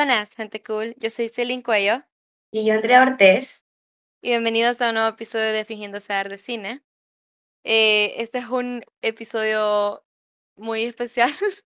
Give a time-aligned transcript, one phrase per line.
[0.00, 0.94] Buenas, gente cool.
[0.96, 2.02] Yo soy Celine Cuello
[2.50, 3.66] Y yo, Andrea Ortiz.
[4.22, 6.82] y bienvenidos a un nuevo episodio de Fingiendo Saber de Cine.
[7.66, 10.02] Eh, este es un episodio
[10.56, 11.28] muy especial.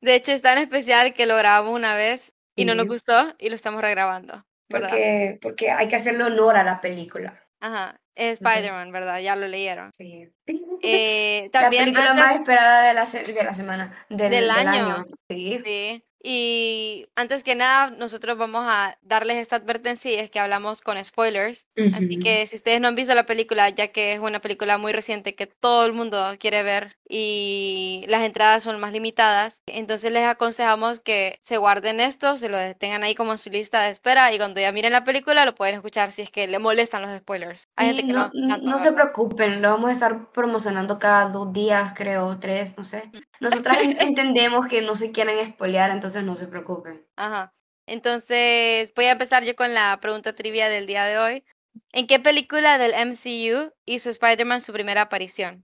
[0.00, 2.88] De hecho, es tan especial que lo grabamos una vez y no nos Sí.
[2.88, 4.88] gustó y lo estamos regrabando, ¿verdad?
[4.88, 7.46] Porque, porque hay que hacerle honor a la película.
[7.60, 9.20] Ajá, es Spider-Man, ¿verdad?
[9.20, 9.92] Ya lo leyeron.
[9.92, 10.32] Sí.
[10.86, 14.06] Eh, la también película antes- más esperada de la, de la semana.
[14.08, 15.06] Del, Del del año.
[15.30, 15.60] Sí.
[15.64, 16.04] Sí.
[16.26, 21.02] Y antes que nada, nosotros vamos a darles esta advertencia y es que hablamos con
[21.04, 21.66] spoilers.
[21.90, 22.20] Así Ujú.
[22.22, 25.34] que si ustedes no han visto la película, ya que es una película muy reciente
[25.34, 30.98] que todo el mundo quiere ver y las entradas son más limitadas, entonces les aconsejamos
[31.00, 34.38] que se guarden esto, se lo tengan ahí como en su lista de espera y
[34.38, 37.68] cuando ya miren la película lo pueden escuchar si es que le molestan los spoilers.
[37.76, 41.52] Hay gente que no, no, no se preocupen, lo vamos a estar promocionando cada dos
[41.52, 43.12] días, creo, tres, no sé.
[43.40, 47.06] Nosotras en- entendemos que no se quieren espolear, entonces no se preocupen.
[47.16, 47.54] Ajá.
[47.86, 51.44] Entonces, voy a empezar yo con la pregunta trivia del día de hoy.
[51.92, 55.64] ¿En qué película del MCU hizo Spider-Man su primera aparición?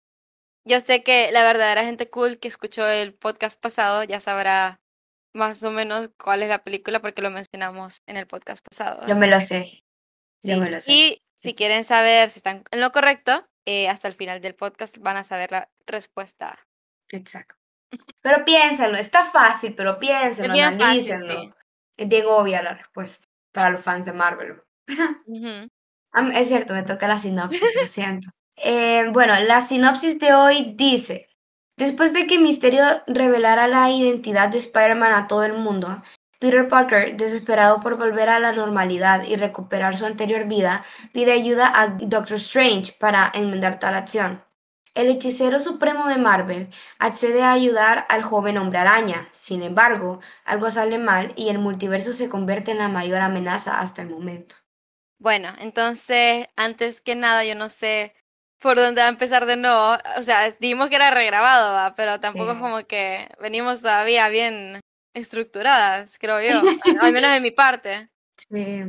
[0.66, 4.82] Yo sé que la verdadera gente cool que escuchó el podcast pasado ya sabrá
[5.34, 9.06] más o menos cuál es la película porque lo mencionamos en el podcast pasado.
[9.08, 9.84] Yo me lo sé.
[10.42, 10.92] Yo me lo sé.
[10.92, 14.98] Y si quieren saber si están en lo correcto, eh, hasta el final del podcast
[14.98, 16.58] van a saber la respuesta.
[17.10, 17.57] Exacto.
[18.22, 21.54] Pero piénsenlo, está fácil, pero piénsenlo, fácil, sí.
[21.98, 24.62] Es bien obvia la respuesta para los fans de Marvel.
[26.34, 28.30] Es cierto, me toca la sinopsis, lo siento.
[28.56, 31.30] Eh, bueno, la sinopsis de hoy dice,
[31.78, 36.02] después de que Misterio revelara la identidad de Spider-Man a todo el mundo,
[36.40, 41.72] Peter Parker, desesperado por volver a la normalidad y recuperar su anterior vida, pide ayuda
[41.74, 44.44] a Doctor Strange para enmendar tal acción.
[44.98, 49.30] El hechicero supremo de Marvel accede a ayudar al joven hombre araña.
[49.32, 54.02] Sin embargo, algo sale mal y el multiverso se convierte en la mayor amenaza hasta
[54.02, 54.56] el momento.
[55.20, 58.14] Bueno, entonces, antes que nada, yo no sé
[58.60, 59.98] por dónde va a empezar de nuevo.
[60.18, 61.96] O sea, dijimos que era regrabado, ¿va?
[61.96, 62.62] pero tampoco es Sí.
[62.62, 64.80] como que venimos todavía bien
[65.14, 66.62] estructuradas, creo yo,
[67.02, 68.10] al- menos de mi parte.
[68.38, 68.84] Sí.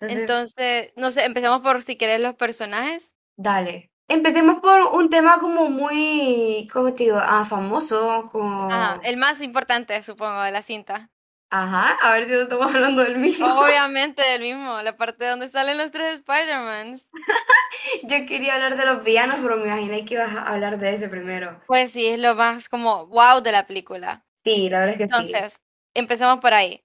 [0.00, 3.12] Entonces, Entonces, no sé, empecemos por si querés los personajes.
[3.36, 3.91] dale.
[4.08, 7.18] Empecemos por un tema como muy, ¿cómo te digo?
[7.20, 8.70] Ah, famoso, como...
[8.70, 11.10] Ajá, el más importante, supongo, de la cinta.
[11.54, 13.46] Ajá, a ver si no estamos hablando del mismo.
[13.46, 17.06] Obviamente, del mismo, la parte donde salen los tres Spider-Mans.
[18.04, 21.10] Yo quería hablar de los villanos, pero me imaginé que ibas a hablar de ese
[21.10, 21.60] primero.
[21.66, 24.24] Pues sí, es lo más como wow de la película.
[24.44, 25.10] Sí, la verdad es que sí.
[25.14, 25.60] Entonces,
[25.94, 26.82] empecemos por ahí.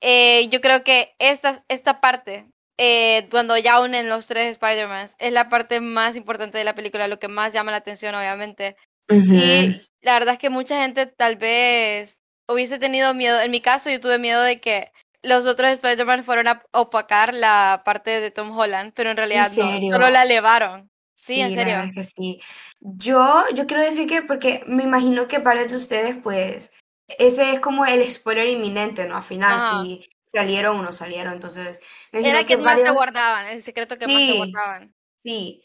[0.00, 5.32] Eh, yo creo que esta, esta parte, eh, cuando ya unen los tres Spider-Man, es
[5.32, 8.76] la parte más importante de la película, lo que más llama la atención, obviamente.
[9.08, 9.34] Ujú.
[9.34, 13.40] Y la verdad es que mucha gente tal vez hubiese tenido miedo.
[13.40, 14.92] En mi caso, yo tuve miedo de que
[15.22, 19.72] los otros Spider-Man fueron a opacar la parte de Tom Holland, pero en realidad no,
[19.72, 19.92] serio?
[19.92, 20.90] solo la elevaron.
[21.14, 21.76] Sí, en la serio.
[21.78, 22.40] verdad que sí.
[22.80, 26.72] Yo, yo quiero decir que, porque me imagino que varios de ustedes, pues,
[27.18, 29.16] ese es como el spoiler inminente, ¿no?
[29.16, 29.82] Al final, Ajá.
[29.82, 31.32] si salieron o no salieron.
[31.32, 31.80] Entonces,
[32.12, 34.36] Era el que más se varios- guardaban, el secreto que más se Sí.
[34.36, 34.94] guardaban.
[35.22, 35.62] Sí.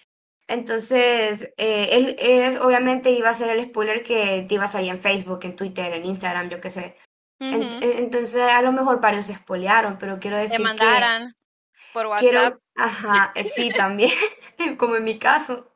[0.48, 4.90] Entonces, eh, él es, obviamente iba a ser el spoiler que te iba a salir
[4.92, 6.98] en Facebook, en Twitter, en Instagram, yo qué sé.
[7.40, 11.36] En- entonces, a lo mejor varios se spoilearon, pero quiero Te decir que mandaran
[11.94, 12.20] por WhatsApp.
[12.30, 14.12] quiero, ajá, eh, sí, también,
[14.78, 15.74] como en mi caso.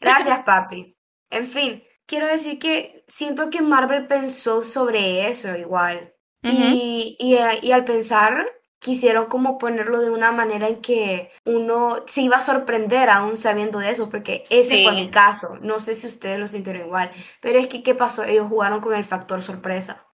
[0.00, 0.94] Gracias, papi.
[1.30, 6.12] En fin, quiero decir que siento que Marvel pensó sobre eso igual.
[6.42, 8.46] Y, y, eh, y al pensar,
[8.78, 13.78] quisieron como ponerlo de una manera en que uno se iba a sorprender aún sabiendo
[13.80, 14.96] de eso, porque ese fue Sí.
[15.02, 15.56] mi caso.
[15.60, 17.10] No sé si ustedes lo sintieron igual,
[17.40, 18.22] pero es que, ¿qué pasó?
[18.22, 20.06] Ellos jugaron con el factor sorpresa.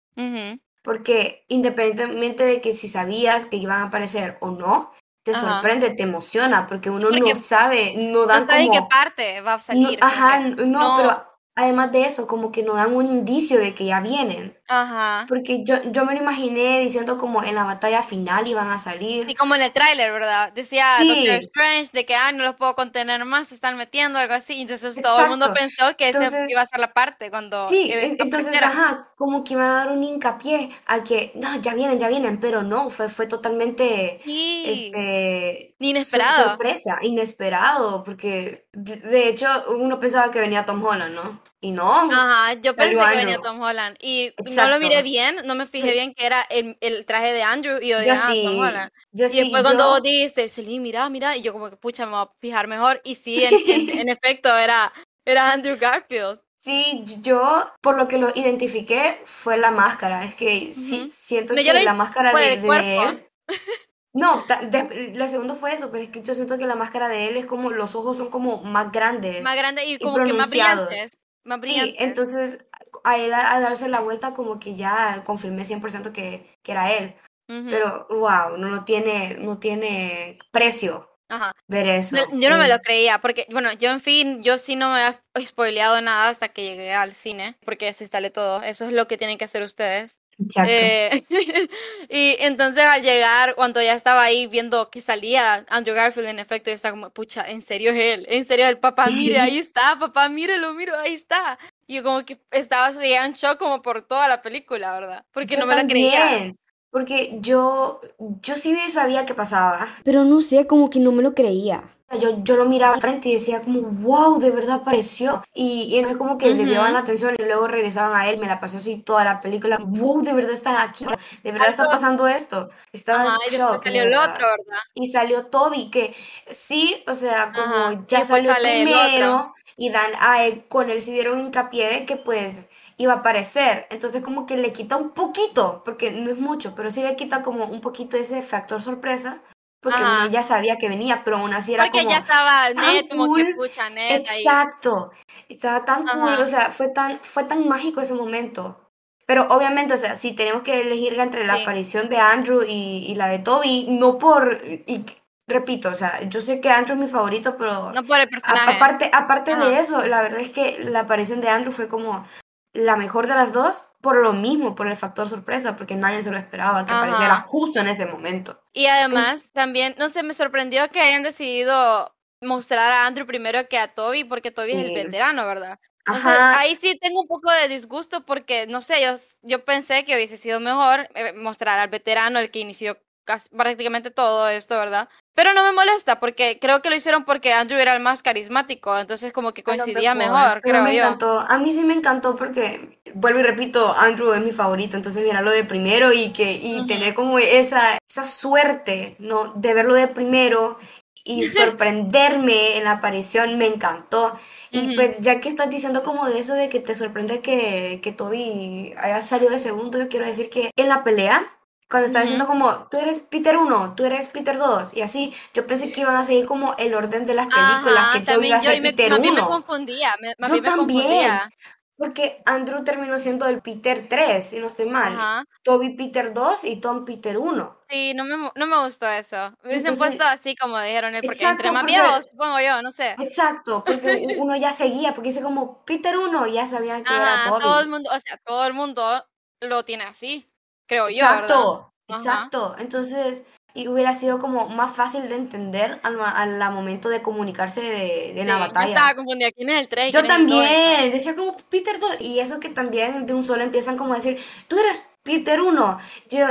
[0.82, 4.91] Porque independientemente de que si sabías que iban a aparecer o no,
[5.22, 5.41] te Ajá.
[5.41, 8.88] sorprende, te emociona, porque uno Porque no sabe, no No dan en qué como...
[8.88, 10.00] parte va a no- salir.
[10.00, 10.94] como ajá, no, no.
[10.97, 14.59] pero además de eso, como que no dan un indicio de que ya vienen.
[14.81, 15.27] Ajá.
[15.28, 19.29] Porque yo, yo me lo imaginé diciendo como en la batalla final iban a salir.
[19.29, 20.52] Y como en el tráiler, ¿verdad?
[20.52, 21.08] Decía Sí.
[21.08, 24.61] Doctor Strange de que, ah, no los puedo contener más, se están metiendo, algo así.
[24.62, 25.61] Entonces todo el mundo Exacto.
[25.61, 29.52] pensó que Entonces- iba a ser la parte cuando Sí, en- entonces, ajá, como que
[29.52, 33.08] iban a dar un hincapié a que, no, ya vienen, ya vienen, pero no, fue,
[33.08, 34.64] fue totalmente, Sí.
[34.67, 36.50] este, inesperado.
[36.50, 41.42] sorpresa, inesperado, porque de, de hecho uno pensaba que venía Tom Holland, ¿no?
[41.64, 43.38] Y no, Ajá, yo pensé que venía.
[43.38, 45.93] Tom Holland y no lo miré bien, no me fijé Sí.
[45.94, 48.47] bien que era el, el traje de Andrew y yo yo dije, ah, Tom sí,
[48.59, 48.91] Holland.
[49.12, 52.05] yo Y sí, después cuando vos dijiste, Celine, mira, mira, y yo como que, pucha,
[52.05, 53.00] me voy a fijar mejor.
[53.05, 54.93] Y sí, en, en- en efecto, era,
[55.25, 56.41] era Andrew Garfield.
[56.59, 60.25] Sí, yo por lo que lo identifiqué fue la máscara.
[60.25, 63.29] Es que sí, siento No, que la máscara de, él.
[64.14, 67.29] No, de- la segunda fue eso, pero es que yo siento que la máscara de
[67.29, 70.32] él es como los ojos son como más grandes Más grande y y como que
[70.35, 71.12] más brillantes.
[71.44, 72.67] Más Sí, entonces
[73.05, 76.93] a él a, a darse la vuelta como que ya confirmé 100% que, que era
[76.93, 77.15] él.
[77.47, 81.53] Pero wow, no, no tiene, no tiene precio Ajá.
[81.67, 82.17] ver eso.
[82.33, 85.47] Yo no me lo creía, porque, bueno, yo en fin, yo sí no me he
[85.47, 88.62] spoileado nada hasta que llegué al cine, porque se instalé todo.
[88.62, 90.22] Eso es lo que tienen que hacer ustedes.
[90.38, 90.73] Exacto.
[90.73, 91.25] Eh,
[92.08, 96.70] y entonces al llegar, cuando ya estaba ahí viendo que salía Andrew Garfield, en efecto,
[96.70, 99.99] yo estaba como, pucha, en serio es él, en serio el papá, mire, ahí está,
[99.99, 101.58] papá, mírelo, miro, ahí está.
[101.87, 105.25] Y yo como que estaba así en shock como por toda la película, ¿verdad?
[105.32, 106.20] Porque Yo no me la creía.
[106.20, 106.56] también,
[106.90, 108.00] Porque yo,
[108.40, 111.82] yo sí sabía que pasaba, pero no sé, como que no me lo creía.
[112.20, 115.43] Yo, yo lo miraba frente y decía como, wow, de verdad apareció.
[115.55, 116.70] Y, y entonces como que le Ujú.
[116.70, 119.79] llevaban la atención y luego regresaban a él, me la pasó así toda la película,
[119.79, 121.06] wow, de verdad está aquí,
[121.43, 122.69] de verdad está pasando esto.
[122.93, 124.81] Estaba Ajá, en y shock, salió el otro, ¿verdad?
[124.94, 126.14] Y salió Toby, que
[126.50, 131.12] sí, o sea, como Ajá, ya salió primero y dan a él, con él se
[131.12, 132.69] dieron hincapié de que pues
[132.99, 133.87] iba a aparecer.
[133.91, 137.43] Entonces como que le quita un poquito, porque no es mucho, pero sí le quita
[137.43, 139.43] como un poquito ese factor sorpresa,
[139.82, 140.29] porque Ajá.
[140.31, 142.11] ya sabía que venía, pero aún así era Porque como...
[142.12, 144.43] ya estaba net, como que pucha, net ahí.
[144.43, 145.11] Exacto,
[145.49, 148.79] estaba tan cool, o sea, fue tan, fue tan mágico ese momento.
[149.26, 151.62] Pero obviamente, o sea, si tenemos que elegir entre la Sí.
[151.62, 155.05] aparición de Andrew y, y la de Toby, no por, y
[155.49, 158.76] repito, o sea, yo sé que Andrew es mi favorito, pero No por el personaje.
[158.76, 159.64] aparte, aparte Ajá.
[159.69, 162.25] de eso, la verdad es que la aparición de Andrew fue como
[162.73, 166.31] la mejor de las dos, por lo mismo, por el factor sorpresa, porque nadie se
[166.31, 167.43] lo esperaba que apareciera Ajá.
[167.46, 168.60] justo en ese momento.
[168.75, 173.78] Y además, también, no sé, me sorprendió que hayan decidido mostrar a Andrew primero que
[173.78, 175.78] a Toby, porque Toby es el veterano, ¿verdad?
[176.04, 180.16] Ajá, ahí sí tengo un poco de disgusto porque, no sé, yo, yo pensé que
[180.16, 185.08] hubiese sido mejor eh, mostrar al veterano, el que inició casi- prácticamente todo esto, ¿verdad?
[185.34, 188.99] Pero no me molesta porque creo que lo hicieron porque Andrew era el más carismático,
[188.99, 191.05] entonces como que coincidía mejor, mejor, pero creo me yo.
[191.05, 191.40] encantó.
[191.40, 195.50] A mí sí me encantó porque, vuelvo y repito, Andrew es mi favorito, entonces mirarlo
[195.50, 199.55] de primero y que y tener como esa, esa suerte, ¿no?
[199.55, 200.79] De verlo de primero
[201.25, 204.38] y sorprenderme en la aparición me encantó.
[204.70, 208.12] Y pues ya que estás diciendo como de eso de que te sorprende que, que
[208.12, 211.46] Toby haya salido de segundo, yo quiero decir que en la pelea,
[211.93, 212.25] cuando estaba Ujú.
[212.25, 216.03] diciendo como, tú eres Peter 1, tú eres Peter 2, y así, yo pensé que
[216.03, 218.71] iban a seguir como el orden de las películas, Ajá, que Toby iba a yo,
[218.71, 219.44] ser me, Peter más me 1.
[219.44, 221.49] confundía, me- más Yo bien me también, confundía.
[221.97, 225.21] porque Andrew terminó siendo el Peter 3, si no estoy mal.
[225.21, 225.44] Ajá.
[225.65, 227.79] Toby Peter 2 y Tom Peter 1.
[227.89, 229.37] Sí, no me, no me gustó eso.
[229.62, 232.81] Me hubiesen puesto así como dijeron él, porque entre exacto, más porque, viejos, supongo yo,
[232.83, 233.19] no sé.
[233.19, 237.53] exacto, porque uno ya seguía, porque dice como Peter 1, ya sabían que era Ajá,
[237.59, 237.88] todo el Toby.
[237.88, 239.25] mundo, o sea, todo el mundo
[239.61, 240.49] lo tiene así,
[240.93, 241.49] creo yo, ¿verdad?
[241.49, 242.77] Exacto, exacto.
[242.79, 243.44] Entonces,
[243.75, 248.33] y hubiera sido como más fácil de entender al, al la momento de comunicarse de,
[248.35, 249.15] de la Sí, yo estaba batalla.
[249.15, 249.50] confundida.
[249.53, 250.79] ¿Quién es el 3 y Yo quién es el 2?
[250.87, 254.17] también, decía como Peter 2, y eso que también de un solo empiezan como a
[254.17, 255.99] decir, tú eres Peter 1.
[256.31, 256.47] Yo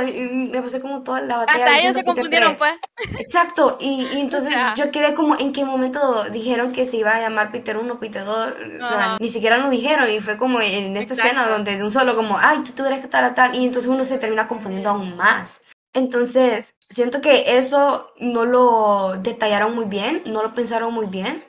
[0.50, 2.58] me pasé como toda la batalla Hasta ellos se confundieron, 3.
[2.58, 3.20] pues.
[3.20, 7.52] Exacto, y, entonces yo quedé como, ¿en qué momento dijeron que se iba a llamar
[7.52, 8.54] Peter 1, Peter 2?
[8.82, 11.92] O sea, ni siquiera lo dijeron, y fue como en esta escena donde de un
[11.92, 15.16] solo como, ay, tú, tú eres tal, tal, y entonces uno se termina confundiendo aún
[15.16, 15.62] más.
[15.94, 21.44] Entonces, siento que eso no lo detallaron muy bien, no lo pensaron muy bien,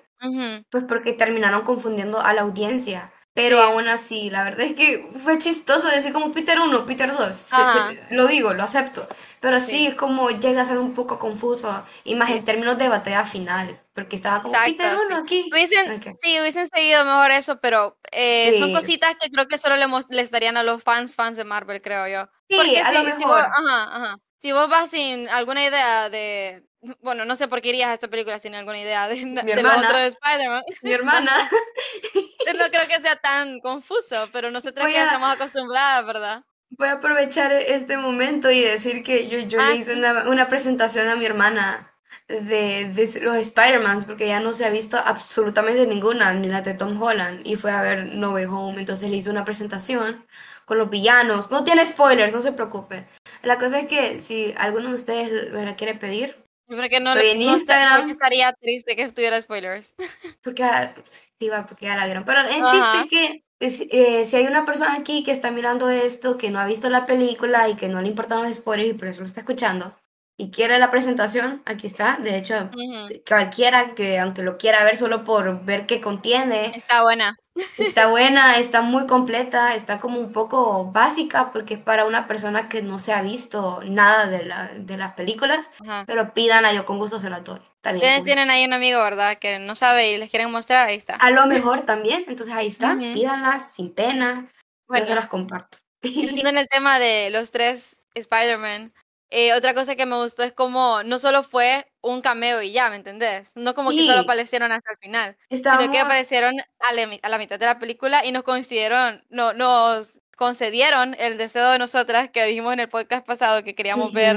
[0.69, 3.11] pues porque terminaron confundiendo a la audiencia.
[3.33, 7.11] Pero Sí, aún así, la verdad es que fue chistoso decir como Peter 1, Peter
[7.11, 7.35] 2.
[7.35, 7.83] Se- se-
[8.15, 9.07] lo digo, lo acepto.
[9.39, 11.83] Pero sí, sí, es como llega a ser un poco confuso.
[12.03, 12.43] Y más en sí.
[12.43, 13.81] términos de batalla final.
[13.93, 15.23] Porque estaba como Peter Exacto, 1 sí.
[15.23, 15.51] aquí.
[15.51, 16.07] Hubiesen, Ok.
[16.21, 20.31] sí, hubiesen seguido mejor eso, pero eh, son cositas que creo que solo le les
[20.31, 22.29] darían a los fans, fans de Marvel, creo yo.
[22.49, 23.45] Sí, Porque a lo si, si vos, mejor.
[23.51, 26.65] ajá, ajá, si vos vas sin alguna idea de,
[27.01, 29.61] bueno, no sé por qué irías a esta película sin alguna idea de, Mi de
[29.63, 31.31] lo otro de Spider-Man, mi hermana.
[32.57, 36.43] no creo que sea tan confuso, pero nosotros ya estamos acostumbradas, ¿verdad?
[36.75, 39.99] voy a aprovechar este momento y decir que yo, yo le Ah, hice sí.
[39.99, 41.93] una, una presentación a mi hermana
[42.27, 46.73] de, de los Spider-Mans porque ya no se ha visto absolutamente ninguna, ni la de
[46.73, 50.25] Tom Holland, y fue a ver No Way Home, entonces le hice una presentación
[50.65, 51.51] con los villanos.
[51.51, 53.05] No tiene spoilers, no se preocupen.
[53.43, 57.29] La cosa es que si alguno de ustedes me la quiere pedir, Porque no, estoy
[57.31, 59.93] en no Instagram, estaría triste que tuviera spoilers.
[60.43, 62.23] porque ah, sí va, porque ya la vieron.
[62.25, 66.37] Pero el chiste es que eh, si hay una persona aquí que está mirando esto,
[66.37, 69.07] que no ha visto la película y que no le importan los spoilers y por
[69.07, 69.95] eso lo está escuchando,
[70.37, 72.17] y quiere la presentación, aquí está.
[72.17, 73.21] De hecho, Ujú.
[73.27, 77.37] cualquiera que aunque lo quiera ver solo por ver qué contiene, Está buena.
[77.77, 82.69] Está buena, está muy completa, está como un poco básica porque es para una persona
[82.69, 86.03] que no se ha visto nada de, la, de las películas, Ajá.
[86.07, 87.59] pero pidan a yo con gusto se la doy.
[87.83, 89.37] Bien Ustedes tienen ahí un amigo, ¿verdad?
[89.37, 91.15] Que no sabe y les quieren mostrar, ahí está.
[91.15, 93.13] A lo mejor también, entonces ahí está, Ujú.
[93.13, 95.05] pídanlas sin pena, yo Bueno.
[95.05, 95.77] se las comparto.
[96.01, 98.93] Y en el tema de los tres Spider-Man,
[99.33, 102.89] eh, otra cosa que me gustó es como no solo fue un cameo y ya,
[102.89, 103.51] ¿me entendés?
[103.55, 105.37] No como que solo aparecieron hasta el final,
[105.79, 109.23] sino que aparecieron a la, mi- a la mitad de la película y nos concedieron,
[109.29, 114.11] no, nos concedieron el deseo de nosotras que dijimos en el podcast pasado que queríamos
[114.13, 114.35] ver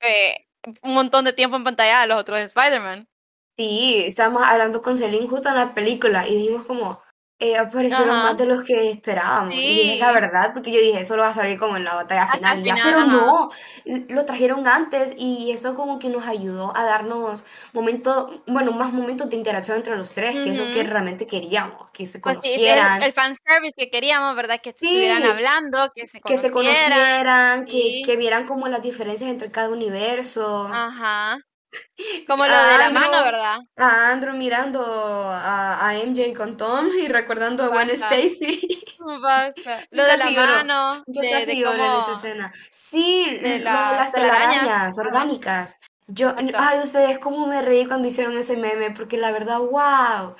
[0.00, 0.46] eh,
[0.82, 3.08] un montón de tiempo en pantalla a los otros Spider-Man.
[3.56, 7.00] Sí, estábamos hablando con Celine justo en la película y dijimos como,
[7.42, 8.22] eh, aparecieron Ajá.
[8.22, 9.62] más de los que esperábamos.
[9.66, 10.14] Y dije la Sí.
[10.14, 12.64] verdad, porque yo dije, eso lo va a salir como en la batalla final, y
[12.64, 13.06] ya, final, pero ajá.
[13.06, 13.50] no,
[13.84, 19.28] lo trajeron antes y eso como que nos ayudó a darnos momentos, bueno, más momentos
[19.30, 22.52] de interacción entre los tres, que es lo que realmente queríamos, que se Pues sí,
[22.54, 24.60] ese es el, conocieran, el fanservice que queríamos, ¿verdad?
[24.62, 25.28] Que estuvieran Sí.
[25.28, 26.90] hablando, que se que se conocieran.
[26.90, 28.02] conocieran, que, Sí.
[28.04, 30.68] que vieran como las diferencias entre cada universo.
[30.68, 31.38] Ajá.
[32.28, 33.58] Como lo de la mano, Andrew- ¿verdad?
[33.78, 34.84] a Andrew mirando
[35.30, 37.90] a, a MJ con Tom y recordando a Gwen.
[37.90, 38.84] Stacy.
[39.22, 39.84] Basta.
[39.90, 40.52] Lo de la lloro.
[40.52, 42.52] mano, Yo de, casi de lloro en esa escena.
[42.70, 44.96] Sí, de las telarañas.
[44.98, 45.76] orgánicas.
[46.06, 46.56] Yo, Exacto.
[46.58, 50.36] ay, ustedes cómo me reí cuando hicieron ese meme, porque la verdad, wow.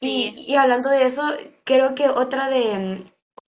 [0.00, 0.44] Y, Sí.
[0.48, 1.22] y hablando de eso,
[1.64, 3.04] creo que otra de,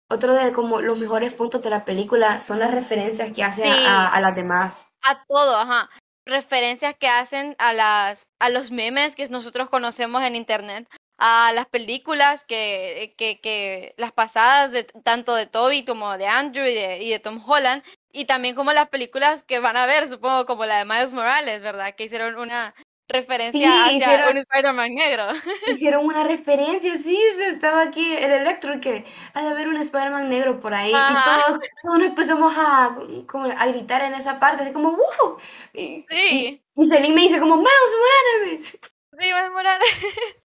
[0.09, 3.75] otro de como los mejores puntos de la película son las referencias que hace a,
[3.75, 3.85] Sí.
[3.87, 4.89] a- a las demás.
[5.03, 5.89] A todo, ajá.
[6.27, 10.89] Referencias que hacen a las a los memes que nosotros conocemos en internet,
[11.19, 16.67] a las películas que, que, que las pasadas de tanto de Toby como de Andrew
[16.67, 20.09] y de, y de Tom Holland, y también como las películas que van a ver,
[20.09, 21.95] supongo como la de Miles Morales, ¿verdad?
[21.95, 22.75] Que hicieron una
[23.09, 25.25] referencia Sí, hacia hicieron- un Spider-Man negro.
[25.69, 30.29] Hicieron una referencia, sí, se estaba aquí el Electro que ha de haber un Spider-Man
[30.31, 31.13] negro por ahí Ajá.
[31.13, 32.97] y todos, todos nos empezamos a,
[33.27, 35.37] como a gritar en esa parte, así como ¡wow!
[35.73, 36.63] Y, Sí.
[36.77, 38.79] y, y Celine me dice como ¡Miles Morales!
[39.19, 39.89] Sí, Miles Morales.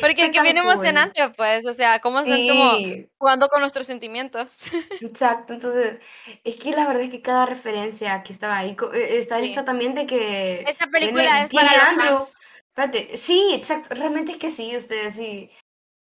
[0.00, 0.70] Porque es que bien cool.
[0.72, 4.48] emocionante, pues, o sea, cómo están como Sí, jugando con nuestros sentimientos.
[5.00, 6.00] exacto, entonces
[6.44, 9.46] es que la verdad es que cada referencia que estaba ahí, eh, está Sí.
[9.50, 12.38] esto también de que Esta película es para los Andrew, fans.
[12.68, 15.50] Espérate, sí, exacto, realmente es que sí, ustedes sí.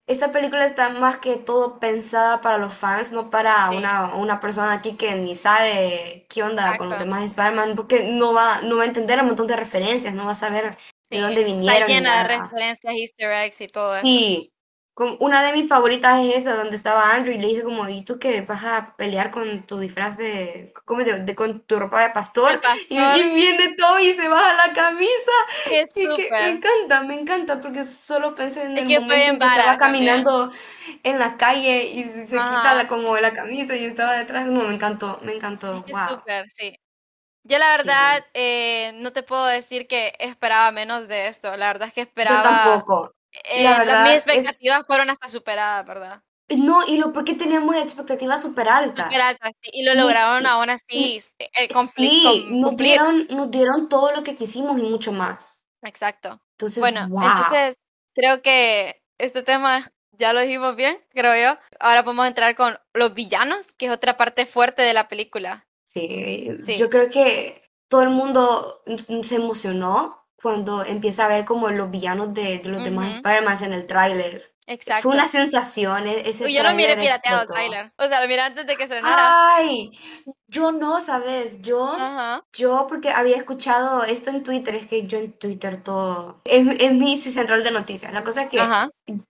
[0.08, 3.76] Esta película está más que todo pensada para los fans, no para Sí.
[3.78, 7.04] una, una persona aquí que ni sabe qué onda con los Exacto.
[7.04, 10.32] demás Spider-Man, porque no va, no va a entender un montón de referencias, no va
[10.32, 11.96] a saber Sí, de dónde Está vinieron.
[11.96, 14.20] ni llena de referencias, easter eggs y todo eso.
[14.20, 14.52] Sí,
[15.20, 18.18] una de mis favoritas es esa, donde estaba Andrew y le dice como, ¿y tú
[18.18, 22.10] qué vas a pelear con tu disfraz de, ¿cómo de, de- con tu ropa de
[22.10, 22.60] pastor?
[22.62, 22.86] Pastor.
[22.88, 25.32] Y, y viene Toby y se baja la camisa.
[25.64, 29.32] Qué Y que me encanta, me encanta, porque solo pensé en Es el que momento
[29.32, 30.24] en que estaba vara también.
[30.24, 30.52] caminando
[31.02, 34.46] en la calle y se se quita la, como la camisa y estaba detrás.
[34.46, 35.84] No, me encantó, me encantó.
[35.86, 35.96] Qué Wow.
[35.96, 36.76] súper, sí.
[37.48, 41.56] Yo la verdad eh, no te puedo decir que esperaba menos de esto.
[41.56, 42.42] La verdad es que Yo esperaba...
[42.42, 43.12] tampoco.
[43.44, 46.22] eh, La las- verdad mis es- expectativas fueron hasta superadas, ¿verdad?
[46.48, 49.06] No, y lo porque teníamos expectativas súper altas.
[49.06, 52.68] Súper altas, sí, Y lo Y- lograron y- aún así eh, eh, cumpli- Sí, nos
[52.70, 52.88] cumplir.
[52.90, 55.62] dieron, nos dieron todo lo que quisimos y mucho más.
[55.82, 56.40] Exacto.
[56.52, 57.22] Entonces, Bueno, wow.
[57.24, 57.76] entonces
[58.14, 61.58] creo que este tema ya lo dijimos bien, creo yo.
[61.80, 65.65] Ahora podemos entrar con los villanos, que es otra parte fuerte de la película.
[66.00, 66.78] Sí, Sí.
[66.78, 68.82] yo creo que todo el mundo
[69.22, 73.16] se emocionó cuando empieza a ver como los villanos de, de los demás.
[73.16, 74.52] Spider-Man en el tráiler.
[74.68, 75.02] Exacto.
[75.04, 77.92] Fue una sensación, e- ese yo lo miré pirateado el tráiler.
[77.98, 79.00] O sea, lo miré antes de que se.
[79.04, 79.92] Ay,
[80.48, 81.60] yo no, ¿sabes?
[81.62, 81.96] Yo,
[82.52, 86.92] yo porque había escuchado esto en Twitter, es que yo en Twitter todo, es, es
[86.92, 88.12] mi central de noticias.
[88.12, 88.58] La cosa es que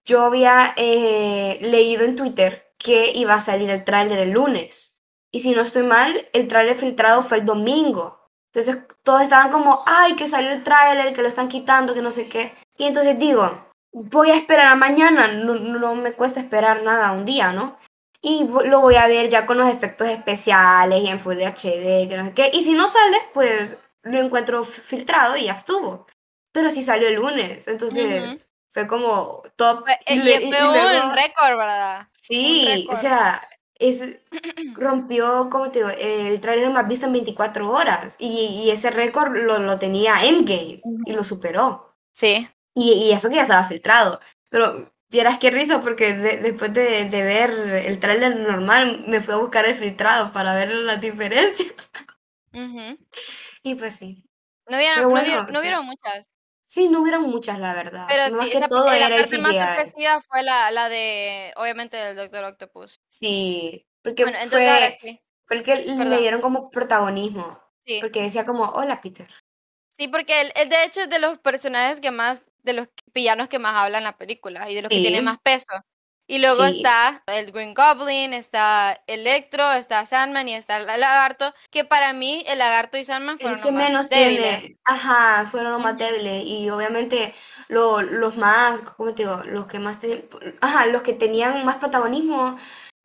[0.06, 4.95] yo había eh, leído en Twitter que iba a salir el tráiler el lunes.
[5.30, 8.20] Y si no estoy mal, el tráiler filtrado fue el domingo.
[8.54, 12.10] Entonces todos estaban como, ay, que salió el tráiler, que lo están quitando, que no
[12.10, 12.54] sé qué.
[12.78, 17.24] Y entonces digo, voy a esperar a mañana, no, no me cuesta esperar nada un
[17.24, 17.76] día, ¿no?
[18.22, 22.16] Y lo voy a ver ya con los efectos especiales y en Full HD, que
[22.16, 22.50] no sé qué.
[22.54, 26.06] Y si no sale, pues lo encuentro filtrado y ya estuvo.
[26.52, 28.40] Pero sí salió el lunes, entonces Ujú.
[28.72, 29.84] fue como top.
[29.84, 32.08] Fue- eh, le- Y fue luego- un récord, ¿verdad?
[32.12, 33.46] Sí, o sea,
[33.78, 34.02] es,
[34.74, 38.16] rompió, como te digo, el tráiler más visto en 24 horas.
[38.18, 41.94] Y, y ese récord lo, lo tenía Endgame y lo superó.
[42.12, 42.48] Sí.
[42.74, 44.20] Y, y eso que ya estaba filtrado.
[44.48, 49.34] Pero vieras qué risa, porque de- después de, de ver el tráiler normal, me fui
[49.34, 51.90] a buscar el filtrado para ver las diferencias.
[53.62, 54.24] Y pues sí.
[54.68, 55.62] No vieron, Pero no sí.
[55.62, 56.26] vieron muchas.
[56.68, 58.06] Sí, no hubieron muchas, la verdad.
[58.08, 61.52] Pero Más sí, que esa todo la era parte más sorpresiva fue la, la de,
[61.56, 63.00] obviamente, del Doctor Octopus.
[63.08, 65.20] Sí, porque Bueno, entonces ahora fue, sí.
[65.46, 67.60] fue el que le dieron como protagonismo.
[67.86, 68.00] Sí.
[68.00, 69.28] Porque decía como, hola Peter.
[69.96, 73.48] Sí, porque él, él de hecho es de los personajes que más, de los villanos
[73.48, 75.24] que más hablan en la película y de los que tiene Sí.
[75.24, 75.66] más peso.
[76.28, 76.78] Y luego Sí.
[76.78, 82.42] está el Green Goblin, está Electro, está Sandman y está el lagarto, que para mí
[82.48, 84.72] el lagarto y Sandman fueron los más menos débiles.
[84.84, 87.32] ajá, fueron los más débiles y obviamente
[87.68, 89.40] lo- los más, ¿cómo te digo?
[89.44, 90.28] Los que más, te-
[90.60, 92.58] ajá, los que tenían más protagonismo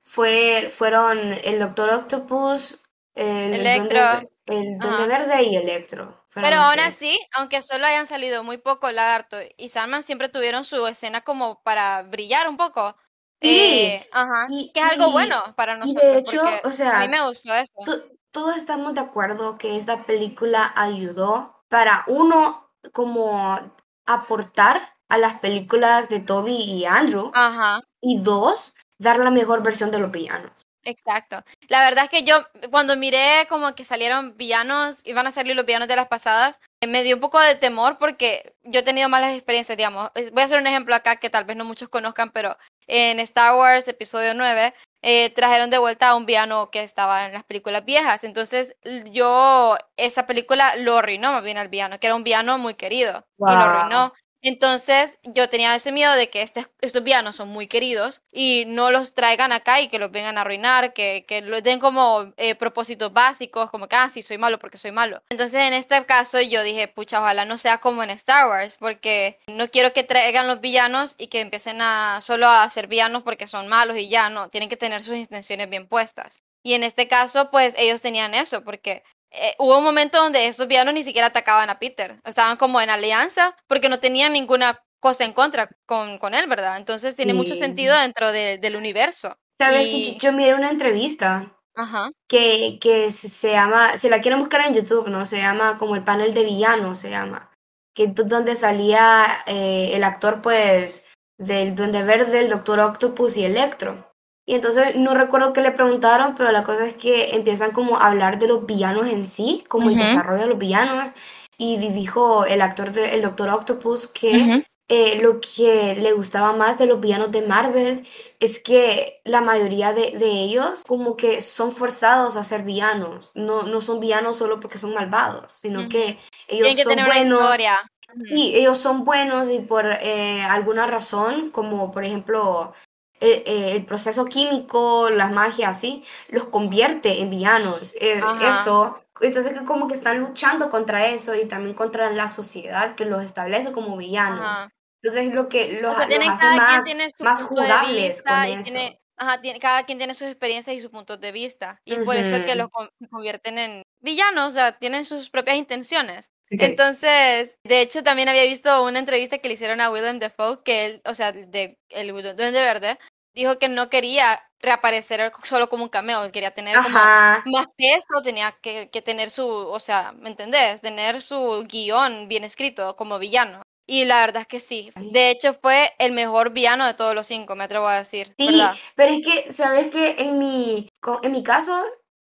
[0.03, 2.79] fue, fueron el Doctor Octopus,
[3.13, 5.05] el, Electro, el Duende.
[5.07, 6.25] Verde y Electro.
[6.33, 10.87] Pero aún así, aunque solo hayan salido muy poco Lagarto y Sandman siempre tuvieron su
[10.87, 12.95] escena como para brillar un poco.
[13.41, 16.69] Eh, ajá, y, que es algo y- bueno para y nosotros, de hecho, o a
[16.69, 17.73] mí sea, me gustó eso.
[17.85, 23.59] to- todos estamos de acuerdo que esta película ayudó para uno como
[24.05, 29.91] aportar a las películas de Toby y Andrew Ajá, y dos, dar la mejor versión
[29.91, 30.51] de los villanos.
[30.83, 31.43] exacto.
[31.67, 32.35] La verdad es que yo
[32.71, 36.87] cuando miré como que salieron villanos, iban a salir los villanos de las pasadas, eh,
[36.87, 40.09] me dio un poco de temor porque yo he tenido malas experiencias, digamos.
[40.31, 42.57] Voy a hacer un ejemplo acá que tal vez no muchos conozcan, pero
[42.87, 44.73] en Star Wars episodio 9
[45.03, 48.23] eh, trajeron de vuelta a un villano que estaba en las películas viejas.
[48.23, 48.75] Entonces
[49.11, 53.25] yo, esa película lo arruinó más bien al villano, que era un villano muy querido
[53.45, 53.65] y lo Wow.
[53.65, 54.13] arruinó.
[54.41, 58.89] Entonces yo tenía ese miedo de que este- estos villanos son muy queridos y no
[58.89, 62.55] los traigan acá y que los vengan a arruinar, que, que les den como eh,
[62.55, 65.21] propósitos básicos, como que, ah, sí, soy malo porque soy malo.
[65.29, 69.39] Entonces en este caso yo dije, pucha, ojalá no sea como en Star Wars, porque
[69.47, 73.47] no quiero que traigan los villanos y que empiecen a solo a ser villanos porque
[73.47, 76.41] son malos y ya, no, tienen que tener sus intenciones bien puestas.
[76.63, 80.67] Y en este caso, pues ellos tenían eso, porque eh, hubo un momento donde esos
[80.67, 82.19] villanos ni siquiera atacaban a Peter.
[82.25, 86.77] Estaban como en alianza porque no tenían ninguna cosa en contra con, con él, ¿verdad?
[86.77, 87.59] Entonces tiene mucho Sí.
[87.61, 89.35] sentido dentro de- del universo.
[89.59, 92.11] Sabes que Y- yo, yo miré una entrevista Ajá.
[92.27, 95.25] que, que se, llama, si la quieren buscar en YouTube, ¿no?
[95.25, 97.49] Se llama como el panel de villanos, se llama.
[97.95, 101.03] Que donde salía eh, el actor, pues,
[101.37, 104.10] del Duende Verde, el Doctor Octopus y Electro.
[104.45, 108.07] Y entonces no recuerdo qué le preguntaron, pero la cosa es que empiezan como a
[108.07, 110.03] hablar de los villanos en sí, como el Ujú.
[110.05, 111.09] desarrollo de los villanos.
[111.57, 114.63] Y di- dijo el actor del Doctor Octopus que Ujú.
[114.89, 118.05] eh, lo que le gustaba más de los villanos de Marvel
[118.39, 123.31] es que la mayoría de, de ellos como que son forzados a ser villanos.
[123.35, 125.89] No, no son villanos solo porque son malvados, sino Ujú.
[125.89, 127.41] que ellos Tienen que son tener una buenos.
[127.41, 127.91] historia.
[128.13, 128.25] Ujú.
[128.27, 132.73] Sí, ellos son buenos y por eh, alguna razón, como por ejemplo
[133.21, 137.93] el, eh, el proceso químico, las magias, así, los convierte en villanos.
[137.99, 142.95] Eh, eso, entonces que como que están luchando contra eso y también contra la sociedad
[142.95, 144.41] que los establece como villanos.
[144.41, 144.71] Ajá.
[145.01, 146.55] Entonces es lo que los, O sea, los tienen, hace
[146.95, 148.63] más, más jugables con eso.
[148.63, 151.81] tiene, ajá, tiene, cada quien tiene sus experiencias y sus puntos de vista.
[151.85, 152.67] Y es por eso que los
[153.09, 156.30] convierten en villanos, o sea, tienen sus propias intenciones.
[156.51, 160.85] Entonces, de hecho, también había visto una entrevista que le hicieron a Willem Dafoe, que
[160.85, 162.99] él, o sea, de el Duende Verde,
[163.33, 168.55] dijo que no quería reaparecer solo como un cameo, quería tener como más peso, tenía
[168.61, 170.81] que, que tener su, o sea, ¿me entendés?
[170.81, 173.61] Tener su guion bien escrito como villano.
[173.87, 174.91] Y la verdad es que sí.
[174.95, 178.47] De hecho, fue el mejor villano de todos los cinco, me atrevo a decir, Sí,
[178.47, 178.75] ¿verdad?
[178.95, 180.15] pero es que, ¿sabes qué?
[180.19, 180.87] En mi,
[181.23, 181.83] en mi caso,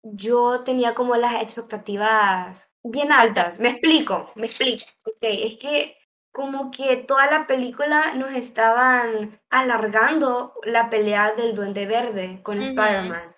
[0.04, 3.60] yo tenía como las expectativas bien altas.
[3.60, 4.86] Me explico, me explico.
[5.06, 5.98] Ok, es que
[6.32, 12.62] como que toda la película nos estaban alargando la pelea del Duende Verde con.
[12.62, 13.34] Spider-Man.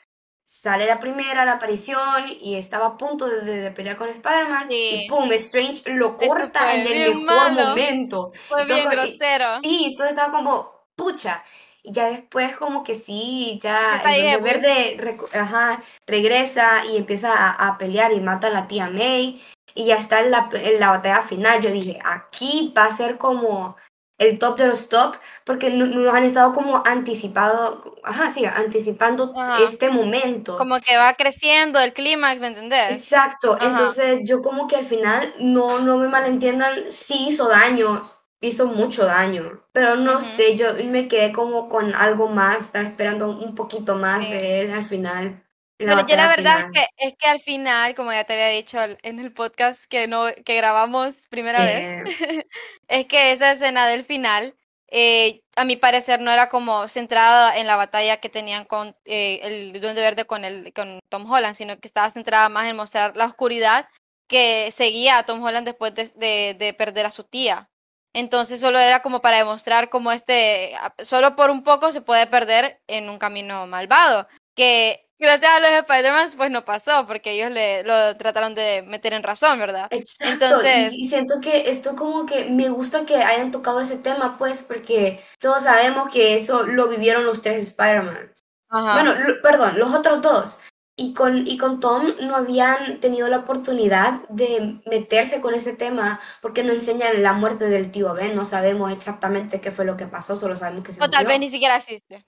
[0.52, 4.68] Sale la primera, la aparición, y estaba a punto de, de- de pelear con Spider-Man,
[4.72, 5.08] y.
[5.08, 5.32] ¡pum!
[5.34, 7.68] Strange lo corta en el mejor malo.
[7.70, 8.32] momento.
[8.34, 9.46] Fue bien y- grosero.
[9.64, 11.44] Sí, todo estaba como, pucha.
[11.84, 17.68] Y ya después como que sí, ya el Duende Verde ajá, regresa y empieza a,
[17.70, 19.42] a pelear y mata a la tía May.
[19.76, 21.62] Y ya está en la, en la batalla final.
[21.62, 23.78] Yo dije, aquí va a ser como
[24.18, 25.15] el top de los top,
[25.46, 29.63] porque no- nos han estado como anticipado, ajá, sí, anticipando Ajá.
[29.63, 30.58] este momento.
[30.58, 32.92] Como que va creciendo el clímax, ¿me entendés?
[32.92, 33.65] Exacto, Ajá.
[33.70, 38.02] entonces yo como que al final, no, no me malentiendan, sí hizo daño,
[38.41, 43.30] hizo mucho daño, pero no sé, yo me quedé como con algo más, estaba esperando
[43.30, 44.32] un poquito más Sí.
[44.32, 45.43] de él al final.
[45.78, 48.78] Pero yo la verdad es que, es que al final, como ya te había dicho
[49.02, 52.04] en el podcast que no, que grabamos primera vez, Eh,
[52.89, 54.56] es que esa escena del final,
[54.91, 59.39] eh, a mi parecer, no era como centrada en la batalla que tenían con eh,
[59.43, 63.15] el Duende Verde con el, con Tom Holland, sino que estaba centrada más en mostrar
[63.15, 63.88] la oscuridad
[64.28, 67.69] que seguía a Tom Holland después de, de- de perder a su tía.
[68.13, 72.82] Entonces solo era como para demostrar cómo este, solo por un poco se puede perder
[72.88, 74.28] en un camino malvado.
[74.56, 79.13] Que gracias a los Spider-Man pues no pasó, porque ellos le, lo trataron de meter
[79.13, 79.88] en razón, ¿verdad?
[79.91, 80.45] Exacto.
[80.45, 80.93] Entonces...
[80.93, 85.24] Y, siento que esto como que me gusta que hayan tocado ese tema, pues, porque
[85.39, 88.34] todos sabemos que eso lo vivieron los tres Spider-Man.
[88.72, 90.58] Bueno, perdón, los otros dos.
[91.02, 96.20] Y con, y con Tom no habían tenido la oportunidad de meterse con ese tema
[96.42, 98.36] porque no enseñan la muerte del tío Ben.
[98.36, 101.40] No sabemos exactamente qué fue lo que pasó, solo sabemos que se O tal vez
[101.40, 102.26] ni siquiera existe.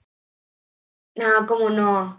[1.14, 2.16] No, como no.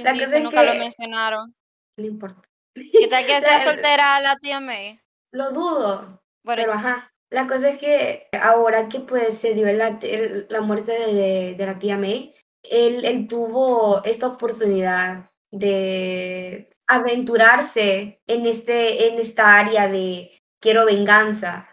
[0.00, 1.54] La cosa nunca lo mencionaron.
[1.96, 2.42] No importa.
[2.74, 5.00] ¿Qué tal que sea soltera la tía May?
[5.30, 6.24] Lo dudo.
[6.42, 7.12] Pero ajá.
[7.30, 10.00] La cosa es que ahora que pues se dio la,
[10.48, 18.46] la muerte de, de, la tía May, él, él tuvo esta oportunidad de aventurarse en,
[18.46, 21.68] este, en esta área de quiero venganza,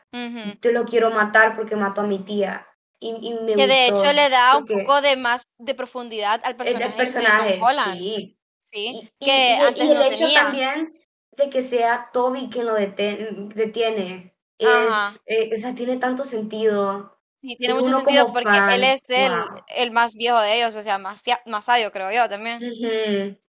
[0.62, 2.66] te lo quiero matar porque mató a mi tía.
[3.00, 6.56] Y, y me que de hecho le da un poco de más de profundidad al
[6.56, 8.00] personaje, personaje de Holland.
[8.00, 8.38] Sí.
[8.66, 11.00] Sí, y, que antes el hecho también
[11.38, 17.15] de que sea Toby quien lo detiene, es, eh, o sea, tiene tanto sentido.
[17.46, 19.32] Sí, tiene mucho sentido porque él es el,
[19.68, 22.60] el, más viejo de ellos, o sea, más, más sabio, creo yo también.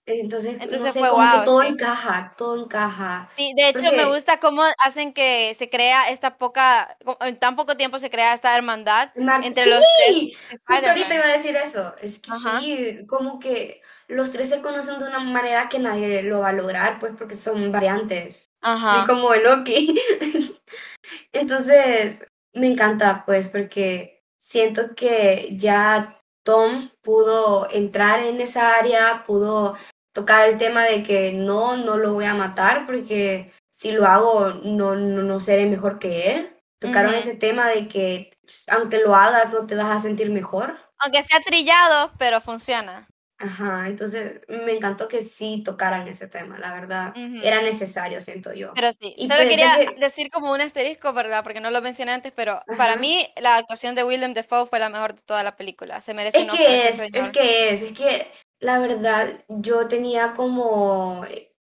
[0.08, 3.28] Entonces, Entonces fue como todo encaja, todo encaja.
[3.36, 7.76] Sí, de hecho me gusta cómo hacen que se crea esta poca, en tan poco
[7.76, 10.36] tiempo se crea esta hermandad entre los tres.
[10.66, 11.94] Justo ahorita iba a decir eso.
[12.02, 12.30] Es que
[12.60, 16.52] sí, como que los tres se conocen de una manera que nadie lo va a
[16.52, 18.50] lograr, pues porque son variantes.
[18.60, 18.98] Ajá.
[18.98, 19.98] Así como el Loki.
[21.32, 22.22] Entonces,
[22.56, 29.76] me encanta, pues, porque siento que ya Tom pudo entrar en esa área, pudo
[30.12, 34.50] tocar el tema de que no, no lo voy a matar porque si lo hago
[34.64, 36.56] no, no, seré mejor que él.
[36.78, 38.32] Tocaron ese tema de que
[38.68, 40.78] aunque lo hagas no te vas a sentir mejor.
[40.98, 43.06] Aunque sea trillado, pero funciona.
[43.38, 47.14] Ajá, entonces me encantó que sí tocaran ese tema, la verdad.
[47.42, 48.72] Era necesario, siento yo.
[48.74, 51.42] Pero sí, solo pues, quería decir como un asterisco, ¿verdad?
[51.42, 54.88] Porque no lo mencioné antes, pero para mí la actuación de Willem Dafoe fue la
[54.88, 56.00] mejor de toda la película.
[56.00, 58.26] Se merece es que es, es que es, es que
[58.58, 61.22] la verdad yo tenía como,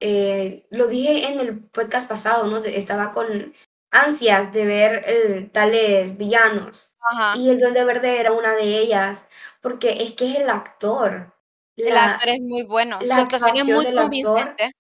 [0.01, 2.57] eh, lo dije en el podcast pasado, ¿no?
[2.59, 3.55] Estaba con
[3.93, 6.93] ansias de ver el, tales villanos.
[7.09, 7.37] Ajá.
[7.37, 9.29] Y el Duende Verde era una de ellas,
[9.61, 11.33] porque es que es el actor
[11.77, 12.99] el actor es muy bueno.
[13.03, 14.73] La Su actuación es muy convincente.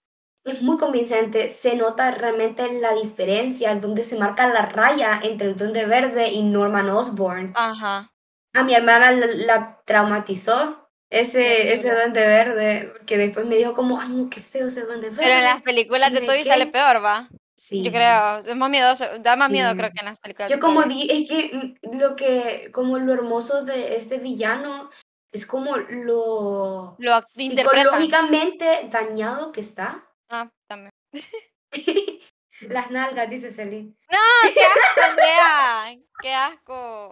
[0.44, 1.50] Es muy convincente.
[1.50, 6.42] Se nota realmente la diferencia, donde se marca la raya entre el Duende Verde y
[6.42, 7.52] Norman Osborn.
[7.55, 8.12] Ajá.
[8.55, 14.09] A mi hermana la, traumatizó ese, ese duende verde, porque después me dijo como, ay
[14.11, 15.22] no, qué feo ese duende verde.
[15.22, 17.28] Pero en las películas de Toby sale peor, ¿va?
[17.55, 17.83] Sí.
[17.83, 20.50] Yo creo, es más miedoso, da más miedo creo que en las películas.
[20.50, 24.90] Yo como di, es que lo que, como lo hermoso de este villano
[25.33, 30.07] es como lo, lo psicológicamente dañado que está.
[30.29, 30.92] Ah, también.
[32.68, 33.95] Las nalgas, dice Celine.
[34.11, 34.18] No,
[34.53, 36.05] qué asco, Andrea.
[36.21, 37.11] Qué asco.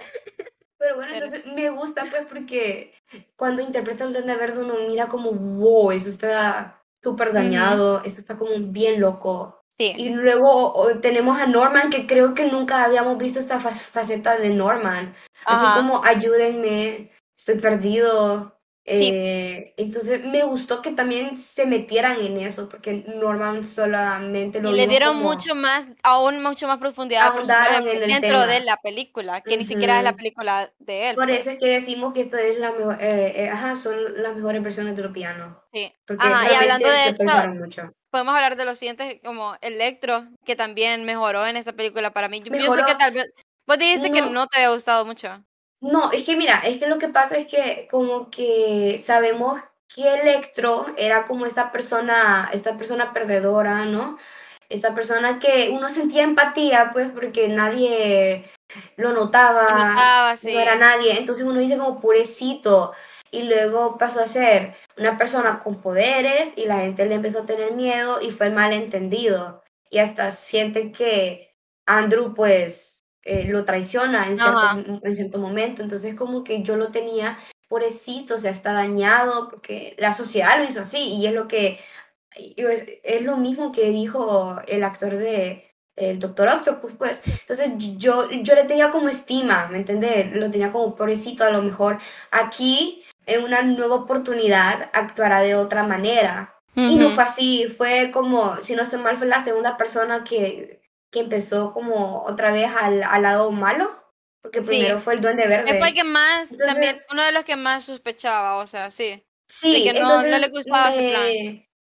[0.78, 2.94] Pero bueno, entonces me gusta pues porque
[3.37, 8.38] cuando interpreta el Duende Verde uno mira como, wow, eso está súper dañado, eso está
[8.38, 9.62] como bien loco.
[9.78, 9.94] Sí.
[9.96, 15.14] Y luego tenemos a Norman, que creo que nunca habíamos visto esta faceta de Norman.
[15.44, 18.57] Así como, ayúdenme, estoy perdido.
[18.92, 24.72] Eh, entonces me gustó que también se metieran en eso, porque Norman solamente lo Y
[24.72, 29.98] le dieron mucho más, aún mucho más profundidad dentro de la película, que ni siquiera
[29.98, 31.16] es la película de él.
[31.16, 31.42] Por pues.
[31.42, 34.62] eso es que decimos que esto es la mejor, eh, eh, ajá, son las mejores
[34.62, 35.57] versiones de los pianos.
[35.72, 35.92] Sí.
[36.18, 37.24] ajá, y hablando de esto,
[38.11, 42.42] podemos hablar de los siguientes, como Electro, que también mejoró en esta película para mí.
[42.42, 43.26] Yo pienso que tal vez,
[43.68, 45.44] vos dijiste que no te había gustado mucho.
[45.80, 49.60] No, es que mira, es que lo que pasa es que como que sabemos
[49.94, 54.18] que Electro era como esta persona, esta persona perdedora, ¿no?
[54.68, 58.44] Esta persona que uno sentía empatía, pues, porque nadie
[58.96, 61.18] lo notaba, no era nadie.
[61.18, 62.92] Entonces uno dice como purecito.
[63.32, 67.46] Y luego pasó a ser una persona con poderes y la gente le empezó a
[67.46, 69.62] tener miedo y fue malentendido.
[69.88, 71.54] Y hasta siente que
[71.86, 75.83] Andrew, pues, eh, lo traiciona en cierto, en cierto momento.
[75.83, 80.64] Entonces como que yo lo tenía, pobrecito, o sea, está dañado porque la sociedad lo
[80.64, 81.78] hizo así y es lo que,
[82.37, 87.22] es, es lo mismo que dijo el actor de el Doctor Octopus, pues.
[87.26, 90.35] Entonces yo, yo le tenía como estima, ¿me entiendes?
[90.35, 91.98] Lo tenía como pobrecito, a lo mejor
[92.30, 96.56] aquí en una nueva oportunidad actuará de otra manera.
[96.76, 100.79] Y no fue así, fue como, si no estoy mal, fue la segunda persona que
[101.10, 103.90] que empezó como otra vez al, al lado malo,
[104.42, 104.68] porque Sí.
[104.68, 105.78] primero fue el Duende Verde.
[105.78, 109.24] Fue el que más, también, Entonces- uno de los que más sospechaba, o sea, sí.
[109.48, 111.00] Sí, que no- no le entonces gustaba ese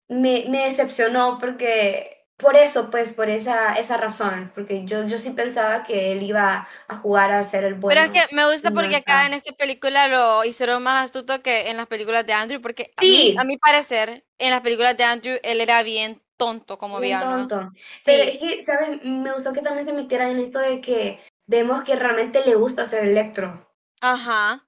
[0.09, 5.19] me, me, me decepcionó porque por eso, pues, por esa, esa razón, porque yo, yo
[5.19, 8.01] sí pensaba que él iba a jugar a ser el bueno.
[8.01, 9.13] Pero es que me gusta no porque está.
[9.19, 12.95] acá en esta película lo hicieron más astuto que en las películas de Andrew, porque
[12.97, 13.33] a, Sí.
[13.35, 17.21] mí, a mi parecer, en las películas de Andrew, él era bien tonto como Bien
[17.21, 17.71] tonto.
[18.03, 18.13] Sí.
[18.13, 19.05] Es que, ¿sabes?
[19.05, 22.87] Me gustó que también se metiera en esto de que vemos que realmente le gusta
[22.87, 23.71] ser Electro.
[24.01, 24.67] Ajá.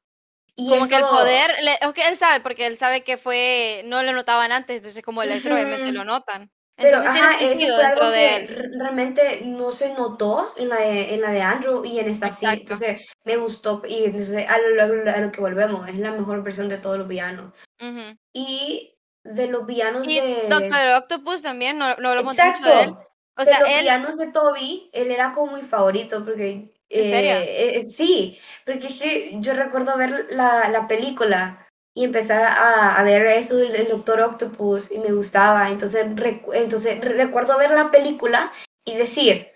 [0.54, 3.16] Y Como que el eso- poder, le- es que él sabe, porque él sabe que
[3.16, 5.92] fue, no lo notaban antes, entonces como Electro obviamente Ujú.
[5.98, 6.50] lo notan.
[6.76, 8.72] Pero, Entonces ajá, tiene eso fue algo de que él.
[8.80, 12.46] realmente no se notó en la de, en la de Andrew y en esta sí.
[12.46, 13.82] Entonces, me gustó.
[13.86, 17.06] Y entonces, a lo, a lo que volvemos, es la mejor versión de todos los
[17.08, 17.52] villanos.
[17.80, 18.16] Ujú.
[18.32, 18.91] Y
[19.24, 20.46] de los villanos Y de...
[20.48, 22.68] Doctor Octopus también, no, no hablamos mucho Exacto.
[22.68, 22.94] de él.
[23.36, 26.74] O de sea, los él, villanos de Toby, él era como mi favorito, porque...
[26.94, 27.32] ¿En serio?
[27.36, 33.02] eh, eh, sí, porque que yo recuerdo ver la, la película y empezar a, a
[33.02, 35.70] ver eso del, del Doctor Octopus y me gustaba.
[35.70, 38.52] Entonces, recu- entonces re- recuerdo ver la película
[38.84, 39.54] y decir,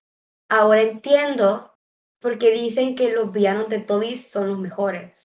[0.50, 1.74] ahora entiendo
[2.22, 5.22] por qué dicen que los villanos de Toby son los mejores.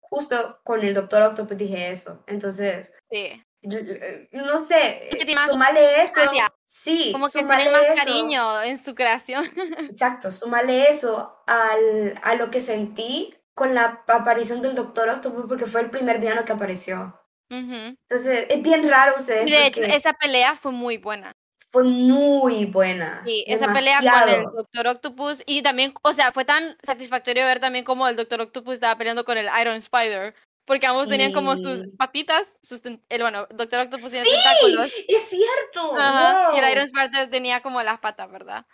[0.00, 2.22] Justo con el Doctor Octopus dije eso.
[2.28, 3.42] Entonces, sí.
[3.70, 6.14] L- no sé, más sumale eso.
[6.14, 6.52] sustancia.
[6.68, 7.94] Sí, Como que tiene más eso.
[7.96, 9.44] cariño en su creación.
[9.90, 15.66] Exacto, súmale eso al, a lo que sentí con la aparición del Doctor Octopus, porque
[15.66, 17.18] fue el primer villano que apareció.
[17.50, 17.96] Ujú.
[18.08, 21.32] Entonces, es bien raro ustedes, Y de hecho, esa pelea fue muy buena.
[21.72, 23.22] fue muy buena.
[23.24, 24.42] Sí, esa pelea con el.
[24.44, 28.74] Doctor Octopus y también, o sea, fue tan satisfactorio ver también cómo el Doctor Octopus
[28.74, 30.34] estaba peleando con el Iron Spider,
[30.66, 34.30] porque ambos tenían como sus patitas, sus el, bueno, Doctor Octopus tenía ¡Sí!
[34.30, 35.96] tentáculos, Es cierto.
[35.96, 36.72] ajá, y el.
[36.72, 38.66] Iron Spider tenía como las patas, ¿verdad?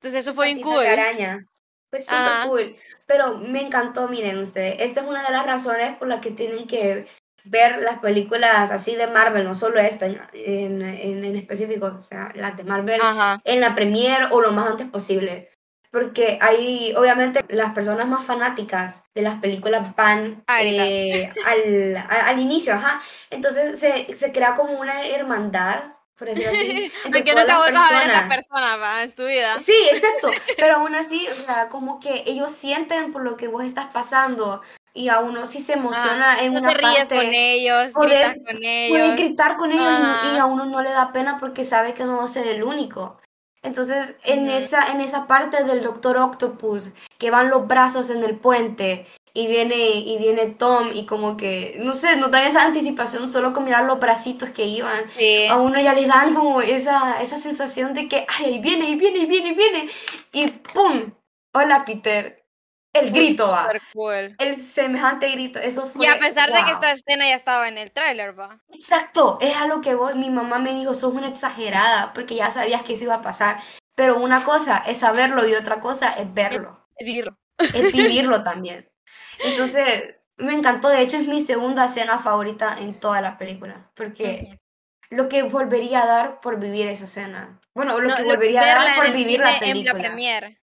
[0.00, 0.86] Entonces eso fue bien cool.
[0.86, 1.46] araña.
[1.90, 2.48] Fue súper Ajá.
[2.48, 2.76] cool.
[3.06, 4.76] Pero me encantó, miren ustedes.
[4.80, 7.06] Esta es una de las razones por las que tienen que
[7.44, 12.02] ver las películas así de Marvel, no solo esta en, en, en- en específico, o
[12.02, 15.50] sea, las de Marvel Ajá, en la premiere o lo más antes posible.
[15.92, 20.86] Porque hay, obviamente, las personas más fanáticas de las películas van A gritar.
[20.88, 22.98] eh, al, a- al inicio, ajá.
[23.30, 25.82] Entonces se, se crea como una hermandad,
[26.16, 29.04] por decirlo así, entre todas nunca vuelvas a ver a esa personas.
[29.04, 29.58] en tu vida.
[29.58, 30.30] Sí, exacto.
[30.56, 34.62] Pero aún así, o sea, como que ellos sienten por lo que vos estás pasando
[34.94, 37.16] y a uno sí se emociona en una te ríes parte.
[37.16, 39.16] con ellos, podés- gritas con Puede ellos.
[39.16, 39.86] gritar con ellos
[40.32, 42.46] y y, a uno no le da pena porque sabe que no va a ser
[42.46, 43.18] el único.
[43.62, 48.36] Entonces, en, esa, en esa parte del Doctor Octopus, que van los brazos en el
[48.36, 53.28] puente y viene, y viene Tom y como que, no sé, nos dan esa anticipación
[53.28, 55.08] solo con mirar los bracitos que iban.
[55.16, 55.46] Sí.
[55.46, 58.96] A uno ya le dan como esa, esa sensación de que, ay, ahí viene, ahí
[58.96, 59.88] viene, ahí viene, ahí viene.
[60.32, 61.12] Y ¡pum!
[61.54, 62.41] Hola, Peter.
[62.92, 63.68] El grito va.
[63.94, 64.34] Cool.
[64.38, 65.58] El semejante grito.
[65.58, 66.04] Eso fue.
[66.04, 68.60] Y a pesar de que esta escena ya estaba en el tráiler, va.
[68.70, 70.14] Exacto, es a lo que voy.
[70.14, 73.58] Mi mamá me dijo, sos una exagerada, porque ya sabías que eso iba a pasar.
[73.94, 77.38] Pero una cosa es saberlo y otra cosa es verlo, Vivirlo.
[77.58, 78.90] es vivirlo también.
[79.42, 80.88] Entonces, me encantó.
[80.88, 84.58] De hecho, es mi segunda escena favorita en toda la película, porque
[85.10, 87.58] lo que volvería a dar por vivir esa escena.
[87.74, 90.02] Bueno, lo No, que lo- volvería a dar por vivir la cine en la película.
[90.02, 90.58] premiere.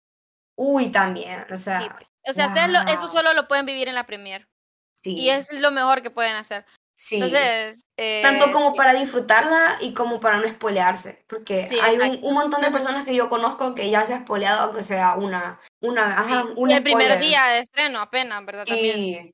[0.57, 1.87] Uy, también, o sea, Sí.
[2.27, 4.47] O sea, ustedes lo- eso solo lo pueden vivir en la premiere.
[4.95, 6.65] sí, Y es lo mejor que pueden hacer.
[6.97, 7.15] sí.
[7.15, 8.77] Entonces, eh, Tanto como sí.
[8.77, 11.23] para disfrutarla y como para no spoilearse.
[11.27, 14.21] Porque Sí, hay un, un montón de personas que yo conozco que ya se ha
[14.21, 16.53] spoileado, aunque sea una, una, ajá, Sí.
[16.55, 18.65] un Y el primer día de estreno apenas, ¿verdad?
[18.65, 19.31] También.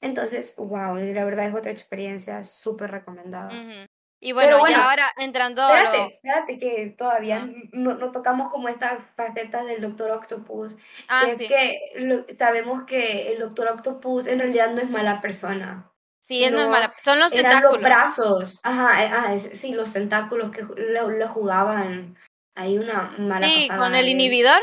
[0.00, 3.48] Entonces, wow, la verdad es otra experiencia súper recomendada.
[3.52, 3.86] Ujú.
[4.24, 5.84] Y bueno, bueno, ya ahora entrando a lo...
[5.88, 7.48] Espérate, espérate, que todavía Ah.
[7.72, 10.76] no, no tocamos como esta faceta del Doctor Octopus.
[11.08, 11.48] Ah, es sí.
[11.48, 15.90] que lo- sabemos que el Doctor Octopus en realidad no es mala persona.
[16.20, 16.94] Sí, él no es mala.
[17.02, 17.82] Son los Eran los tentáculos.
[17.82, 18.60] brazos.
[18.62, 22.16] Ajá, eh, ah, es- sí, los tentáculos que lo, lo jugaban.
[22.54, 24.62] Hay una mala Sí, pasada con el de- inhibidor.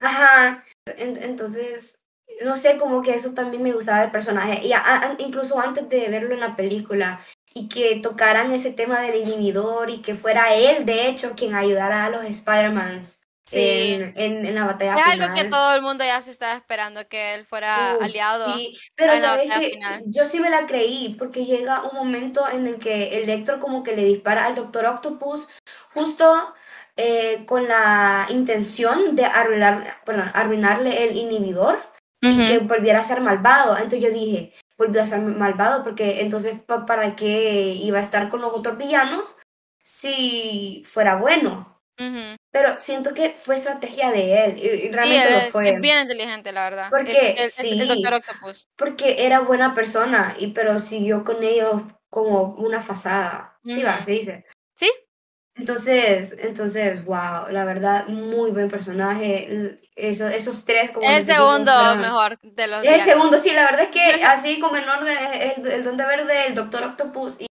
[0.00, 0.64] Ajá.
[0.96, 1.98] En- entonces,
[2.42, 4.64] no sé, como que eso también me gustaba del personaje.
[4.66, 7.20] Y a- a- incluso antes de verlo en la película
[7.54, 12.04] y que tocaran ese tema del inhibidor y que fuera él, de hecho, quien ayudara
[12.04, 13.58] a los Spider-Mans Sí.
[13.58, 15.20] en, en, en la batalla Es final.
[15.28, 18.54] algo que todo el mundo ya se estaba esperando que él fuera Uf, aliado.
[18.54, 20.02] sí, pero en sabes que final.
[20.06, 23.94] yo sí me la creí, porque llega un momento en el que Electro como que
[23.94, 25.46] le dispara al Doctor Octopus
[25.92, 26.54] justo
[26.96, 31.82] eh, con la intención de arruinar, bueno, arruinarle el inhibidor
[32.22, 33.76] y que volviera a ser malvado.
[33.76, 38.28] Entonces yo dije, volvió a ser malvado porque entonces pa- para qué iba a estar
[38.28, 39.36] con los otros villanos
[39.82, 41.80] si fuera bueno.
[41.98, 42.36] Ujú.
[42.50, 45.68] Pero siento que fue estrategia de él y, Sí, realmente él lo fue.
[45.70, 46.86] es bien inteligente, la verdad.
[46.90, 47.86] Porque es el sí.
[47.86, 48.68] Doctor Octopus.
[48.76, 53.58] Porque era buena persona, y pero siguió con ellos como una fasada.
[53.64, 54.44] Sí, va, se dice.
[54.76, 54.90] Sí,
[55.56, 59.76] Entonces, entonces, wow, la verdad, muy buen personaje.
[59.94, 63.04] Eso- esos tres, como el segundo mejor de los el villanos.
[63.04, 66.54] segundo, sí, la verdad es que así como en orden, el, el Duende Verde, el
[66.54, 67.46] Doctor Octopus y,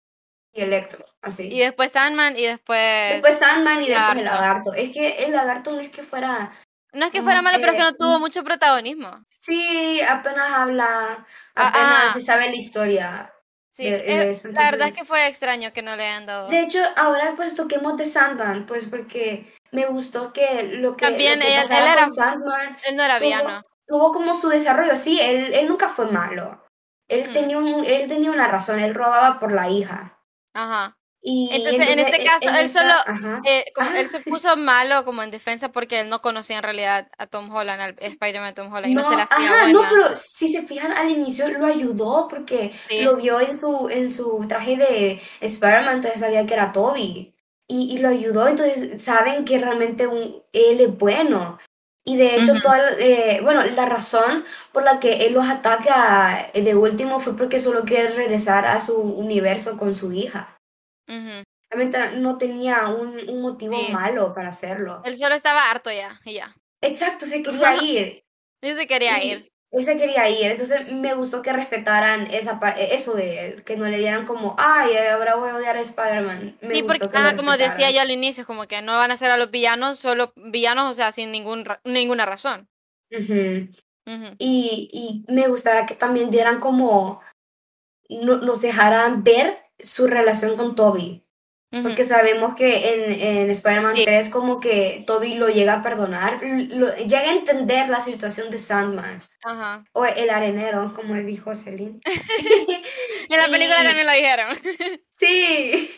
[0.53, 1.47] y Electro, así.
[1.51, 3.13] Y después Sandman y después...
[3.13, 4.73] después Sandman y después el Lagarto.
[4.73, 6.51] Es que el lagarto no es que fuera,
[6.93, 8.21] No es que fuera malo, pero es que no tuvo mm.
[8.21, 9.11] mucho protagonismo.
[9.29, 12.13] sí, apenas habla, Ah, apenas ah.
[12.13, 13.32] se sabe la historia.
[13.75, 16.25] Sí, de- eh, de eso, la verdad es que fue extraño que no le hayan
[16.27, 16.47] dado.
[16.47, 21.39] De hecho, ahora pues toquemos de Sandman, pues porque me gustó que lo que, También
[21.39, 23.63] lo que él- era- Sandman Él no era tuvo, villano.
[23.87, 24.95] tuvo como su desarrollo.
[24.95, 26.63] Sí, él, él nunca fue malo.
[27.07, 27.33] Él, Mm.
[27.33, 30.19] tenía un, él tenía una razón, él robaba por la hija.
[30.53, 30.95] Ajá.
[31.25, 33.41] Y Entonces, en este caso, él solo- ajá.
[33.45, 33.99] Eh, como Ah.
[33.99, 37.49] él se puso malo como en defensa porque él no conocía en realidad a Tom
[37.49, 39.71] Holland, al Spider-Man de Tom Holland, y no, se la hacía ajá, buena.
[39.71, 43.01] no, pero si se fijan al inicio lo ayudó porque Sí.
[43.03, 47.33] lo vio en su, en su traje de Spider-Man, entonces sabía que era Toby.
[47.69, 51.57] Y, y lo ayudó, entonces saben que realmente un, él es bueno.
[52.05, 56.61] Y de hecho, toda, eh, bueno, la razón por la que él los ataca eh,
[56.61, 60.52] de último fue porque solo quiere regresar a su universo con su hija.
[61.07, 63.91] Realmente no tenía un, un motivo Sí.
[63.91, 65.01] malo para hacerlo.
[65.05, 66.55] Él solo estaba harto ya, y ya.
[66.81, 68.23] Exacto, se quería ir.
[68.61, 69.49] Él se quería Y ir.
[69.71, 73.75] Él se quería ir, entonces me gustó que respetaran esa par- eso de él, que
[73.75, 76.59] no le dieran como, ay, ahora voy a odiar a Spider-Man.
[76.71, 79.37] Sí, porque, ajá, como decía yo al inicio, como que no van a ser a
[79.37, 82.69] los villanos, solo villanos, o sea, sin ningún ra- ninguna razón.
[84.37, 87.21] Y me gustaría que también dieran como,
[88.09, 91.19] no- nos dejaran ver su relación con Toby.
[91.81, 94.03] Porque sabemos que en, en Spider-Man Sí.
[94.05, 98.59] 3 como que Toby lo llega a perdonar, lo- llega a entender la situación de
[98.59, 99.19] Sandman,
[99.93, 101.99] o el arenero, como dijo Celine.
[103.29, 104.55] En la película Y- también lo dijeron.
[105.19, 105.89] Sí.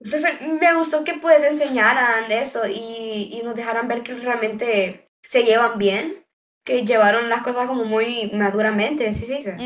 [0.00, 5.42] Entonces me gustó que pues enseñaran eso y, y nos dejaran ver que realmente se
[5.42, 6.24] llevan bien,
[6.68, 9.56] que llevaron las cosas como muy maduramente, ¿sí se dice?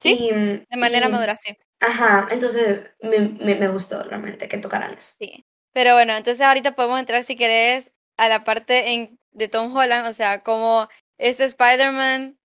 [0.00, 1.56] Sí, Y, de manera y- madura, sí.
[1.80, 5.14] Ajá, entonces me, me, me gustó realmente que tocaran eso.
[5.18, 5.46] Sí.
[5.72, 10.06] Pero bueno, entonces ahorita podemos entrar, si querés, a la parte en, de Tom Holland,
[10.06, 12.36] o sea, como este Spider-Man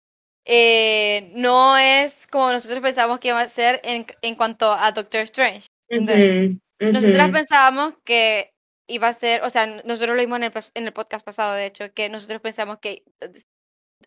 [0.45, 5.21] eh, no es como nosotros pensábamos que iba a ser en, en cuanto a Doctor
[5.21, 5.67] Strange.
[5.89, 7.33] Nosotras ujú.
[7.33, 8.51] pensábamos que
[8.87, 11.65] iba a ser, o sea, nosotros lo vimos en el, en el podcast pasado, de
[11.65, 13.03] hecho, que nosotros pensamos que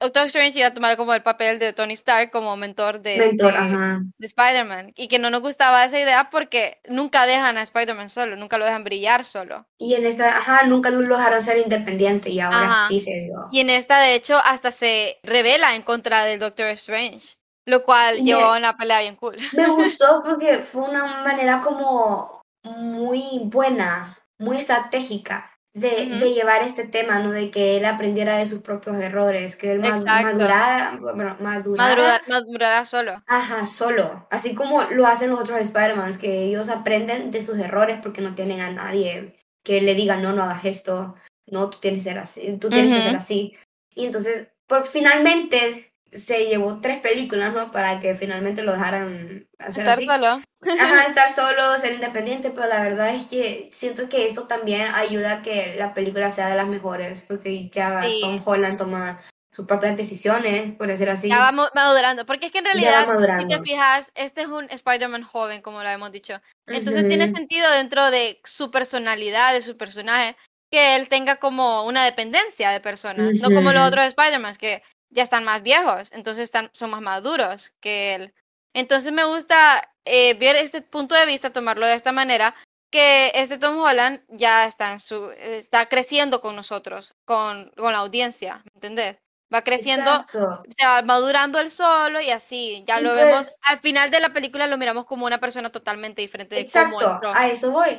[0.00, 3.52] Doctor Strange iba a tomar como el papel de Tony Stark como mentor de, Mentor,
[3.52, 4.00] de- ajá.
[4.18, 8.36] de Spider-Man y que no nos gustaba esa idea porque nunca dejan a Spider-Man solo,
[8.36, 9.66] nunca lo dejan brillar solo.
[9.78, 12.88] Y en esta, ajá, nunca lo dejaron ser independiente y ahora Ajá.
[12.88, 13.48] sí se dio.
[13.50, 17.34] Y en esta, de hecho, hasta se revela en contra del Doctor Strange,
[17.66, 19.36] lo cual llevó a una pelea bien cool.
[19.54, 27.18] Me gustó porque fue una manera como muy buena, muy estratégica de, llevar este tema,
[27.18, 27.30] ¿no?
[27.30, 30.26] De que él aprendiera de sus propios errores, que él Exacto.
[30.26, 33.22] madurara, bueno, madurara, solo.
[33.26, 37.98] ajá, solo, así como lo hacen los otros Spider-Mans, que ellos aprenden de sus errores
[38.02, 41.14] porque no tienen a nadie que le diga, no, no hagas esto,
[41.46, 43.56] no, tú tienes que ser así, tú tienes que ser así.
[43.94, 47.70] Y entonces, por finalmente se llevó tres películas, ¿no?
[47.70, 50.06] Para que finalmente lo dejaran hacer Estar así.
[50.06, 50.42] solo.
[50.80, 55.32] Ajá, estar solo, ser independiente, pero la verdad es que siento que esto también ayuda
[55.34, 58.20] a que la película sea de las mejores, porque ya Sí.
[58.20, 61.28] Tom Holland toma sus propias decisiones, por decir así.
[61.28, 62.24] Ya vamos madurando.
[62.26, 65.82] Porque es que en va realidad, si te fijas, este es un Spider-Man joven, como
[65.82, 66.40] lo hemos dicho.
[66.66, 67.34] Entonces tiene Ujú.
[67.36, 70.36] sentido dentro de su personalidad, de su personaje,
[70.70, 73.36] que él tenga como una dependencia de personas.
[73.36, 77.72] No como los otros Spider-Man, que ya están más viejos, entonces están, son más maduros
[77.80, 78.34] que él.
[78.74, 82.54] Entonces me gusta eh, ver este punto de vista, tomarlo de esta manera,
[82.90, 87.98] que este Tom Holland ya está, en su, está creciendo con nosotros, con, con la
[87.98, 89.16] audiencia, ¿me entendés?
[89.52, 90.62] Va creciendo Exacto.
[90.68, 94.32] se va madurando él solo y así, ya lo pues- vemos, al final de la
[94.32, 97.98] película lo miramos como una persona totalmente diferente de Exacto, a eso voy.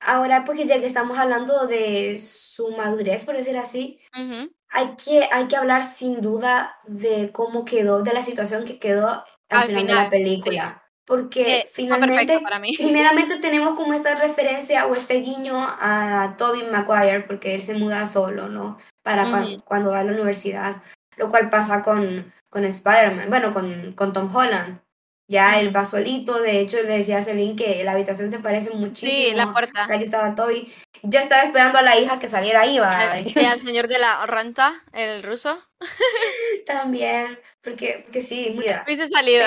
[0.00, 5.28] Ahora, porque ya que estamos hablando de su madurez, por decir así, Ujú, hay que,
[5.30, 9.66] hay que hablar sin duda de cómo quedó, de la situación que quedó al, Al
[9.66, 10.82] final, de la película.
[11.04, 12.74] Porque Eh, finalmente, para mí.
[12.76, 18.06] primeramente tenemos como esta referencia o este guiño a Tobey Maguire, porque él se muda
[18.06, 18.78] solo, ¿no?
[19.02, 19.26] Para
[19.64, 20.82] cuando va a la universidad,
[21.16, 24.80] lo cual pasa con, con Spider-Man, bueno, con, con Tom Holland.
[25.28, 28.70] Ya él va solito, de hecho le decía a Celine que la habitación se parece
[28.70, 29.84] muchísimo Sí, la puerta.
[29.84, 30.70] a la que estaba Toby.
[31.04, 33.18] Yo estaba esperando a la hija que saliera ahí, va.
[33.20, 35.58] Y al señor de la renta, el ruso.
[36.66, 39.46] También, porque, porque sí, mira, Hubiese salido.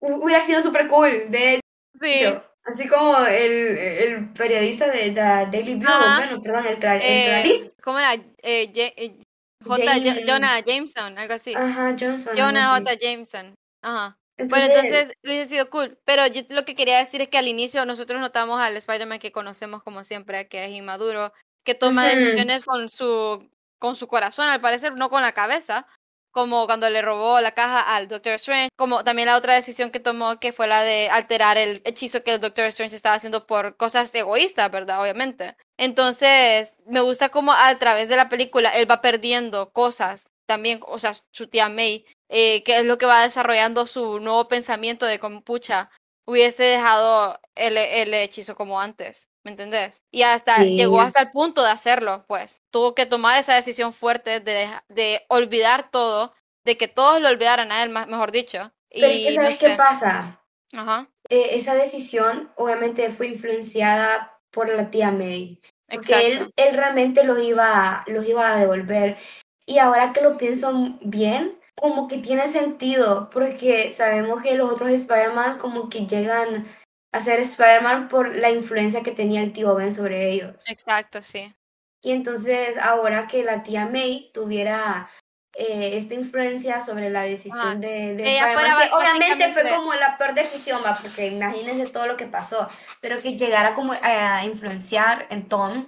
[0.00, 1.60] hubiera sido súper cool, de
[2.00, 2.06] sí.
[2.14, 2.44] hecho.
[2.64, 5.20] Así como el, el periodista de The
[5.50, 6.16] Daily Bugle, Ajá.
[6.18, 7.72] bueno, perdón, el, cla- el Eh.
[7.82, 8.14] ¿Cómo era?
[8.42, 9.16] Eh, Ja- eh,
[9.64, 9.82] J.
[10.26, 11.54] Jonah Jameson, algo así.
[11.54, 12.34] Ajá, Johnson.
[12.36, 12.68] Jonah.
[12.78, 12.94] J.
[13.00, 13.54] Jameson.
[13.82, 14.18] Ajá.
[14.38, 15.98] Bueno, Entonces, hubiese sido cool.
[16.04, 19.32] Pero yo lo que quería decir es que al inicio nosotros notamos al Spider-Man que
[19.32, 21.32] conocemos como siempre, que es inmaduro,
[21.64, 25.86] que toma decisiones con su, con su corazón, al parecer, no con la cabeza.
[26.30, 28.68] Como cuando le robó la caja al Doctor Strange.
[28.76, 32.34] Como también la otra decisión que tomó, que fue la de alterar el hechizo que
[32.34, 35.02] el Doctor Strange estaba haciendo por cosas egoístas, ¿verdad?
[35.02, 35.56] Obviamente.
[35.78, 40.26] Entonces, me gusta como a través de la película él va perdiendo cosas.
[40.46, 44.48] También, o sea, su tía May eh, que es lo que va desarrollando su nuevo
[44.48, 45.90] pensamiento de como, pucha,
[46.26, 50.02] hubiese dejado el, el hechizo como antes, ¿me entendés?
[50.10, 50.76] Y hasta Sí.
[50.76, 52.60] llegó hasta el punto de hacerlo, pues.
[52.70, 57.72] Tuvo que tomar esa decisión fuerte de, de olvidar todo, de que todos lo olvidaran
[57.72, 58.72] a él, mejor dicho.
[58.92, 60.40] pero es Y no ¿sabes qué pasa?
[60.74, 65.60] Ajá, Eh, esa decisión obviamente fue influenciada por la tía May.
[65.90, 69.16] Porque él, él realmente los iba, los iba a devolver.
[69.64, 74.90] Y ahora que lo pienso bien, como que tiene sentido, porque sabemos que los otros
[74.90, 76.66] Spider-Man como que llegan
[77.12, 80.54] a ser Spider-Man por la influencia que tenía el tío Ben sobre ellos.
[80.66, 81.54] Exacto, sí.
[82.02, 85.08] Y entonces ahora que la tía May tuviera
[85.56, 87.74] eh, esta influencia sobre la decisión Ajá.
[87.74, 92.26] de, de Spider-Man, obviamente fue como la peor decisión, va, porque imagínense todo lo que
[92.26, 92.68] pasó,
[93.00, 95.86] pero que llegara como a influenciar en Tom,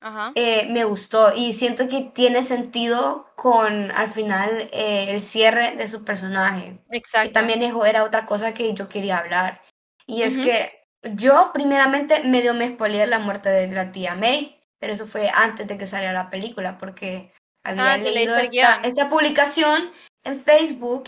[0.00, 0.32] Ajá.
[0.34, 5.88] eh, me gustó y siento que tiene sentido con al final eh, el cierre de
[5.88, 6.78] su personaje.
[6.90, 7.32] Que Exacto.
[7.32, 9.62] también eso era otra cosa que yo quería hablar.
[10.06, 10.72] Y es que
[11.02, 15.66] yo primeramente medio me spoileé la muerte de la tía May, pero eso fue antes
[15.66, 17.32] de que saliera la película, porque
[17.64, 19.90] había Ah, que leído esta publicación
[20.24, 21.04] en Facebook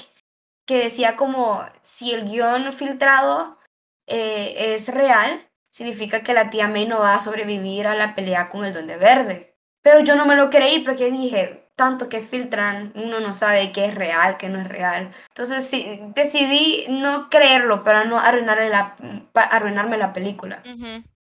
[0.67, 3.59] que decía como si el guion filtrado
[4.07, 8.49] eh, es real, significa que la tía May no va a sobrevivir a la pelea
[8.49, 9.57] con el Duende Verde.
[9.83, 13.87] Pero yo no me lo creí porque dije, tanto que filtran, uno no sabe qué
[13.87, 15.13] es real, qué no es real.
[15.29, 18.97] Entonces sí, decidí no creerlo para no arruinarle la,
[19.33, 20.63] arruinarme la película.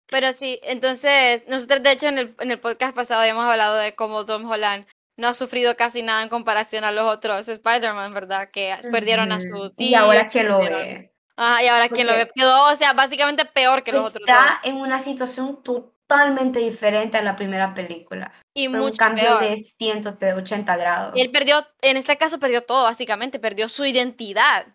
[0.07, 3.95] Pero sí, entonces, nosotros de hecho en el, en el podcast pasado habíamos hablado de
[3.95, 4.85] cómo Tom Holland
[5.15, 8.49] no ha sufrido casi nada en comparación a los otros Spider-Man, ¿verdad?
[8.51, 9.87] Que perdieron a su tío.
[9.87, 11.10] Y ahora que lo ve.
[11.41, 14.29] Ajá, y ahora quien lo quedó, o sea, básicamente peor que los otros dos.
[14.29, 18.31] Está en una situación totalmente diferente a la primera película.
[18.53, 19.41] Y Fue un mucho cambio peor.
[19.41, 21.13] de 180 grados.
[21.17, 24.67] Él perdió, en este caso perdió todo, básicamente, perdió su identidad,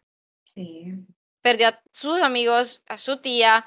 [0.45, 0.93] Sí.
[1.41, 3.65] perdió a sus amigos, a su tía,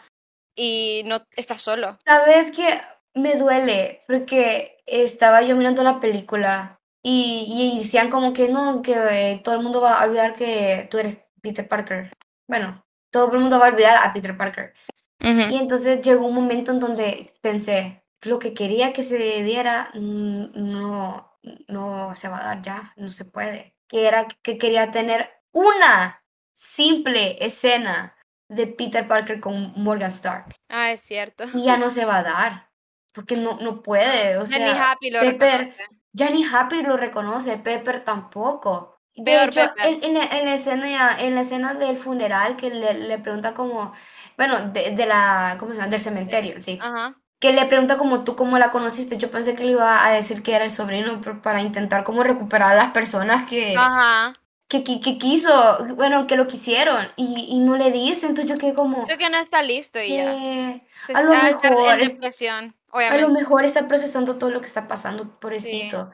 [0.53, 1.97] y no está solo.
[2.05, 2.81] Sabes que
[3.13, 7.45] me duele porque estaba yo mirando la película y,
[7.75, 10.97] y decían como que no, que eh, todo el mundo va a olvidar que tú
[10.97, 12.11] eres Peter Parker.
[12.49, 14.73] Bueno, todo el mundo va a olvidar a Peter Parker.
[15.21, 20.47] Y entonces llegó un momento en donde pensé, lo que quería que se diera mm,
[20.53, 21.37] no,
[21.67, 23.75] no se va a dar ya, no se puede.
[23.87, 28.15] Que era que quería tener una simple escena
[28.47, 30.55] de Peter Parker con Morgan Stark.
[30.69, 31.45] Ah, es cierto.
[31.53, 32.69] Y ya no se va a dar,
[33.13, 34.37] porque no, no puede.
[34.37, 35.87] O Ya ni sea, Happy lo Pepper, reconoce.
[36.13, 38.98] ya ni Happy lo reconoce, Pepper tampoco.
[39.15, 42.93] De hecho, en, en la, en la escena, en la escena del funeral que le,
[42.93, 43.93] le pregunta como,
[44.37, 45.89] bueno, de, de la, ¿cómo se llama?
[45.91, 46.79] Del cementerio, sí.
[46.81, 47.15] Ajá.
[47.39, 49.17] Que le pregunta como tú cómo la conociste.
[49.17, 52.73] Yo pensé que le iba a decir que era el sobrino para intentar como recuperar
[52.73, 54.35] a las personas que, Ajá.
[54.67, 58.27] que, que, que quiso, bueno, que lo quisieron y, y no le dice.
[58.27, 60.33] Entonces yo quedé como, Creo que no está listo y ya.
[60.35, 64.37] "Eh, Se a lo está, está mejor en es- depresión, a lo mejor está procesando
[64.37, 66.11] todo lo que está pasando, pobrecito.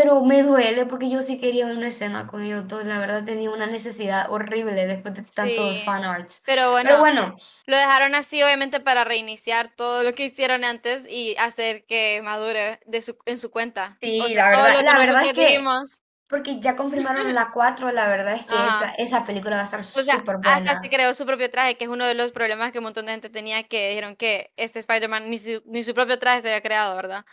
[0.00, 2.84] Pero me duele porque yo sí quería una escena con ellos dos.
[2.84, 5.82] La verdad tenía una necesidad horrible después de tantos Sí.
[5.84, 6.40] fan arts.
[6.46, 7.36] Pero bueno, Pero bueno,
[7.66, 12.78] lo dejaron así obviamente para reiniciar todo lo que hicieron antes y hacer que madure
[12.86, 13.98] de su, en su cuenta.
[14.00, 17.90] Sí, O sea, la verdad- la verdad es que- dijimos, porque ya confirmaron la 4,
[17.90, 20.80] la verdad es que esa, esa película va a estar o sea, súper hasta buena.
[20.82, 23.12] se creó su propio traje, que es uno de los problemas que un montón de
[23.12, 26.62] gente tenía, que dijeron que este Spider-Man ni su, ni su propio traje se había
[26.62, 27.24] creado, ¿verdad?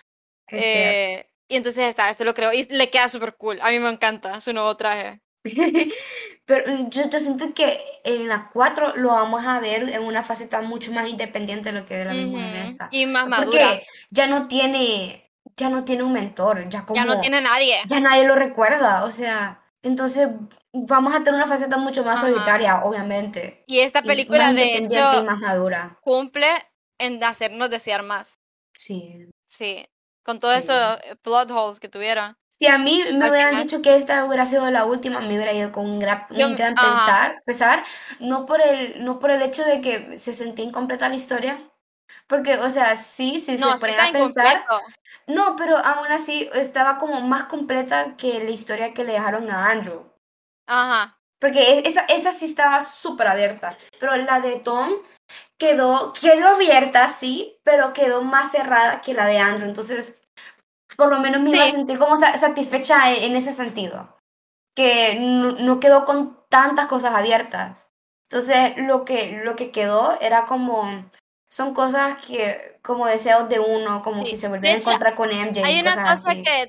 [0.48, 0.64] Es.
[0.64, 3.60] Eh, y entonces está, se lo creó y le queda súper cool.
[3.62, 5.22] A mí me encanta su nuevo traje.
[6.46, 10.24] Pero mm, yo, yo siento que en la 4 lo vamos a ver en una
[10.24, 12.88] faceta mucho más independiente de lo que de la misma en esta.
[12.92, 13.70] Y más madura.
[13.70, 17.82] Porque ya no tiene, ya no tiene un mentor, ya como Ya no tiene nadie.
[17.88, 20.30] ya nadie lo recuerda, o sea, entonces
[20.74, 22.28] vamos a tener una faceta mucho más Ajá.
[22.28, 23.64] solitaria, obviamente.
[23.68, 25.98] Y esta y película, más de hecho, y más madura.
[26.02, 26.48] cumple
[26.98, 28.40] en hacernos desear más.
[28.74, 29.28] Sí.
[29.46, 29.86] Sí.
[30.26, 30.60] Con todo Sí.
[30.60, 30.74] eso
[31.04, 32.36] eh, plot holes que tuvieron.
[32.50, 33.64] Si a mí me Al hubieran final.
[33.64, 36.56] dicho que esta hubiera sido la última, me hubiera ido con un gran, un Yo-
[36.56, 36.88] gran ajá.
[36.90, 37.84] pensar, pesar,
[38.20, 41.60] no por el, no por el hecho de que se sentía incompleta la historia,
[42.28, 44.82] porque, o sea, sí, sí No, se ponen a pensar, incompleto.
[45.28, 49.70] no, pero aún así estaba como más completa que la historia que le dejaron a
[49.70, 50.10] Andrew,
[50.66, 51.20] Ajá.
[51.40, 54.94] porque e- esa, esa sí estaba súper abierta, pero la de Tom
[55.58, 60.14] quedó, quedó abierta, sí, pero quedó más cerrada que la de Andrew, entonces
[60.98, 61.72] por lo menos me iba a Sí.
[61.74, 64.18] sentir como sa- satisfecha en, en ese sentido,
[64.76, 67.92] que no, no quedó con tantas cosas abiertas.
[68.30, 71.10] Entonces lo que, lo que quedó era como,
[71.52, 74.32] son cosas que, como deseos de uno, como Sí.
[74.32, 76.44] que se volviera a encontrar con MJ Hay una cosa así.
[76.44, 76.68] que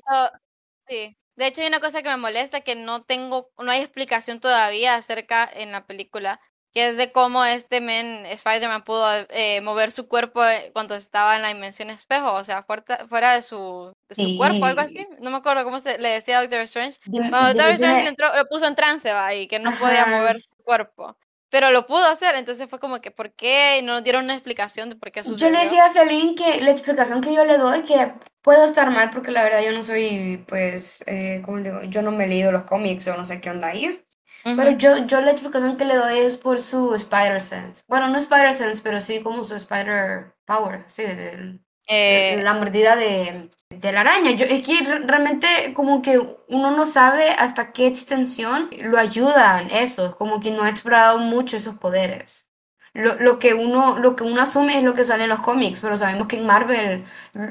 [0.87, 4.39] sí, de hecho hay una cosa que me molesta que no tengo, no hay explicación
[4.39, 6.39] todavía acerca en la película,
[6.77, 11.35] que es de cómo este men, Spider-Man, pudo eh, mover su cuerpo eh, cuando estaba
[11.35, 14.97] en la dimensión espejo, o sea, fuera, fuera de su, de su cuerpo, algo así.
[14.99, 15.07] Sí.
[15.19, 16.99] No me acuerdo cómo se le decía a Doctor Strange.
[17.09, 20.49] Cuando Doctor Strange entró, lo puso en trance, va, y que no podía mover su
[20.63, 21.17] cuerpo.
[21.49, 23.81] Pero lo pudo hacer, entonces fue como que, ¿por qué?
[23.83, 25.51] No nos dieron una explicación de por qué Yo sucedió.
[25.51, 28.13] le decía a Celine que la explicación que yo le doy, que
[28.43, 31.83] puedo estar mal porque la verdad yo no soy, pues, eh, ¿cómo le digo?
[31.85, 33.99] Yo no me he leído los cómics o no sé qué onda ahí.
[34.43, 34.77] Pero Ujú.
[34.77, 37.83] yo, yo la explicación que le doy es por su Spider Sense.
[37.87, 42.97] Bueno, no Spider Sense, pero sí como su Spider Power, sí, del- Eh, la mordida
[42.97, 44.31] de, de la araña.
[44.31, 46.19] Yo, es que re- realmente como que
[46.49, 51.55] uno no sabe hasta qué extensión lo ayudan eso, como que no ha explorado mucho
[51.55, 52.49] esos poderes.
[52.93, 55.79] Lo, lo que uno, lo que uno asume es lo que sale en los cómics,
[55.79, 57.05] pero sabemos que en Marvel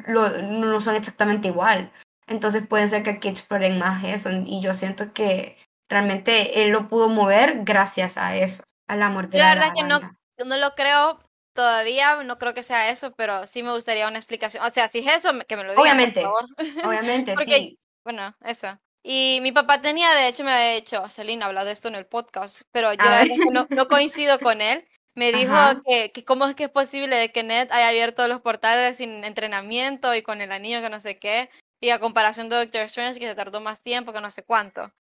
[0.07, 1.91] lo- no son exactamente igual.
[2.27, 4.29] Entonces puede ser que aquí exploren más eso.
[4.45, 5.57] Y yo siento que
[5.89, 9.85] realmente él lo pudo mover gracias a eso, a la mordida la de verdad que
[9.85, 10.01] no,
[10.45, 11.21] no lo creo
[11.57, 14.65] todavía, no creo que sea eso, pero sí me gustaría una explicación.
[14.65, 16.85] O sea, si es eso, que me lo digan, Obviamente, por favor.
[16.85, 17.79] Obviamente, Porque, sí.
[18.05, 18.79] bueno, eso.
[19.03, 22.07] Y mi papá tenía, de hecho, me había dicho, Celine, habla de esto en el
[22.07, 24.87] podcast, pero yo la verdad que no, no coincido con él.
[25.15, 25.57] Me dijo
[25.87, 29.25] que, que cómo es que es posible de que Ned haya abierto los portales sin
[29.25, 33.19] entrenamiento y con el anillo que no sé qué, y a comparación de Doctor Strange
[33.19, 34.93] que se tardó más tiempo, que no sé cuánto.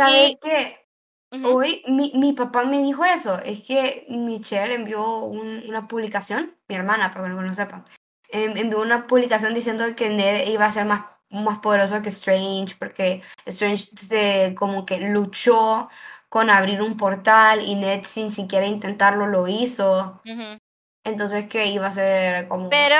[0.00, 0.86] ¿Sabes Y- qué?
[1.32, 6.56] Ujú, Hoy mi, mi papá me dijo eso, es que Michelle envió un- una publicación,
[6.68, 7.84] mi hermana, para que no lo sepan,
[8.30, 12.74] em- envió una publicación diciendo que Ned iba a ser más, más poderoso que Strange,
[12.78, 15.88] porque Strange se, como que luchó
[16.28, 20.58] con abrir un portal y Ned sin siquiera intentarlo lo hizo, ujú.
[21.04, 22.70] entonces que iba a ser como...
[22.70, 22.96] Pero,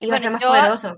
[0.00, 0.96] iba a bueno, ser más yo- poderoso.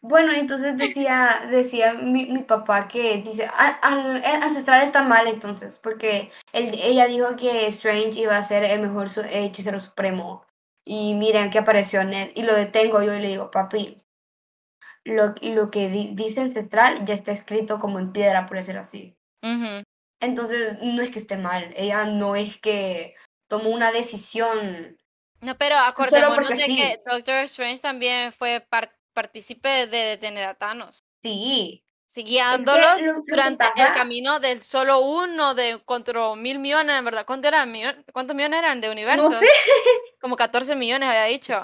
[0.00, 5.26] Bueno, entonces decía, decía mi, mi papá que dice, "Al- al- el ancestral está mal
[5.26, 10.44] entonces, porque él, ella dijo que Strange iba a ser el mejor su- hechicero supremo.
[10.84, 14.02] Y miren que apareció Ned, y lo detengo yo y le digo, papi,
[15.04, 19.16] lo, lo que di- dice ancestral ya está escrito como en piedra, por decirlo así.
[20.20, 23.14] Entonces, no es que esté mal, ella no es que
[23.48, 24.96] tomó una decisión.
[25.40, 26.76] No, pero acordémonos porque de sí.
[26.76, 31.04] que Doctor Strange también fue par- partícipe de detener a Thanos.
[31.24, 36.34] Sí, Sí, guiándolos lo- lo que durante el pasa- camino del solo uno de contra
[36.36, 37.26] mil millones, en verdad.
[37.26, 37.74] ¿Cuánto eran?
[38.12, 39.28] ¿Cuántos millones eran de universo?
[39.28, 39.46] no sé.
[40.20, 41.60] Como 14 millones había dicho.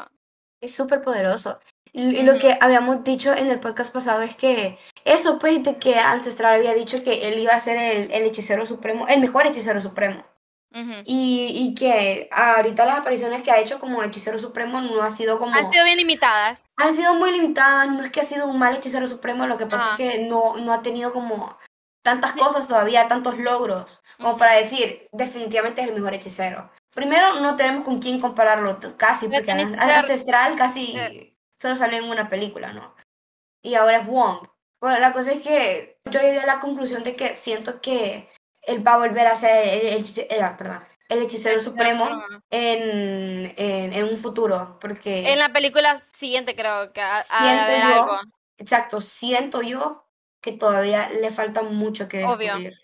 [0.61, 1.59] Es súper poderoso.
[1.95, 5.95] Y lo que habíamos dicho en el podcast pasado es que eso, pues, de que
[5.97, 9.81] Ancestral había dicho que él iba a ser el, el hechicero supremo, el mejor hechicero
[9.81, 10.25] supremo.
[10.75, 11.03] Ujú.
[11.05, 15.39] Y, y que ahorita las apariciones que ha hecho como hechicero supremo no ha sido
[15.39, 15.55] como...
[15.55, 16.63] Han sido bien limitadas.
[16.77, 19.67] Han sido muy limitadas, no es que ha sido un mal hechicero supremo, lo que
[19.67, 21.57] pasa es que no, no ha tenido como
[22.05, 24.39] tantas cosas todavía, tantos logros, como Ujú.
[24.39, 26.71] para decir, definitivamente es el mejor hechicero.
[26.95, 31.99] Primero, no tenemos con quién compararlo t- casi, porque tenés An- Ancestral casi solo salió
[31.99, 32.95] en una película, ¿no?
[33.63, 34.49] Y ahora es Wong.
[34.81, 38.29] Bueno, la cosa es que yo llegué a la conclusión de que siento que
[38.63, 42.05] él va a volver a ser el, el- el- eh, perdón, el hechicero Hechicero supremo
[42.09, 42.43] supremo.
[42.51, 45.31] en, en, en un futuro, porque...
[45.33, 48.19] En la película siguiente creo que ha, ha de Siento haber yo- algo.
[48.59, 50.07] Exacto, siento yo
[50.41, 52.47] que todavía le falta mucho que Obvio.
[52.55, 52.79] descubrir.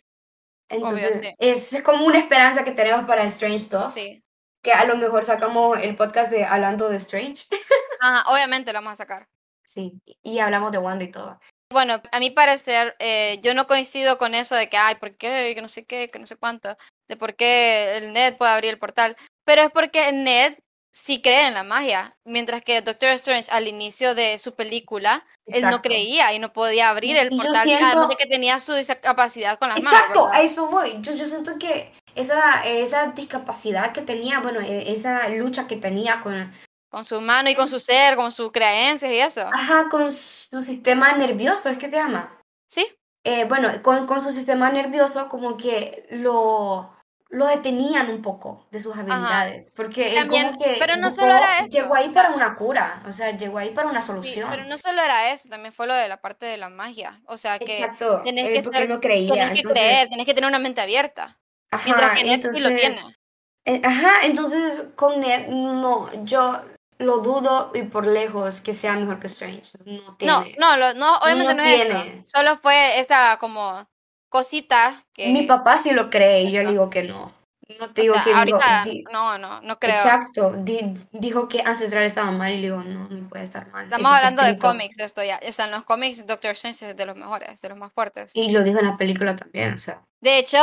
[0.69, 1.35] Entonces, sí.
[1.39, 4.23] es, es como una esperanza que tenemos para Strange 2, Sí.
[4.63, 7.47] que a lo mejor sacamos el podcast de hablando de Strange.
[8.01, 9.29] Ajá, obviamente lo vamos a sacar.
[9.65, 11.39] Sí, y hablamos de Wanda y todo.
[11.71, 15.53] Bueno, a mi parecer, eh, yo no coincido con eso de que, ay, ¿por qué?
[15.55, 16.77] Que no sé qué, que no sé cuánto,
[17.09, 19.17] de por qué el Ned puede abrir el portal.
[19.45, 20.57] Pero es porque Ned
[20.95, 25.63] sí cree en la magia, mientras que Doctor Strange al inicio de su película, él
[25.71, 28.73] no creía y no podía abrir el y portal, siento- además de que tenía su
[28.73, 29.93] discapacidad con las manos.
[30.01, 30.97] Exacto, a eso voy.
[31.01, 36.21] Yo, yo siento que esa, esa discapacidad que tenía, bueno, e- esa lucha que tenía
[36.23, 36.53] con,
[36.91, 39.47] Con su mano y con su ser, con sus creencias y eso.
[39.53, 42.35] ajá, con su sistema nervioso, ¿es que se llama?
[42.67, 42.87] Sí,
[43.25, 46.95] Eh, bueno, con, con su sistema nervioso como que lo,
[47.29, 51.37] lo detenían un poco de sus habilidades, porque él como que pero no buscó- solo
[51.37, 54.49] era eso, llegó ahí para una cura, o sea, llegó ahí para una sí, solución.
[54.51, 57.21] pero no solo era eso, también fue lo de la parte de la magia.
[57.27, 60.25] O sea, que Exacto, tenés eh, que ser- no creía, tenés que entonces, creer, tenés
[60.27, 61.39] que tener una mente abierta.
[61.71, 63.17] ajá, Mientras que Ned sí lo entonces- tiene.
[63.67, 66.63] Eh, Ajá, entonces con Ned no, yo
[66.99, 69.63] lo dudo y por lejos que sea mejor que Strange.
[69.85, 70.57] No tiene.
[70.59, 72.01] No, no, no, obviamente No no, es tiene.
[72.01, 72.23] eso.
[72.39, 73.87] Solo fue esa como
[74.29, 75.29] cosita que...
[75.29, 77.37] Mi papá sí lo cree y yo le digo que no.
[77.79, 79.95] No te o digo sea, que digo, ahorita di- no, no, no creo.
[79.95, 83.85] Exacto, di- dijo que Ancestral estaba mal y le digo, no, no puede estar mal.
[83.85, 85.39] Estamos eso hablando de cómics esto ya.
[85.47, 88.31] O sea, en los cómics Doctor Strange es de los mejores, de los más fuertes.
[88.35, 90.03] Y lo dijo en la película también, o sea.
[90.21, 90.59] De hecho,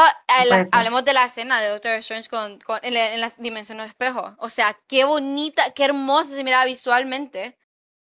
[0.74, 3.86] hablemos de la escena de Doctor Strange con, con- en, la, en la dimensión de
[3.86, 4.36] espejo.
[4.40, 7.58] O sea, qué bonita, qué hermosa se miraba visualmente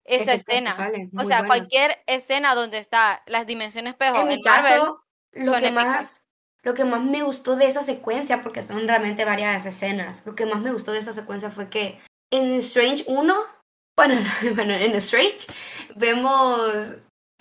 [0.05, 1.11] esa Es que está- escena.
[1.17, 1.47] O sea, buena.
[1.47, 5.67] cualquier escena donde está las dimensiones espejo En en, mi Marvel, caso, lo son que
[5.69, 5.85] épicas.
[5.87, 6.19] más
[6.65, 10.47] lo que más me gustó de esa secuencia, porque son realmente varias escenas, lo que
[10.47, 12.01] más me gustó de esa secuencia fue que
[12.31, 13.35] en Strange 1,
[13.97, 14.15] bueno,
[14.55, 15.49] bueno en Strange,
[15.97, 16.95] vemos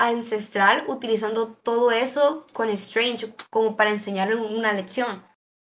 [0.07, 5.23] Ancestral utilizando todo eso con Strange como para enseñarle una lección.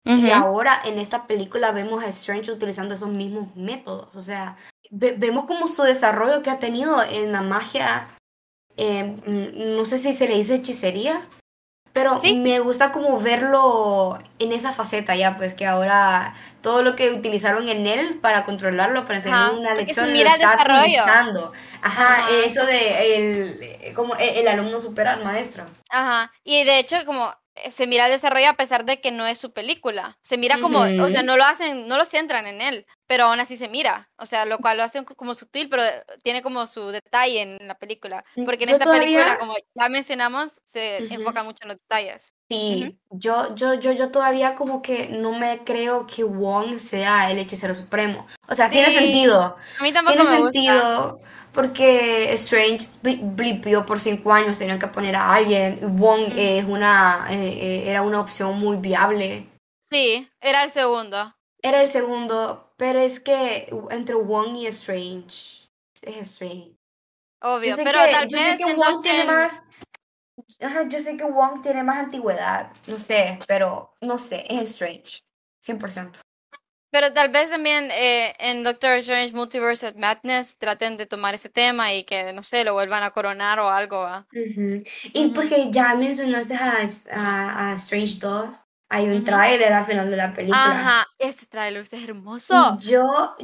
[0.05, 4.15] Y ahora en esta película vemos a Strange utilizando esos mismos métodos.
[4.15, 4.57] O sea,
[4.89, 8.09] ve- vemos como su desarrollo que ha tenido en la magia.
[8.77, 11.21] eh, mm, no sé si se le dice hechicería,
[11.99, 12.39] pero Sí.
[12.39, 17.67] me gusta como verlo en esa faceta ya, pues que ahora todo lo que utilizaron
[17.67, 20.79] en él para controlarlo, para enseñar una lección, mira está desarrollo.
[20.83, 21.51] utilizando.
[21.81, 22.29] Ajá, Ajá.
[22.45, 25.65] eso de el, como el, el alumno supera al maestro.
[25.89, 27.33] Ajá, y de hecho como
[27.69, 30.17] se mira el desarrollo a pesar de que no es su película.
[30.21, 33.39] Se mira como, o sea, no lo hacen, no lo centran en él, pero aún
[33.39, 34.09] así se mira.
[34.17, 35.83] O sea, lo cual lo hacen co- como sutil, pero
[36.23, 38.23] tiene como su detalle en la película.
[38.35, 42.31] Mm, Porque en yo esta película, como ya mencionamos, se enfoca mucho en los detalles.
[42.51, 47.37] Sí, yo, yo, yo, yo todavía como que no me creo que Wong sea el
[47.37, 48.25] hechicero supremo.
[48.47, 49.55] O sea, tiene sentido.
[49.79, 51.13] A mí tampoco Tiene me gusta.
[51.53, 55.79] Porque Strange bli- blipió por cinco años, tenían que poner a alguien.
[55.99, 59.47] Wong es una, eh, eh, era una opción muy viable.
[59.89, 61.35] Sí, era el segundo.
[61.61, 65.67] Era el segundo, pero es que entre Wong y Strange
[66.01, 66.75] es Strange.
[67.41, 69.63] Obvio, pero que, tal yo vez sé que Wong tiene más.
[70.61, 75.19] Ajá, yo sé que Wong tiene más antigüedad, no sé, pero no sé, es Strange,
[75.61, 76.19] 100%.
[76.91, 81.49] Pero tal vez también eh, en Doctor Strange Multiverse of Madness traten de tomar ese
[81.49, 84.07] tema y que, no sé, lo vuelvan a coronar o algo.
[85.13, 86.79] Y porque ya mencionaste a,
[87.11, 88.49] a, a Strange 2,
[88.89, 89.25] hay un Ujú.
[89.25, 90.59] tráiler al final de la película.
[90.59, 92.77] Ajá, este tráiler es hermoso.
[92.81, 93.35] Yo,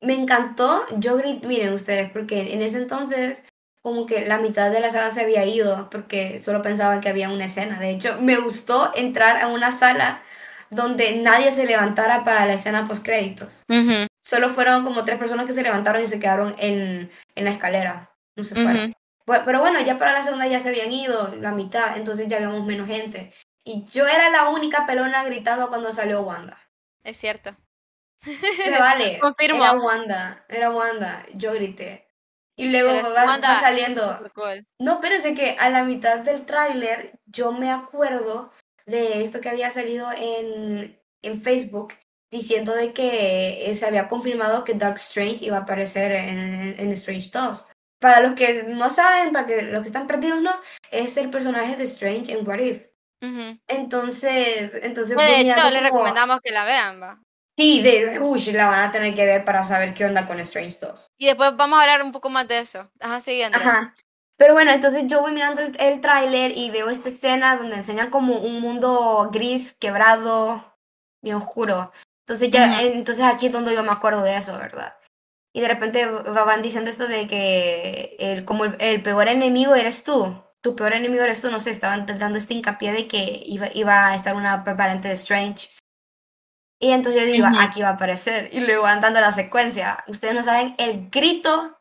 [0.00, 3.42] me encantó, yo grité, miren ustedes, porque en ese entonces
[3.80, 7.30] como que la mitad de la sala se había ido porque solo pensaban que había
[7.30, 7.78] una escena.
[7.78, 10.22] De hecho, me gustó entrar a una sala
[10.70, 13.48] donde nadie se levantara para la escena post créditos.
[13.68, 17.50] Ujú, Solo fueron como tres personas que se levantaron y se quedaron en, en la
[17.50, 18.10] escalera.
[18.36, 18.94] No se fueron.
[19.26, 22.64] Pero bueno, ya para la segunda ya se habían ido la mitad, entonces ya habíamos
[22.64, 23.32] menos gente.
[23.64, 26.56] Y yo era la única pelona gritando cuando salió Wanda.
[27.04, 27.54] Es cierto.
[28.78, 29.18] Vale.
[29.20, 29.62] Confirmo.
[29.64, 31.26] Era Wanda, era Wanda.
[31.34, 32.08] Yo grité.
[32.56, 34.30] Y luego va, Wanda, saliendo.
[34.34, 34.66] cool.
[34.80, 38.50] No, espérense que a la mitad del tráiler yo me acuerdo
[38.88, 41.94] de esto que había salido en, en Facebook
[42.30, 46.92] diciendo de que eh, se había confirmado que Dark Strange iba a aparecer en, en
[46.92, 47.66] Strange 2.
[48.00, 50.54] Para los que no saben, para que los que están perdidos, no,
[50.90, 52.86] es el personaje de Strange en What If.
[53.68, 57.20] Entonces, entonces De hecho, les como- recomendamos que la vean, va.
[57.58, 60.78] Sí, de, uy, la van a tener que ver para saber qué onda con Strange
[60.80, 61.08] 2.
[61.18, 62.88] Y después vamos a hablar un poco más de eso.
[63.00, 63.68] Ajá, sigue, Andrea.
[63.68, 63.94] Ajá.
[64.38, 68.10] Pero bueno, entonces yo voy mirando el, el tráiler y veo esta escena donde enseñan
[68.10, 70.78] como un mundo gris, quebrado,
[71.22, 71.92] bien oscuro.
[72.26, 74.96] Entonces ya, entonces aquí es donde yo me acuerdo de eso, ¿verdad?
[75.54, 79.74] Y de repente va- van diciendo esto de que el, como el, el peor enemigo
[79.74, 80.44] eres tú.
[80.62, 84.08] Tu peor enemigo eres tú, no sé, estaban dando este hincapié de que iba, iba
[84.08, 85.70] a estar una preparante de Strange.
[86.80, 88.50] Y entonces yo digo, aquí va a aparecer.
[88.52, 90.04] Y luego van dando la secuencia.
[90.06, 91.77] Ustedes no saben el grito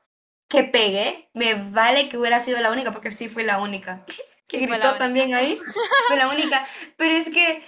[0.47, 1.29] que pegué.
[1.33, 4.05] Me vale que hubiera sido la única, porque sí fue la única.
[4.47, 4.97] Que gritó única.
[4.97, 5.59] también ahí.
[6.07, 6.65] Fue la única.
[6.95, 7.63] Pero es que,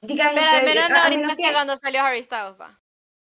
[0.00, 2.80] díganme Pero al ustedes, menos no ahorita que- cuando salió Harry Styles, va.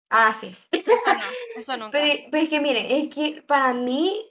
[0.09, 0.53] Ah, sí.
[0.71, 1.19] Eso no,
[1.55, 1.91] eso nunca.
[1.91, 4.25] Pero, pero es que miren, es que para mí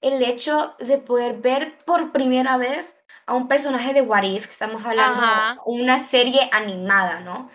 [0.00, 2.96] el hecho de poder ver por primera vez
[3.26, 5.56] a un personaje de What If, que estamos hablando Ajá.
[5.66, 7.50] una serie animada, ¿no?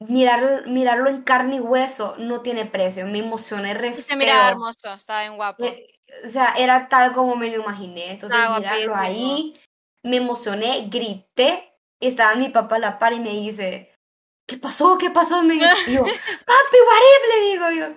[0.00, 4.48] Mirar, mirarlo en carne y hueso no tiene precio, me emocioné re Y se miraba
[4.48, 5.64] hermoso, estaba bien guapo.
[5.64, 5.86] Eh,
[6.24, 8.12] O sea, era tal como me lo imaginé.
[8.12, 8.96] Entonces, Estaba mirarlo guapísimo.
[8.96, 9.54] ahí,
[10.04, 11.74] me emocioné, grité.
[12.00, 13.92] Y estaba mi papá a la par y me dice,
[14.46, 14.96] ¿qué pasó?
[14.98, 15.42] ¿Qué pasó?
[15.42, 16.02] Me dice, y yo,
[16.46, 17.34] papi, what if?
[17.34, 17.94] Le digo yo.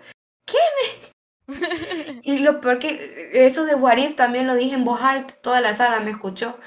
[2.23, 5.59] Y lo peor que eso de What If también lo dije en voz alta, toda
[5.59, 6.57] la sala me escuchó.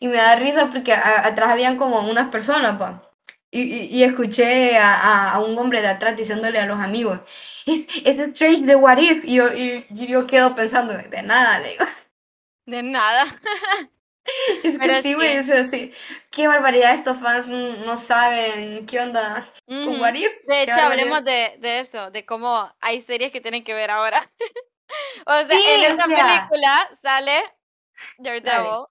[0.00, 3.08] Y me da risa porque a- atrás habían como unas personas, pa.
[3.54, 7.20] Y, y, y escuché a, a- a un hombre de atrás diciéndole a los amigos,
[7.66, 9.24] es, Strange de What If.
[9.24, 11.84] Y yo, y, yo quedo pensando, de nada, le digo.
[12.66, 13.24] De nada.
[14.62, 15.92] Es que Pero sí, güey, o sea, sí.
[16.30, 20.00] Qué barbaridad, estos fans mm, no saben qué onda con Ujú.
[20.00, 20.30] What If.
[20.46, 24.30] De hecho, hablemos de, de eso, de cómo hay series que tienen que ver ahora.
[25.26, 26.48] o sea, Sí, en esa sea.
[26.48, 27.42] película sale
[28.18, 28.86] Daredevil.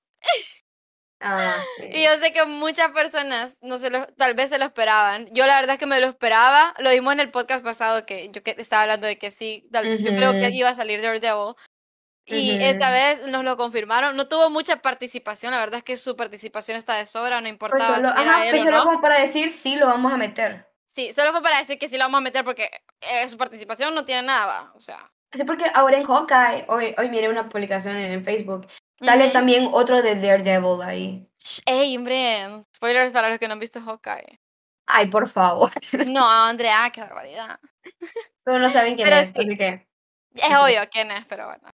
[1.22, 1.86] Ah, sí.
[1.94, 5.28] Y yo sé que muchas personas no se lo, tal vez se lo esperaban.
[5.32, 6.74] Yo la verdad es que me lo esperaba.
[6.80, 9.98] Lo vimos en el podcast pasado que yo que estaba hablando de que sí, tal-
[10.00, 10.50] yo creo que Ujú.
[10.54, 11.56] iba a salir Daredevil.
[12.26, 14.16] Y esta vez nos lo confirmaron.
[14.16, 15.52] No tuvo mucha participación.
[15.52, 17.38] La verdad es que su participación está de sobra.
[17.42, 18.84] No Pues importaba solo, si era ajá, él pues solo no.
[18.86, 20.68] como para decir, sí, lo vamos a meter.
[20.88, 22.70] Sí, solo fue para decir que sí lo vamos a meter porque
[23.02, 24.72] eh, su participación no tiene nada.
[24.76, 25.12] O sea.
[25.34, 28.68] Sí, porque ahora en Hawkeye, hoy, hoy miré una publicación en el Facebook,
[29.02, 29.34] sale ujú.
[29.34, 31.28] también otro de Daredevil ahí.
[31.66, 32.66] Ey, hombre.
[32.76, 34.40] Spoilers para los que no han visto Hawkeye.
[34.88, 35.72] Ay, por favor.
[36.08, 37.60] No, Andrea, qué barbaridad.
[38.44, 39.34] Pero no saben quién Pero es, sí.
[39.40, 39.88] así que...
[40.36, 40.54] Es Sí.
[40.54, 41.70] obvio quién es, pero bueno.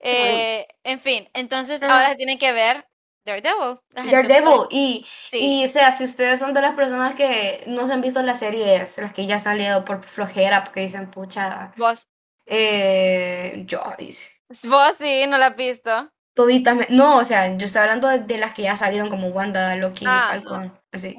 [0.00, 1.94] Eh, en fin, entonces Ajá.
[1.96, 2.86] ahora se tienen que ver
[3.24, 3.78] Daredevil.
[3.90, 4.66] Daredevil.
[4.70, 5.60] Y, Sí.
[5.62, 8.38] y, o sea, si ustedes son de las personas que no se han visto las
[8.38, 12.06] series, las que ya han salido por flojera, porque dicen, pucha, Vos,
[12.46, 14.30] eh, yo, dice,
[14.64, 16.10] vos sí, no la has visto.
[16.42, 19.28] Toditas, me- no, o sea, yo estoy hablando de, de las que ya salieron como
[19.28, 21.16] Wanda, Loki, Ah, Falcon, así.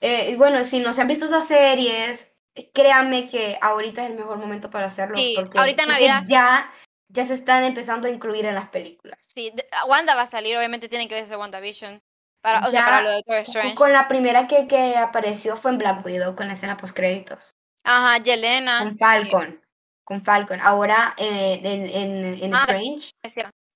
[0.00, 2.32] Eh, bueno, si no se han visto esas series,
[2.74, 5.16] créanme que ahorita es el mejor momento para hacerlo.
[5.16, 6.22] Sí, porque, ahorita porque Navidad.
[6.26, 6.70] ya,
[7.08, 9.18] ya se están empezando a incluir en las películas.
[9.22, 9.52] Sí,
[9.88, 12.02] Wanda va a salir, obviamente tienen que verse WandaVision.
[12.42, 13.74] Para, o sea, Ya, para lo de Doctor Con- Strange.
[13.74, 17.54] Con la primera que, que apareció fue en Black Widow, con la escena post créditos.
[17.84, 18.80] Ajá, Yelena.
[18.80, 19.60] Con Falcon.
[20.04, 20.60] Con Falcon.
[20.60, 23.12] Ahora eh, en, en, en Ah, Strange.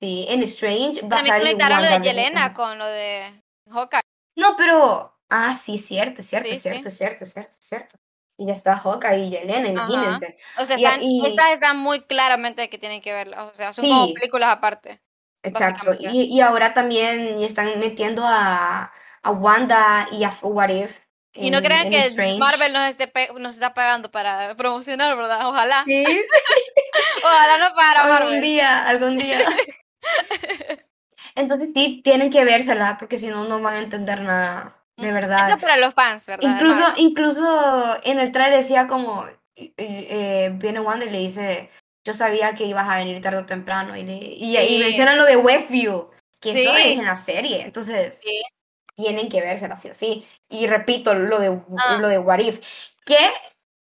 [0.01, 2.01] Sí, en Strange va a También salir conectaron lo de.
[2.01, 4.01] Yelena con lo de Hawkeye.
[4.36, 5.14] No, pero.
[5.30, 6.96] Ah, sí, cierto, cierto, Sí, cierto, sí.
[6.96, 7.99] cierto, cierto, cierto.
[8.38, 10.36] Y ya está Hawkeye y Yelena, imagínense.
[10.59, 13.40] O sea, están, y- estas están muy claramente que tienen que verlas.
[13.53, 14.14] O sea, son como Sí.
[14.14, 15.03] películas aparte.
[15.42, 15.94] Exacto.
[15.99, 18.92] Y, y ahora también están metiendo a,
[19.22, 21.01] a Wanda y a What If.
[21.34, 22.38] Y no en- crean en que Strange.
[22.38, 25.46] Marvel nos, esté nos está pagando para promocionar, ¿verdad?
[25.49, 25.82] Ojalá.
[25.86, 26.05] Sí,
[27.24, 28.40] Ojalá no para algún Marvel.
[28.40, 29.38] día, algún día.
[31.35, 35.15] Entonces sí, tienen que vérsela, porque si no, no van a entender nada, de Ujú.
[35.15, 35.49] verdad.
[35.51, 36.49] Esto para los fans, ¿verdad?
[36.51, 39.25] Incluso, incluso en el trailer decía como,
[39.57, 41.71] eh, eh, viene Wanda y le dice,
[42.05, 44.79] yo sabía que ibas a venir tarde o temprano, y, le- y, y Sí.
[44.79, 46.81] mencionan lo de Westview, que eso Sí.
[46.93, 48.43] es en la serie, entonces Sí.
[48.97, 50.27] tienen que vérsela sí o sí.
[50.49, 51.99] Y repito, lo de, Ah.
[52.01, 52.61] lo de What If,
[53.05, 53.17] que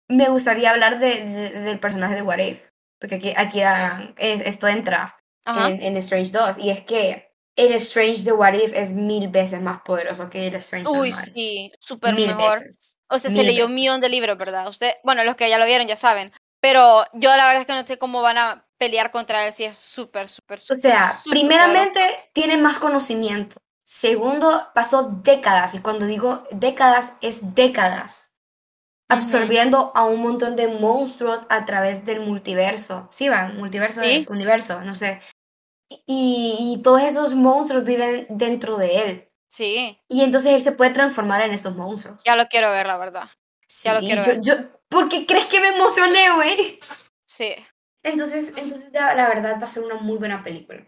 [0.08, 2.60] me gustaría hablar de, de- del personaje de What If,
[3.00, 5.16] porque aquí, aquí ah, es- esto entra.
[5.56, 9.60] En, en Strange 2, y es que el Strange de What If es mil veces
[9.60, 11.32] más poderoso que el Strange Uy, normal.
[11.34, 12.64] sí, súper mejor.
[12.64, 12.96] veces.
[13.08, 14.68] O sea, se mil leyó un millón de libros, ¿verdad?
[14.68, 16.32] Usted, bueno, los que ya lo vieron ya saben.
[16.60, 19.64] Pero yo la verdad es que no sé cómo van a pelear contra él si
[19.64, 20.80] es súper, súper, O súper.
[20.80, 22.00] sea, súper primeramente
[22.32, 23.56] tiene más conocimiento.
[23.84, 28.32] Segundo, pasó décadas, y cuando digo décadas, es décadas,
[29.10, 29.18] Ujú.
[29.18, 33.08] absorbiendo a un montón de monstruos a través del multiverso.
[33.10, 34.10] Sí, van, multiverso Sí.
[34.10, 35.20] es universo, no sé.
[35.90, 39.28] Y, y todos esos monstruos viven dentro de él.
[39.50, 42.22] Sí, Y entonces él se puede transformar en estos monstruos.
[42.24, 43.28] ya lo quiero ver, la verdad.
[43.82, 44.40] Ya lo Sí, quiero yo, ver.
[44.42, 44.54] yo,
[44.88, 46.78] ¿por qué crees que me emocioné, güey?
[47.26, 47.54] Sí.
[48.02, 50.84] Entonces, entonces la, la verdad va a ser una muy buena película.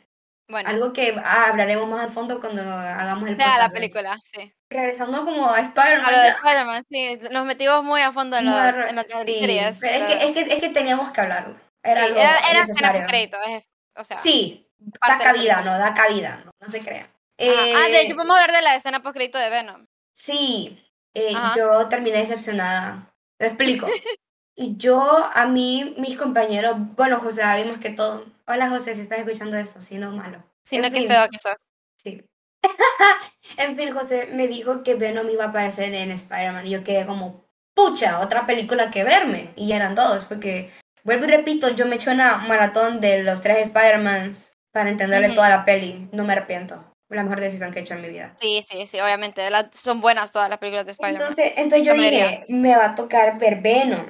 [0.48, 3.74] Bueno, Algo que ah, hablaremos más al fondo cuando hagamos el sea la podcast.
[3.74, 4.52] película, sí.
[4.68, 6.04] Regresando como a Spider-Man.
[6.04, 6.28] A lo de.
[6.28, 7.18] Spider-Man, sí.
[7.30, 9.78] Nos metimos muy a fondo en, lo, Muy en las sí, series.
[9.80, 11.58] Pero es pero- que, es, que, es que teníamos que hablarlo.
[11.84, 13.00] Era sí, algo era, era necesario.
[13.00, 14.16] post-crédito, es- o sea.
[14.16, 15.60] Sí, da cabida.
[15.62, 15.78] ¿no?
[15.78, 17.02] Da cabida, no, no se crea.
[17.02, 17.10] Ajá.
[17.38, 19.86] Ah, de Eh, hecho, podemos hablar de la escena post-crédito de Venom.
[20.14, 20.78] Sí,
[21.14, 23.12] eh, yo terminé decepcionada.
[23.38, 23.86] Me explico.
[24.56, 25.00] Y yo,
[25.32, 28.26] a mí, mis compañeros, bueno, José, vimos que todo.
[28.46, 30.42] Hola, José, si estás escuchando eso, si no, malo.
[30.64, 31.08] Si no, qué fin.
[31.08, 31.56] feo que sos.
[31.96, 32.22] Sí.
[33.56, 36.66] en fin, José me dijo que Venom iba a aparecer en Spider-Man.
[36.66, 37.42] Y yo quedé como,
[37.74, 39.50] pucha, otra película que verme.
[39.56, 40.70] Y eran dos, porque,
[41.04, 45.36] vuelvo y repito, yo me eché una maratón de los tres Spider-Mans para entenderle Ujú.
[45.36, 46.08] toda la peli.
[46.12, 46.84] No me arrepiento.
[47.08, 48.36] La mejor decisión que he hecho en mi vida.
[48.40, 49.48] Sí, sí, sí, obviamente.
[49.50, 51.22] la- son buenas todas las películas de Spider-Man.
[51.22, 54.02] Entonces, entonces yo dije, me va a tocar ver Venom.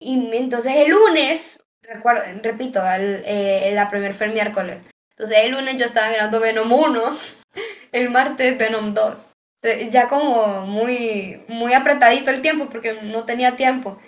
[0.00, 4.78] Y entonces el lunes, recuerdo, repito, el, eh, la primer fue el miércoles.
[5.16, 7.16] Entonces el lunes yo estaba mirando Venom 1,
[7.92, 9.32] el martes Venom 2.
[9.62, 13.98] Entonces, Ya como muy, muy apretadito el tiempo porque no tenía tiempo.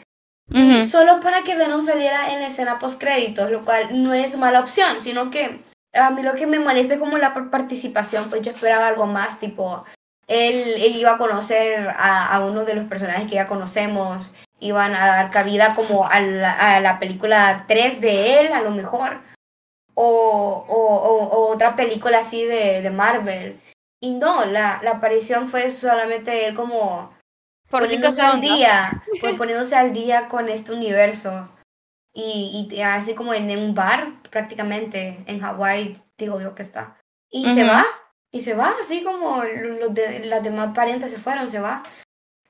[0.53, 0.89] Ujú.
[0.89, 4.61] Solo para que Venom saliera en la escena post créditos, lo cual no es mala
[4.61, 5.61] opción, sino que
[5.93, 9.07] a mí lo que me molesta es como la par- participación, pues yo esperaba algo
[9.07, 9.85] más, tipo,
[10.27, 14.95] él, él iba a conocer a, a uno de los personajes que ya conocemos, iban
[14.95, 19.19] a dar cabida como a la, a la película 3 de él, a lo mejor,
[19.95, 23.61] o, o, o- o otra película así de, de Marvel.
[24.03, 27.13] Y no, la, la aparición fue solamente él como
[27.71, 31.49] Por poniéndose al día, pues, poniéndose al día con este universo.
[32.23, 36.97] Y, y así como en un bar, prácticamente, en Hawái, digo yo que está.
[37.31, 37.71] Y se Ujú.
[37.71, 37.87] va,
[38.31, 41.83] y se va, así como los de, las demás parientes se fueron, se va.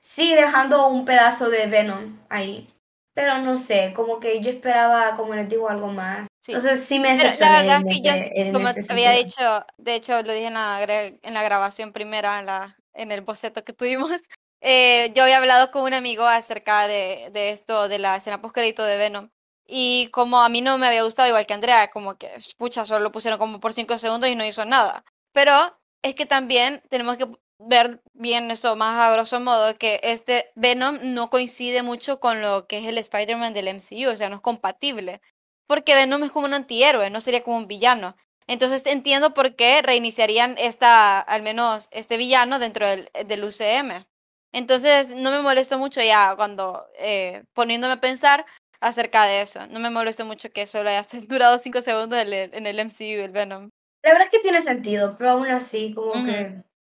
[0.01, 2.67] Sí, dejando un pedazo de Venom ahí.
[3.13, 6.27] Pero no sé, como que yo esperaba, como les digo, algo más.
[6.41, 6.53] Sí.
[6.53, 9.11] Entonces sí me Pero la decepcioné verdad en es que yo, ese, en como había
[9.11, 13.21] dicho, de hecho lo dije en la, en la grabación primera, en, la, en el
[13.21, 14.11] boceto que tuvimos,
[14.61, 18.83] eh, yo había hablado con un amigo acerca de, de esto, de la escena post-crédito
[18.83, 19.29] de Venom.
[19.73, 22.99] Y como a mí no me había gustado, igual que Andrea, como que, pucha, solo
[22.99, 25.05] lo pusieron como por cinco segundos y no hizo nada.
[25.31, 25.53] Pero
[26.01, 30.99] es que también tenemos que ver bien eso más a grosso modo, que este Venom
[31.01, 34.41] no coincide mucho con lo que es el Spider-Man del MCU, o sea, no es
[34.41, 35.21] compatible.
[35.67, 38.17] Porque Venom es como un antihéroe, no sería como un villano.
[38.47, 44.05] Entonces entiendo por qué reiniciarían esta, al menos este villano dentro del, del UCM.
[44.51, 48.45] Entonces no me molesto mucho ya cuando eh, poniéndome a pensar
[48.81, 49.65] acerca de eso.
[49.67, 53.69] No me molesto mucho que solo haya durado cinco segundos en el, MCU, el Venom.
[54.03, 56.55] La verdad es que tiene sentido, pero aún así, como que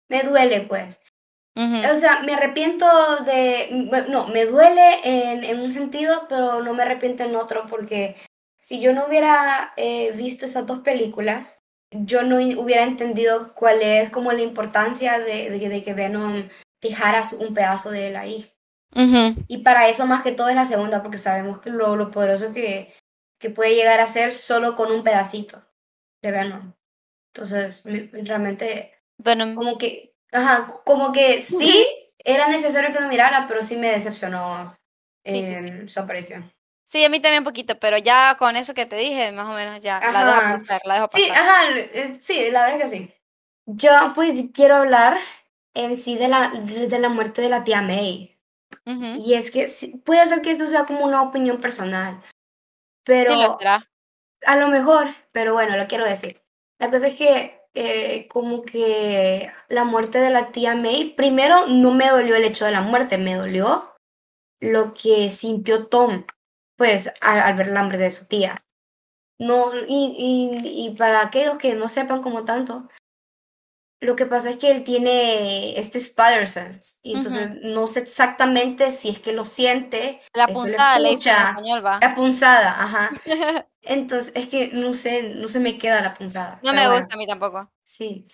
[0.09, 0.99] me duele, pues.
[1.93, 2.85] O sea, me arrepiento
[3.25, 3.85] de...
[3.89, 8.15] bueno, No, me duele en, en un sentido, pero no me arrepiento en otro, porque
[8.59, 11.61] si yo no hubiera eh, visto esas dos películas,
[11.91, 16.49] yo no hubiera entendido cuál es como la importancia de, de, de que Venom
[16.81, 18.51] dejara su- un pedazo de él ahí.
[18.95, 19.43] Ujú.
[19.47, 22.53] Y para eso más que todo es la segunda, porque sabemos que lo, lo poderoso
[22.53, 22.93] que,
[23.39, 25.61] que puede llegar a ser solo con un pedacito
[26.23, 26.73] de Venom.
[27.33, 29.55] Entonces, me- realmente Venom.
[29.55, 31.85] como que, ajá, como que sí
[32.19, 34.75] era necesario que lo mirara, pero sí me decepcionó
[35.25, 36.51] Sí, sí, su aparición.
[36.83, 39.53] Sí, a mí también un poquito, pero ya con eso que te dije, más o
[39.57, 40.53] menos ya la dejo Ajá.
[40.59, 41.43] pasar, la dejo Sí, pasar.
[41.43, 43.13] ajá, eh, sí, la verdad es que sí.
[43.65, 45.17] Yo pues quiero hablar
[45.73, 48.34] en sí de la, de la muerte de la tía May.
[48.85, 49.67] Y es que
[50.03, 52.21] puede ser que esto sea como una opinión personal,
[53.03, 53.87] pero Sí lo será.
[54.45, 56.41] a lo mejor, pero bueno, lo quiero decir.
[56.79, 61.91] La cosa es que eh, como que la muerte de la tía May, primero no
[61.91, 63.95] me dolió el hecho de la muerte, me dolió
[64.61, 66.25] lo que sintió Tom,
[66.77, 68.61] pues al, al ver la muerte de su tía.
[69.39, 70.15] No, y,
[70.63, 72.87] y, y para aquellos que no sepan como tanto,
[74.05, 78.91] lo que pasa es que él tiene este Spider Sense, y entonces no sé exactamente
[78.91, 81.99] si es que lo siente, La punzada le dicen en español, va.
[82.01, 83.11] La punzada, ajá.
[83.81, 86.59] Entonces, es que no sé, no se me queda la punzada.
[86.63, 87.71] No me bueno, gusta a mí tampoco.
[87.83, 88.25] sí.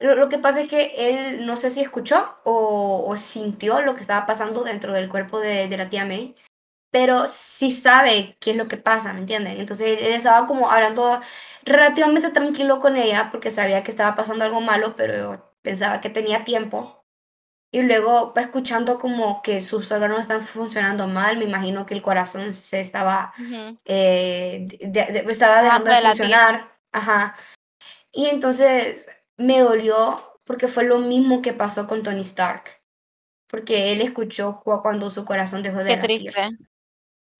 [0.00, 3.94] Lo, lo que pasa es que él no sé si escuchó o, o sintió lo
[3.94, 6.34] que estaba pasando dentro del cuerpo de, de la tía May,
[6.90, 9.60] pero sí sabe qué es lo que pasa, ¿me entienden?
[9.60, 11.20] Entonces él estaba como hablando
[11.68, 16.44] relativamente tranquilo con ella porque sabía que estaba pasando algo malo, pero pensaba que tenía
[16.44, 17.04] tiempo.
[17.70, 22.00] Y luego va escuchando como que sus órganos están funcionando mal, me imagino que el
[22.02, 23.32] corazón se estaba
[23.84, 26.72] eh, de- de- estaba Dejando de funcionar.
[26.92, 27.36] Ajá.
[28.10, 29.06] Y entonces
[29.36, 32.80] me dolió porque fue lo mismo que pasó con Tony Stark.
[33.50, 36.20] Porque él escuchó cu- cuando su corazón dejó de Qué latir.
[36.32, 36.48] triste.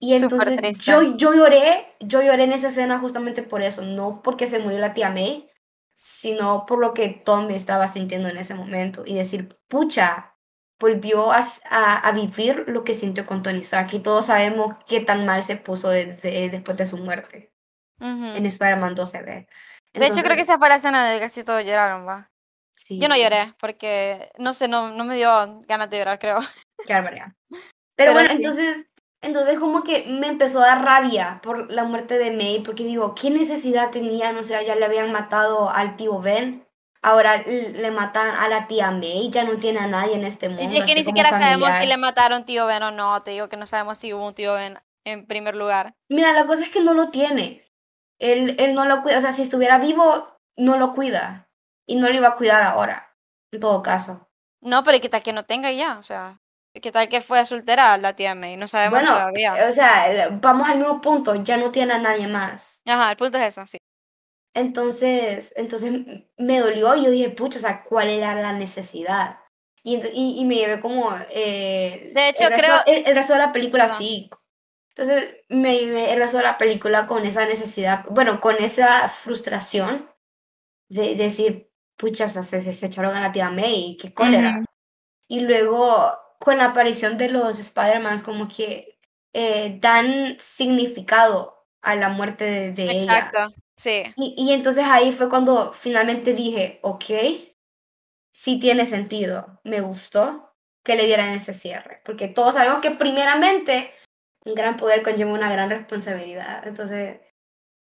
[0.01, 4.47] Y entonces yo, yo lloré, yo lloré en esa escena justamente por eso, no porque
[4.47, 5.51] se murió la tía May,
[5.93, 10.37] sino por lo que Tom estaba sintiendo en ese momento y decir, pucha,
[10.79, 15.01] volvió a, a- a vivir lo que sintió con Tony Stark y todos sabemos qué
[15.01, 17.53] tan mal se puso de- de- después de su muerte.
[18.01, 18.25] Ujú.
[18.37, 19.49] En Spider-Man 2 se ve.
[19.95, 22.31] De hecho, creo que esa fue la escena de casi todos lloraron, va.
[22.77, 26.39] sí, Yo no lloré, porque, no sé, no, no me dio ganas de llorar, creo.
[26.87, 27.33] Qué barbaridad.
[27.51, 28.37] Pero, Pero bueno, sí.
[28.37, 28.87] entonces,
[29.21, 33.15] entonces como que me empezó a dar rabia por la muerte de May, porque digo,
[33.15, 34.37] ¿qué necesidad tenían?
[34.37, 36.67] O sea, ya le habían matado al tío Ben.
[37.03, 40.63] ahora le matan a la tía May, ya no tiene a nadie en este mundo.
[40.63, 43.57] Es que ni siquiera sabemos si le mataron tío Ben o no, te digo que
[43.57, 45.95] no sabemos si hubo un tío Ben en primer lugar.
[46.09, 47.65] Mira, la cosa es que no lo tiene.
[48.19, 51.49] Él, él no lo cuida, o sea, si estuviera vivo, no lo cuida.
[51.87, 53.17] Y no lo iba a cuidar ahora,
[53.53, 54.29] en todo caso.
[54.61, 55.99] No, pero ¿qué tal que no tenga ya?
[55.99, 56.43] O sea,
[56.81, 58.57] ¿qué tal que fue soltera la tía May?
[58.57, 59.69] No sabemos todavía.
[59.69, 62.83] O sea, vamos al mismo punto, ya no tiene a nadie más.
[62.87, 63.79] Ajá, el punto es eso, sí.
[64.55, 65.93] Entonces, entonces
[66.37, 69.39] me dolió y yo dije, pucha, o sea, ¿cuál era la necesidad?
[69.83, 71.11] Y, y, me llevé como...
[71.31, 72.75] Eh, de hecho, el creo...
[72.87, 74.29] el, resto de la película sí.
[74.91, 80.11] Entonces me llevé el resto de la película con esa necesidad, bueno, con esa frustración
[80.89, 84.65] de, decir, pucha, o sea, se, echaron a la tía May, qué cólera.
[85.29, 88.99] Y luego, con la aparición de los Spider-Man, como que
[89.33, 93.01] eh, dan significado a la muerte de, de ella.
[93.03, 93.55] Exacto.
[93.77, 94.03] Sí.
[94.17, 97.05] Y, entonces ahí fue cuando finalmente dije, ok,
[98.33, 103.93] sí tiene sentido, me gustó que le dieran ese cierre, porque todos sabemos que primeramente
[104.45, 107.21] un gran poder conlleva una gran responsabilidad, entonces,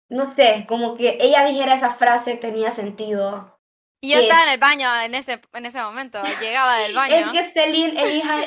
[0.10, 3.59] no sé, como que ella dijera esa frase tenía sentido.
[4.02, 7.16] Y yo estaba en el baño en ese, en ese momento, llegaba del baño.
[7.16, 8.02] Es que Celine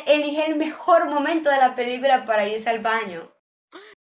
[0.06, 3.30] elige el mejor momento de la película para irse al baño.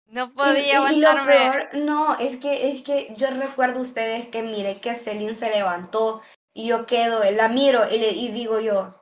[0.07, 1.35] No podía aguantarme.
[1.35, 5.35] Y, lo peor, no, es que, es que yo recuerdo ustedes que mire que Celine
[5.35, 6.21] se levantó
[6.53, 8.97] y yo quedo, la miro y, le, y digo yo,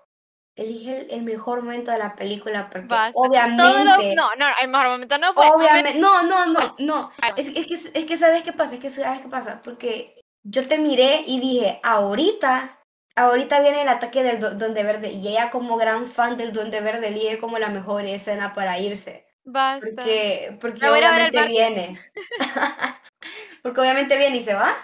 [0.55, 5.33] elige el, mejor momento de la película porque obviamente no no el mejor momento no
[5.33, 8.79] fue obviamente no no no no es, es, que es que sabes qué pasa es
[8.79, 12.79] que sabes qué pasa porque yo te miré y dije ahorita
[13.15, 17.07] ahorita viene el ataque del Duende Verde y ella como gran fan del Duende Verde
[17.07, 19.87] elige como la mejor escena para irse Basta.
[19.95, 21.99] Porque, porque obviamente viene.
[23.61, 24.75] porque obviamente viene y se va.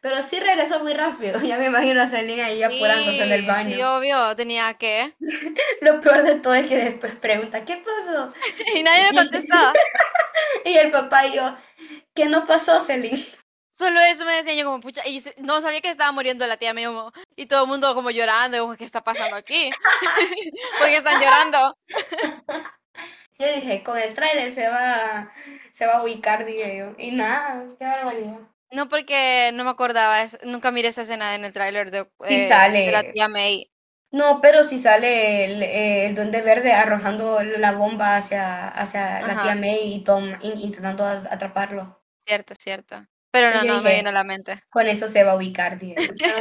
[0.00, 1.40] Pero sí regresó muy rápido.
[1.44, 3.76] Ya me imagino a Selena ahí apurándose en el baño.
[3.76, 5.14] Sí, obvio, tenía que.
[5.82, 8.32] Lo peor de todo es que después pregunta, ¿qué pasó?
[8.74, 9.56] y nadie me contestó.
[10.64, 11.56] y el papá y yo,
[12.12, 13.18] ¿qué no pasó, Selena?
[13.78, 16.74] Solo eso me decía yo como, pucha, y no sabía que estaba muriendo la tía
[16.74, 16.90] mía,
[17.36, 19.70] y todo el mundo como llorando, como, ¿qué está pasando aquí?
[20.80, 21.78] porque están llorando.
[23.38, 25.32] Yo dije, con el tráiler se va,
[25.70, 26.94] se va a ubicar, dije yo.
[26.98, 28.40] Y nada, qué barbaridad.
[28.72, 32.90] No, porque no me acordaba, nunca miré esa escena en el tráiler de, eh, de,
[32.90, 33.70] la tía May.
[34.10, 39.54] No, pero si sale el, el Duende Verde arrojando la bomba hacia, hacia la tía
[39.54, 42.02] May y Tom intentando atraparlo.
[42.26, 43.06] Cierto, cierto.
[43.30, 44.58] Pero no, no me viene a la mente.
[44.70, 45.96] Con eso se va a ubicar, dije.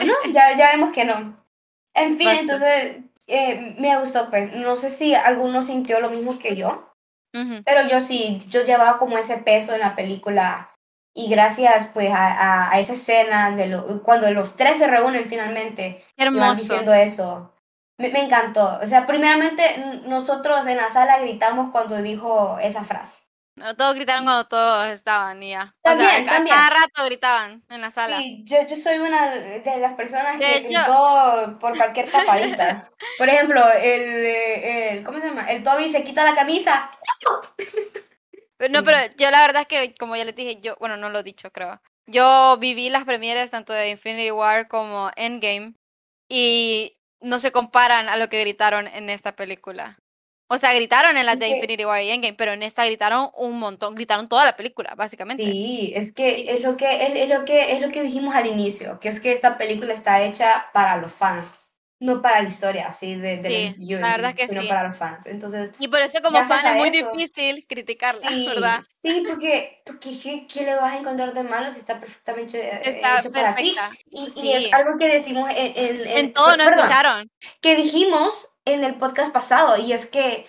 [0.05, 1.35] no, ya, ya vemos que no.
[1.93, 4.53] En fin, entonces eh, me gustó, pues.
[4.53, 6.93] No sé si alguno sintió lo mismo que yo.
[7.65, 10.71] Pero yo sí, yo llevaba como ese peso en la película
[11.17, 16.03] y gracias pues a, a, esa escena de lo, cuando los tres se reúnen finalmente
[16.15, 16.55] Hermoso.
[16.55, 17.53] diciendo eso
[17.97, 19.63] me, me, encantó o sea primeramente
[20.05, 23.23] nosotros en la sala gritamos cuando dijo esa frase
[23.57, 25.73] no, todos gritaron cuando todos estaban y ya.
[25.81, 26.55] También, también.
[26.55, 28.19] Cada rato gritaban en la sala.
[28.19, 32.91] Sí, yo, yo soy una de las personas que gritó por cualquier tapadita.
[33.17, 35.51] por ejemplo, el, el, ¿cómo se llama?
[35.51, 36.91] El Toby se quita la camisa.
[38.69, 41.19] no, pero yo la verdad es que, como ya les dije, yo, bueno, no lo
[41.19, 41.81] he dicho, creo.
[42.05, 45.73] Yo viví las premieres tanto de Infinity War como Endgame
[46.29, 49.97] y no se comparan a lo que gritaron en esta película.
[50.49, 53.59] O sea, gritaron en la de Infinity War y Endgame, pero en esta gritaron un
[53.59, 55.43] montón, gritaron toda la película, básicamente.
[55.43, 58.99] Sí, es que es lo que es, lo que es lo que dijimos al inicio,
[58.99, 61.66] que es que esta película está hecha para los fans,
[61.99, 65.25] no para la historia así de, de sí, la verdad que sino para los fans.
[65.25, 68.83] Entonces, y por eso como fan es muy difícil criticarla, ¿verdad?
[69.03, 72.81] Sí, porque porque ¿qué, ¿qué, le vas a encontrar de malo si está perfectamente eh,
[72.83, 73.75] está hecho para ti?
[74.11, 77.31] Y, y, es algo que decimos en en, en, todo no escucharon.
[77.61, 80.45] Que dijimos en el podcast pasado y es que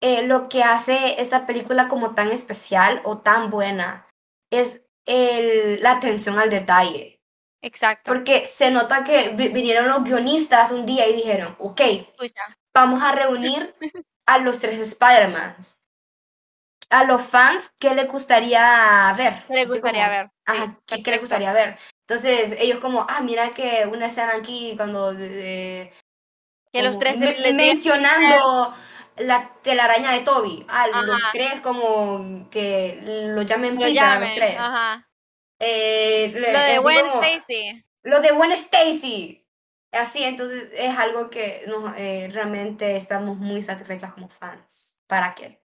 [0.00, 4.06] eh, lo que hace esta película como tan especial o tan buena
[4.50, 7.13] es el, la atención al detalle.
[7.64, 8.12] Exacto.
[8.12, 11.80] Porque se nota que vinieron los guionistas un día y dijeron, ok,
[12.74, 13.74] vamos a reunir
[14.26, 15.80] a los tres Spider-Mans.
[16.90, 19.42] A los fans, ¿qué le gustaría ver?
[19.48, 20.30] ¿Qué le gustaría ver?
[20.44, 21.78] Ajá, ¿qué, le gustaría ver?
[22.06, 25.90] Entonces, ellos como, ah, mira que una escena aquí cuando que
[26.74, 27.18] los tres
[27.54, 28.74] mencionando
[29.16, 30.66] la telaraña de Toby.
[30.68, 33.00] Ah, los tres como que
[33.34, 34.56] lo llamen lo a los tres.
[34.58, 35.08] Ajá.
[35.58, 37.84] Eh, lo de Gwen Stacy.
[38.02, 39.46] Lo de Gwen Stacy.
[39.92, 44.96] Así, entonces es algo que no, eh, realmente estamos muy satisfechas como fans.
[45.06, 45.60] ¿Para qué?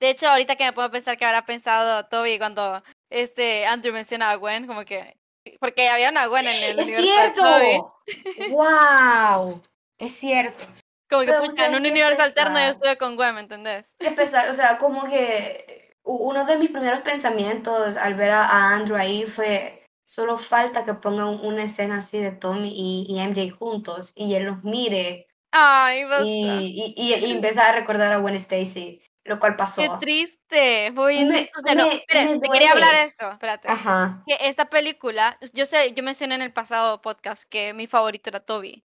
[0.00, 4.30] De hecho, ahorita que me puedo pensar que habrá pensado Toby cuando este Andrew menciona
[4.30, 5.16] a Gwen, como que
[5.60, 8.14] Porque había una buena en el ¡Es universo de Toby.
[8.36, 8.50] cierto!
[8.50, 9.62] ¡Wow!
[9.98, 10.64] Es cierto.
[11.10, 13.86] Como que, Pero, pucha, en ¿sabes un universo alterno yo estuve con Gwen, ¿me entendés?
[13.98, 18.74] Qué pesar, o sea, como que uno de mis primeros pensamientos al ver a, a
[18.74, 23.50] Andrew ahí fue, solo falta que pongan una escena así de Tommy y, y MJ
[23.50, 25.26] juntos y él los mire
[25.56, 26.24] Ay, basta.
[26.26, 29.80] y, y, a recordar a Gwen Stacy, lo cual pasó.
[29.80, 30.90] Qué triste.
[30.90, 31.52] Muy Me- triste.
[31.56, 33.30] O sea, no, me- me te quería hablar de esto.
[33.30, 33.68] Espérate.
[33.68, 34.24] Ajá.
[34.26, 38.40] Que esta película, yo sé, yo mencioné en el pasado podcast que mi favorito era
[38.40, 38.84] Toby.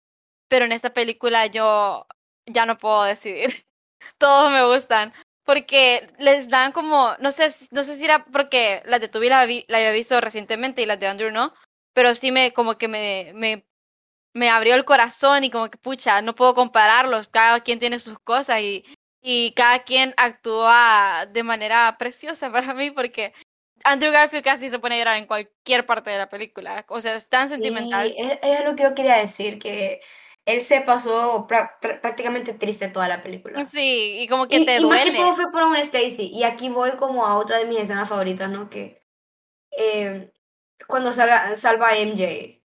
[0.48, 2.06] Pero en esta película yo
[2.46, 3.54] ya no puedo decidir.
[4.18, 5.12] Todos me gustan.
[5.47, 9.47] Porque les dan como, no sé, no sé si era porque las de Toby la,
[9.47, 11.55] vi- había visto recientemente y las de Andrew no.
[11.94, 13.64] Pero sí me, como que me, me,
[14.34, 17.28] me abrió el corazón y como que, pucha, no puedo compararlos.
[17.28, 18.84] Cada quien tiene sus cosas y,
[19.22, 23.32] y cada quien actúa de manera preciosa para mí porque
[23.84, 26.84] Andrew Garfield casi se pone a llorar en cualquier parte de la película.
[26.88, 28.09] O sea, es tan sentimental.
[28.09, 30.01] Sí, es, es lo que yo quería decir, que
[30.47, 33.64] él se pasó prá- prá- prácticamente triste toda la película.
[33.64, 35.18] Sí, y como que Y, te y más que duele.
[35.18, 36.28] todo fue por un Stacy.
[36.32, 38.70] Y aquí voy como a otra de mis escenas favoritas, ¿no?
[38.70, 39.05] Que
[39.78, 40.32] eh,
[40.88, 42.62] cuando salga, salva a MJ.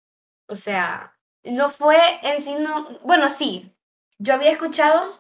[0.48, 3.00] O sea, no fue en sí, no.
[3.04, 3.76] Bueno, sí.
[4.20, 5.20] Yo había escuchado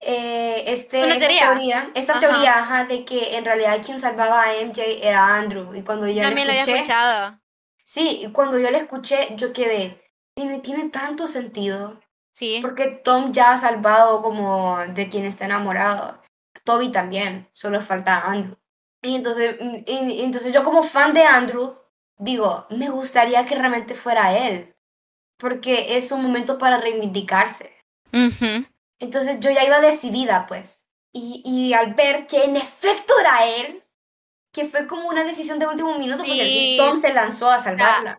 [0.00, 1.40] eh, este, esta teoría.
[1.40, 2.20] teoría, esta Ajá.
[2.20, 5.74] teoría ajá, de que en realidad quien salvaba a MJ era Andrew.
[5.74, 7.40] Y cuando yo También lo la había escuchado.
[7.84, 10.01] sí, y cuando yo la escuché, yo quedé.
[10.34, 12.00] Tiene, tiene tanto sentido.
[12.34, 12.58] Sí.
[12.62, 16.20] Porque Tom ya ha salvado como de quien está enamorado.
[16.64, 18.56] Toby también, solo falta Andrew.
[19.02, 21.76] Y entonces, mm, y- entonces yo como fan de Andrew,
[22.18, 24.74] digo, me gustaría que realmente fuera él.
[25.38, 27.76] Porque es un momento para reivindicarse.
[29.00, 30.84] Entonces yo ya iba decidida, pues.
[31.12, 33.82] Y, y al ver que en efecto era él,
[34.52, 36.76] que fue como una decisión de último minuto, porque Sí.
[36.78, 38.18] Tom se lanzó a salvarla.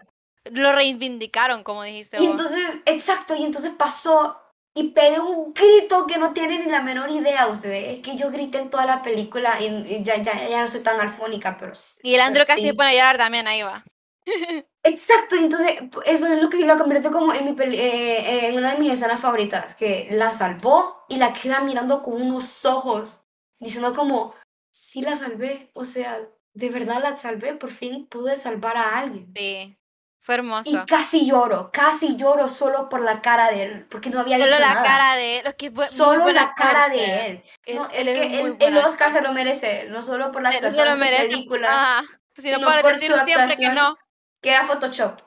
[0.52, 2.32] Lo reivindicaron, como dijiste Y vos.
[2.32, 4.40] entonces, exacto, y entonces pasó
[4.76, 7.98] y pegué un grito que no tienen ni la menor idea ustedes.
[7.98, 10.82] Es que yo grité en toda la película y, y ya, ya, ya no soy
[10.82, 11.74] tan alfónica, pero...
[12.02, 12.68] Y el Andrew pero casi sí.
[12.68, 13.84] se pone a llorar también, ahí va.
[14.86, 18.74] Exacto, entonces eso es lo que lo convirtió como en, mi peli- eh, en una
[18.74, 23.22] de mis escenas favoritas, que la salvó y la queda mirando con unos ojos,
[23.60, 24.36] diciendo como,
[24.74, 26.20] sí la salvé, o sea,
[26.54, 29.32] de verdad la salvé, por fin pude salvar a alguien.
[29.36, 29.78] Sí.
[30.26, 30.86] Fue Y hermoso.
[30.88, 34.60] casi lloro, casi lloro solo por la cara de él, porque no había Solo dicho
[34.62, 34.84] la nada.
[34.84, 35.48] cara de él.
[35.48, 36.96] Es que fue muy Solo la actor cara usted.
[36.96, 37.44] de él.
[37.66, 39.12] Él- No, él es que muy el, Oscar actor.
[39.12, 41.70] se lo merece, no solo por la actuación en su película,
[42.00, 42.04] Ajá.
[42.38, 43.98] Sino sino por por decir su siempre que no.
[44.42, 45.20] que era Photoshop.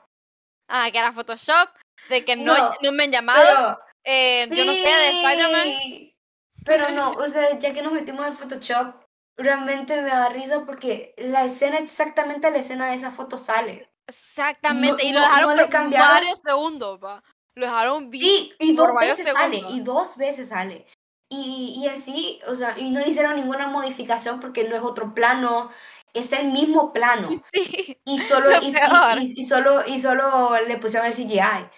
[0.67, 1.69] Ah, que era Photoshop.
[2.09, 3.39] De que no, No, no me han llamado.
[3.45, 5.63] Pero, eh, Yo no sé, de Spider-Man.
[5.63, 6.17] sí,
[6.65, 8.95] Pero no, o sea, ya que nos metimos al Photoshop,
[9.37, 13.89] realmente me da risa porque la escena, exactamente la escena de esa foto sale.
[14.07, 15.03] Exactamente.
[15.03, 16.07] No- y lo no- dejaron no por cambiaron.
[16.09, 17.23] varios segundos, pa.
[17.55, 18.23] Lo dejaron bien.
[18.23, 20.85] Sí, y dos veces sale, y dos veces sale.
[21.29, 24.81] Y, y en sí, o sea, y no le hicieron ninguna modificación porque no es
[24.81, 25.71] otro plano,
[26.13, 27.29] es el mismo plano.
[27.53, 27.97] Sí.
[28.05, 31.69] Y solo, Lo y, y- y- solo, y solo le pusieron el CGI.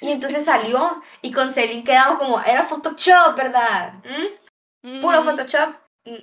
[0.00, 3.94] Y entonces salió y con Celine quedamos como, era Photoshop, ¿verdad?
[4.82, 5.00] ¿Mm?
[5.00, 5.30] Puro Ujú.
[5.30, 5.74] Photoshop,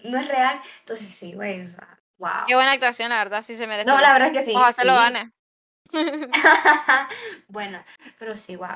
[0.05, 0.59] no es real.
[0.79, 2.45] Entonces sí, güey, o sea, wow.
[2.47, 3.89] Qué buena actuación, la verdad, sí se merece.
[3.89, 4.53] No, la verdad es que sí.
[4.55, 4.99] Ojalá se lo sí.
[4.99, 5.31] gane.
[7.47, 7.83] bueno,
[8.19, 8.67] pero sí, wow.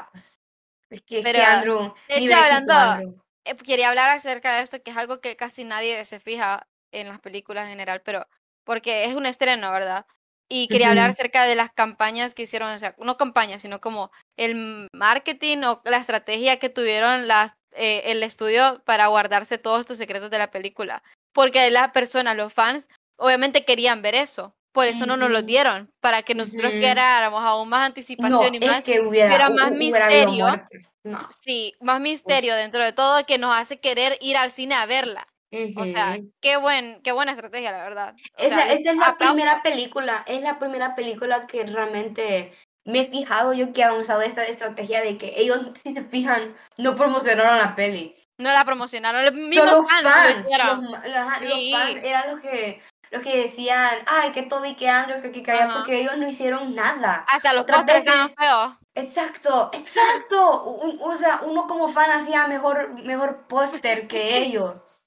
[0.89, 3.22] Es que, es Pero, que Andrew, de mi hecho, besito, hablando- Andrew.
[3.45, 7.09] Eh, quería hablar acerca de esto, que es algo que casi nadie se fija en
[7.09, 8.26] las películas en general, pero
[8.63, 10.05] porque es un estreno, ¿verdad?
[10.49, 14.11] Y quería hablar acerca de las campañas que hicieron, o sea, no campañas, sino como
[14.38, 17.28] el marketing o la estrategia que tuvieron
[17.72, 21.03] eh, el estudio para guardarse todos estos secretos de la película.
[21.34, 22.88] Porque las personas, los fans,
[23.18, 24.55] obviamente querían ver eso.
[24.76, 28.59] Por eso no nos lo dieron, para que nosotros queráramos aún más No, anticipación y
[28.59, 30.63] más que hubiera, hubiera hu- más hu- hubiera misterio.
[31.03, 31.30] No.
[31.41, 35.27] Sí, más misterio dentro de todo que nos hace querer ir al cine a verla.
[35.77, 38.14] O sea, qué buen, qué buena estrategia, la verdad.
[38.38, 42.52] Es sea, la- esta es la primera película, es la primera película que realmente
[42.84, 46.53] me he fijado yo que han usado esta estrategia de que ellos, si se fijan,
[46.77, 48.14] no promocionaron la peli.
[48.38, 50.81] No la promocionaron, los mismos Son los fans, lo fans, hicieron.
[50.84, 51.72] los, los- ajá, los Sí.
[51.72, 52.81] fans eran los que,
[53.15, 55.73] los que decían, ay, que Toby, que Andrew, que, que, que allá", Ajá.
[55.77, 57.25] porque ellos no hicieron nada.
[57.27, 58.77] Hasta los otras pósteres estaban feos.
[58.93, 60.63] Exacto, exacto.
[60.63, 65.01] Un- o sea, uno como fan hacía mejor, mejor póster que ellos.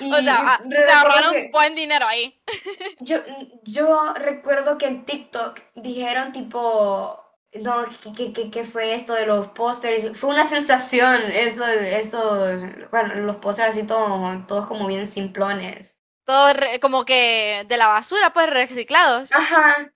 [0.00, 2.42] Y O sea, ah, se ahorraron que- buen dinero ahí.
[3.00, 3.18] yo,
[3.62, 7.22] yo recuerdo que en TikTok dijeron tipo,
[7.54, 7.84] no,
[8.16, 13.36] que, que, que fue esto de los pósters, fue una sensación, eso, estos, bueno, los
[13.36, 15.99] pósters así todos, todos como bien simplones.
[16.30, 19.32] Todo re- como que de la basura, pues reciclados.
[19.32, 19.90] Ajá,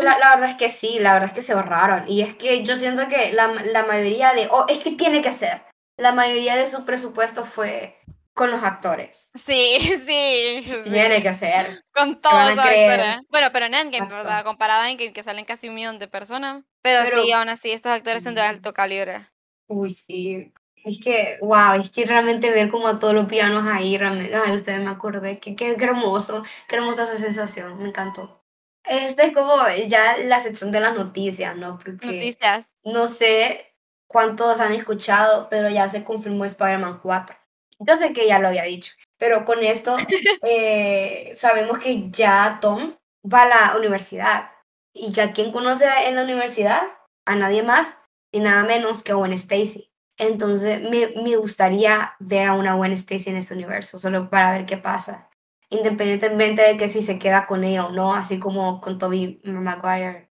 [0.00, 2.08] La, la verdad es que sí, la verdad es que se ahorraron.
[2.08, 4.48] Y es que yo siento que la, la mayoría de...
[4.50, 5.62] Oh, es que tiene que ser.
[5.98, 7.98] La mayoría de su presupuesto fue
[8.32, 9.30] con los actores.
[9.34, 9.76] Sí,
[10.06, 10.64] sí.
[10.84, 10.90] sí.
[10.90, 11.82] Tiene que ser.
[11.92, 13.16] Con todos los actores.
[13.28, 14.08] Bueno, pero en Endgame.
[14.08, 14.44] ¿verdad?
[14.44, 16.64] Comparado a Endgame, que salen casi un millón de personas.
[16.80, 19.28] Pero, Pero- sí, aún así, estos actores son de alto calibre.
[19.66, 20.50] Uy, sí.
[20.88, 24.56] Es que, wow, es que realmente ver como a todos los pianos ahí, realmente, ay,
[24.56, 28.42] ustedes me acordé, que qué, qué hermoso, qué hermosa esa sensación, me encantó.
[28.84, 29.54] Esta es como
[29.86, 31.78] ya la sección de las noticias, ¿no?
[31.78, 32.68] Porque Noticias.
[32.84, 33.66] no sé
[34.06, 37.36] cuántos han escuchado, pero ya se confirmó Spider-Man 4.
[37.80, 39.94] Yo sé que ya lo había dicho, pero con esto
[40.42, 42.96] eh, sabemos que ya Tom
[43.30, 44.48] va a la universidad.
[44.94, 46.80] ¿Y que a quién conoce en la universidad?
[47.26, 47.94] A nadie más
[48.32, 49.87] ni nada menos que a Gwen Stacy.
[50.18, 54.66] Entonces me, me gustaría ver a una Gwen Stacy en este universo, solo para ver
[54.66, 55.28] qué pasa.
[55.70, 60.28] Independientemente de que si se queda con ella o no, así como con Tobey Maguire.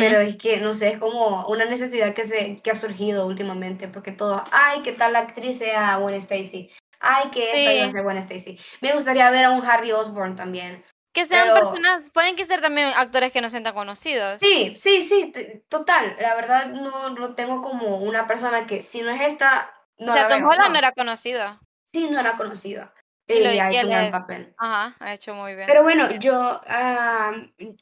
[0.00, 3.88] Pero es que, no sé, es como una necesidad que, se, que ha surgido últimamente,
[3.88, 6.70] porque todo, ay, ¿qué tal la actriz sea Gwen Stacy?
[7.00, 7.92] Ay, que esta iba a Sí.
[7.92, 8.58] ser Gwen Stacy.
[8.82, 10.84] Me gustaría ver a un Harry Osborn también.
[11.12, 14.38] Que sean pero- personas, pueden que ser también actores que no sean tan conocidos.
[14.40, 15.32] Sí, sí, sí,
[15.68, 16.16] total.
[16.20, 20.14] La verdad no lo tengo como una persona que, si no es esta, no o
[20.14, 20.68] sea, la Tom Holland no.
[20.70, 21.60] no era conocido.
[21.92, 22.94] Sí, no era conocida.
[23.28, 24.54] Y lo- Y ha y hecho un gran papel.
[24.58, 25.66] Ajá, ha hecho muy bien.
[25.66, 27.32] Pero bueno, yo ah,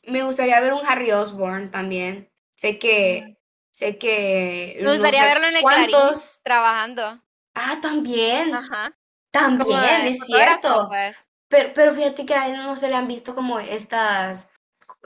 [0.04, 2.30] me gustaría ver un Harry Osborn también.
[2.56, 3.38] Sé que,
[3.70, 4.78] sé que.
[4.82, 5.90] Me gustaría no sé verlo en el Clarín.
[5.90, 6.40] ¿Cuántos?
[6.44, 7.22] Trabajando.
[7.54, 8.54] Ah, también.
[8.54, 8.92] Ajá.
[9.30, 10.88] También, es cierto.
[10.88, 11.16] pues.
[11.50, 14.48] Pero, pero fíjate que a él no se le han visto como estas,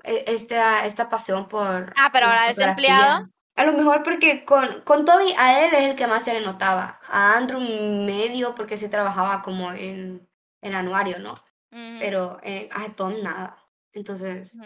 [0.05, 3.29] e- esta, esta pasión por Ah, pero ahora desempleado.
[3.57, 6.41] A lo mejor porque con, con Toby a él es el que más se le
[6.41, 7.01] notaba.
[7.09, 10.29] A Andrew medio porque sí trabajaba como en
[10.61, 11.35] el anuario, ¿no?
[11.71, 13.57] Pero eh, a Tom nada.
[13.93, 14.57] Entonces.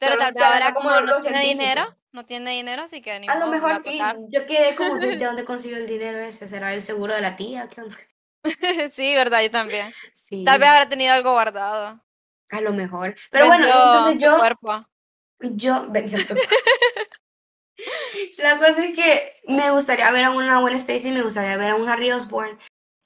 [0.00, 1.60] Pero tal se vez ahora como no tiene científico.
[1.60, 4.00] dinero, no tiene dinero, así que ni A lo mejor sí.
[4.30, 6.48] Yo quedé como, ¿de, de dónde consiguió el dinero ese?
[6.48, 7.68] ¿Será el seguro de la tía?
[7.68, 7.96] ¿Qué onda?
[8.92, 9.92] sí, verdad, yo también.
[10.14, 12.00] Sí, Tal vez habrá tenido algo guardado.
[12.50, 13.14] a lo mejor.
[13.30, 14.38] Pero bueno, entonces su yo...
[14.38, 14.86] cuerpo.
[15.40, 16.34] Yo, vendió su-
[18.38, 21.74] La cosa es que me gustaría ver a una Gwen Stacy, me gustaría ver a
[21.76, 22.58] un Harry Osborn.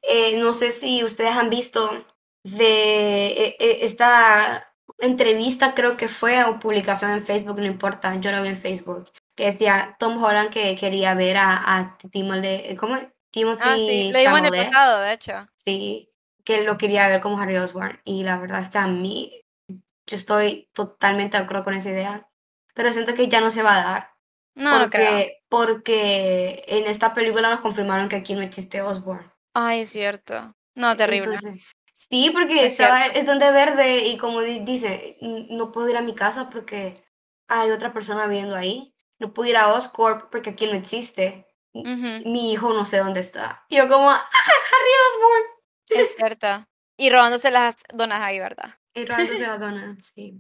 [0.02, 2.06] Eh, no sé si ustedes han visto
[2.42, 8.32] de eh, eh, esta entrevista, creo que fue, o publicación en Facebook, no importa, yo
[8.32, 12.96] lo vi en Facebook, que decía Tom Holland que quería ver a, a Timothy, ¿cómo?
[13.32, 15.32] Timothy Ah, sí, lo vimos en el pasado, de hecho.
[15.56, 16.10] Sí,
[16.44, 18.00] que lo quería ver como Harry Osborn.
[18.04, 22.28] Y la verdad es que a mí, yo estoy totalmente de acuerdo con esa idea.
[22.74, 24.08] Pero siento que ya no se va a dar.
[24.54, 25.06] No, no creo.
[25.10, 29.32] porque, porque en esta película nos confirmaron que aquí no existe Osborn.
[29.54, 30.54] Ay, es cierto.
[30.74, 31.34] No, terrible.
[31.34, 35.88] Entonces, sí, porque Es estaba el Duende Verde y como di- dice, "N- no puedo
[35.88, 37.02] ir a mi casa porque
[37.48, 38.94] hay otra persona viviendo ahí.
[39.18, 41.46] No puedo ir a Oscorp porque aquí no existe.
[41.74, 43.64] Ujú, Mi hijo no sé dónde está.
[43.68, 45.42] Y yo como, ¡ah, Harry Osborn!
[45.90, 46.66] Es cierto.
[46.98, 48.74] Y robándose las donas ahí, ¿verdad?
[48.94, 50.38] Y robándose la dona, sí.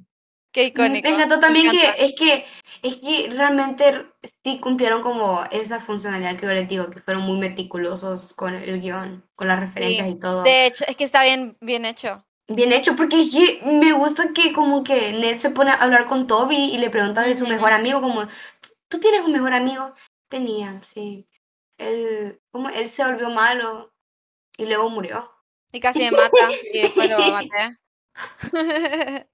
[0.52, 1.08] Qué Me icónico.
[1.08, 2.04] encantó me también que encanta.
[2.04, 2.46] es que
[2.82, 4.06] es que realmente
[4.44, 8.80] sí cumplieron como esa funcionalidad que yo les digo, que fueron muy meticulosos con el
[8.80, 10.42] guion, con las referencias y todo.
[10.44, 12.22] De hecho, es que está bien, bien hecho.
[12.48, 16.04] Bien hecho, porque es que me gusta que como que Ned se pone a hablar
[16.04, 18.26] con Toby y le pregunta de su mejor amigo, como,
[18.88, 19.94] ¿tú tienes un mejor amigo?
[20.32, 21.28] Tenía, sí.
[21.76, 23.92] Él, como él se volvió malo
[24.56, 25.30] y luego murió.
[25.72, 26.50] Y casi me mata.
[26.72, 27.76] Y después lo maté.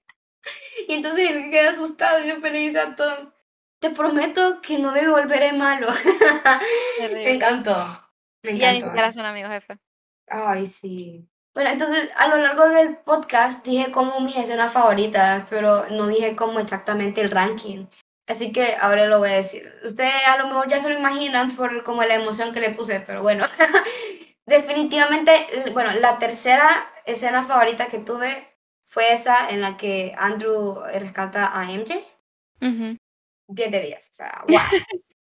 [0.87, 3.31] Y entonces él queda asustado y después le dice a Tom,
[3.79, 5.87] te prometo que no me volveré malo.
[7.13, 7.75] me encantó.
[8.43, 8.85] Me Y ya ni encantó.
[8.87, 9.77] siquiera son amigos, jefe.
[10.27, 11.29] Ay, sí.
[11.53, 16.35] Bueno, entonces a lo largo del podcast dije como mis escenas favoritas, pero no dije
[16.35, 17.85] como exactamente el ranking.
[18.29, 19.73] Así que ahora lo voy a decir.
[19.83, 22.99] Ustedes a lo mejor ya se lo imaginan por como la emoción que le puse,
[23.01, 23.45] pero bueno.
[24.45, 25.31] Definitivamente,
[25.73, 26.69] bueno, la tercera
[27.05, 28.47] escena favorita que tuve
[28.85, 31.95] fue esa en la que Andrew rescata a MJ.
[32.61, 32.97] Ujú.
[33.47, 34.09] 10 de 10.
[34.11, 34.59] O sea, wow.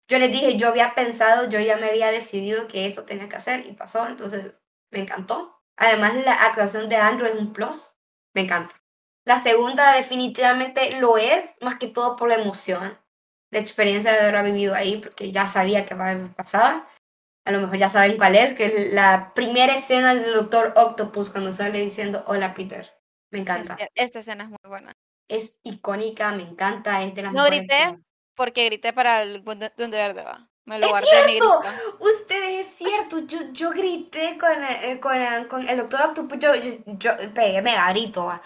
[0.08, 3.36] Yo les dije, yo había pensado, yo ya me había decidido que eso tenía que
[3.36, 4.60] hacer y pasó, entonces
[4.90, 5.62] me encantó.
[5.76, 7.96] Además, la actuación de Andrew es un plus,
[8.34, 8.81] me encanta.
[9.24, 12.98] La segunda definitivamente lo es, más que todo por la emoción,
[13.50, 15.94] la experiencia de haber vivido ahí, porque ya sabía que
[16.36, 16.88] pasaba.
[17.44, 21.30] A lo mejor ya saben cuál es, que es la primera escena del Doctor Octopus
[21.30, 22.92] cuando sale diciendo, hola Peter.
[23.30, 23.76] Me encanta.
[23.78, 24.92] Es- Esta escena es muy buena.
[25.28, 28.00] Es icónica, me encanta, es de las No grité, escenas.
[28.34, 30.48] Porque grité para el Duende Verde, va.
[30.64, 31.60] Me lo ¡Es guardé mi cierto!
[31.60, 31.96] grito.
[32.00, 36.54] Ustedes, es cierto, yo, yo grité con, eh, con, eh, con el doctor Octopus, yo,
[36.54, 38.40] yo, yo pegué mega grito.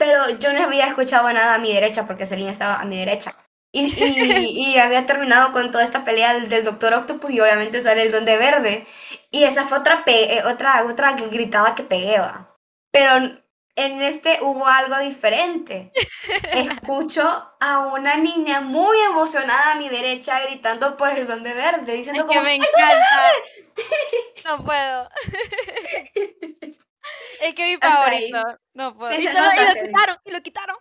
[0.00, 3.36] Pero yo no había escuchado nada a mi derecha porque Celine estaba a mi derecha.
[3.70, 7.82] Y, y, y, había terminado con toda esta pelea del, del, Doctor Octopus y obviamente
[7.82, 8.86] sale el Duende Verde.
[9.30, 12.16] Y esa fue otra, pe eh, otra, otra gritada que pegué,
[12.90, 13.14] Pero
[13.76, 15.92] en este hubo algo diferente.
[16.54, 17.22] Escucho
[17.60, 22.40] a una niña muy emocionada a mi derecha gritando por el Duende Verde, diciendo como,
[22.40, 23.32] que me encanta.
[24.46, 25.10] No puedo.
[27.40, 28.42] es que mi favorito.
[28.74, 29.12] No puedo.
[29.12, 30.76] y, solo, y, lo quitaron, y lo quitaron.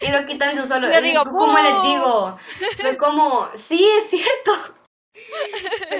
[0.00, 0.88] Y lo quitan de un solo.
[0.92, 2.38] Yo digo, ¿cómo les digo?
[2.80, 4.76] Fue como, sí, es cierto.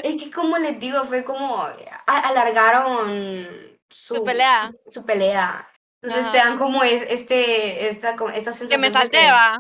[0.03, 1.67] es que, como les digo, fue como
[2.07, 4.71] alargaron su, pelea.
[4.89, 5.69] Su, pelea.
[6.03, 8.69] Entonces te dan como es, este, esta, esta sensación.
[8.69, 9.59] Que me salteba.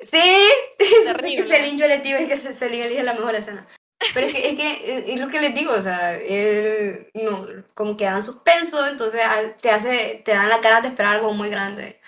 [0.00, 0.48] Sí,
[0.78, 3.66] es que Celine yo les digo es que Celine elige la mejor escena.
[4.12, 7.96] Pero es que, es que es lo que les digo, o sea, él, no, como
[7.96, 11.48] que dan suspenso, entonces ah, te hace, te dan la cara de esperar algo muy
[11.48, 12.00] grande.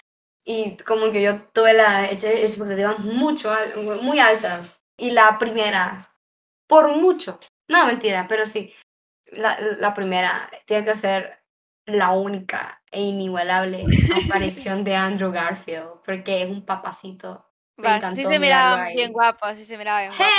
[0.44, 3.54] Y como que yo tuve las expectativas mucho,
[4.02, 4.80] muy altas.
[4.96, 6.14] Y la primera,
[6.68, 8.72] por mucho, no mentira, pero sí,
[9.26, 11.42] la, la primera tiene que ser
[11.86, 13.84] la única e inigualable
[14.24, 17.44] aparición de Andrew Garfield, porque es un papacito.
[17.76, 20.32] Me sí se miraba bien guapo, sí se miraba bien guapo.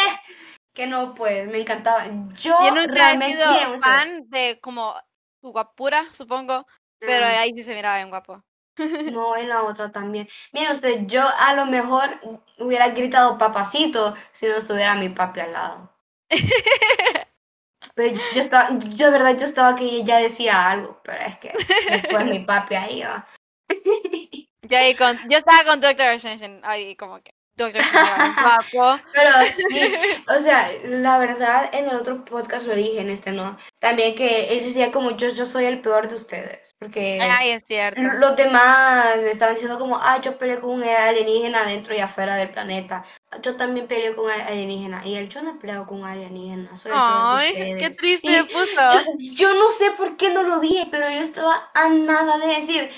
[0.78, 2.06] Que no, pues, me encantaba.
[2.36, 4.94] Yo, yo nunca realmente he sido fan de como
[5.42, 6.68] su guapura, supongo,
[7.00, 8.44] pero ahí sí se miraba bien guapo.
[9.12, 10.30] No, en la otra también.
[10.54, 12.20] Miren usted, yo a lo mejor
[12.60, 15.92] hubiera gritado papacito si no estuviera mi papi al lado.
[17.96, 21.52] Pero yo estaba, yo de verdad, yo estaba que ya decía algo, pero es que
[21.90, 23.28] después mi papi ahí va.
[24.70, 29.94] Yo, ahí con, yo estaba con Doctor Strange ahí como que Doctor Strange Pero sí,
[30.28, 34.54] o sea, la verdad en el otro podcast lo dije, en este no, también que
[34.54, 38.00] él decía como yo, yo soy el peor de ustedes, porque Ay, es cierto.
[38.02, 42.50] los demás estaban diciendo como, ah, yo peleé con un alienígena dentro y afuera del
[42.50, 43.04] planeta,
[43.42, 46.78] yo también peleé con un alienígena, y él, yo no he peleado con un alienígena,
[46.78, 47.78] soy el peor de ustedes.
[47.80, 49.04] qué triste puso.
[49.18, 52.48] Yo, yo no sé por qué no lo dije, pero yo estaba a nada de
[52.48, 52.92] decir,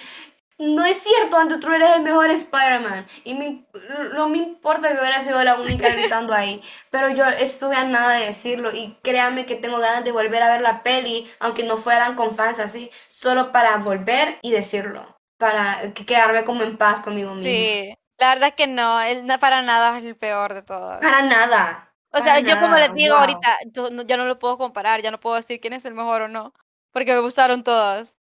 [0.60, 3.08] no es cierto, Andrew, tú eres el mejor Spider-Man.
[3.24, 3.66] Y
[4.14, 6.62] no me importa que hubiera sido la única gritando ahí.
[6.90, 8.72] Pero yo estuve a nada de decirlo.
[8.74, 12.36] Y créanme que tengo ganas de volver a ver la peli, aunque no fueran con
[12.36, 15.18] fans así, solo para volver y decirlo.
[15.38, 17.46] Para quedarme como en paz conmigo mismo.
[17.46, 21.00] Sí, la verdad es que no, él para nada es el peor de todos.
[21.00, 21.94] Para nada.
[22.12, 25.20] O sea, yo como les digo ahorita, yo no, no lo puedo comparar, ya no
[25.22, 26.54] puedo decir quién es el mejor o no,
[26.92, 28.16] porque me gustaron todos.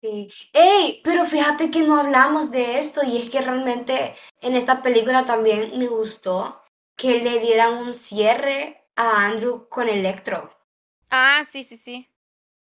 [0.00, 0.32] Sí.
[0.52, 5.24] Ey, pero fíjate que no hablamos de esto y es que realmente en esta película
[5.24, 6.62] también me gustó
[6.96, 10.54] que le dieran un cierre a Andrew con Electro.
[11.10, 12.08] Ah, sí, sí, sí.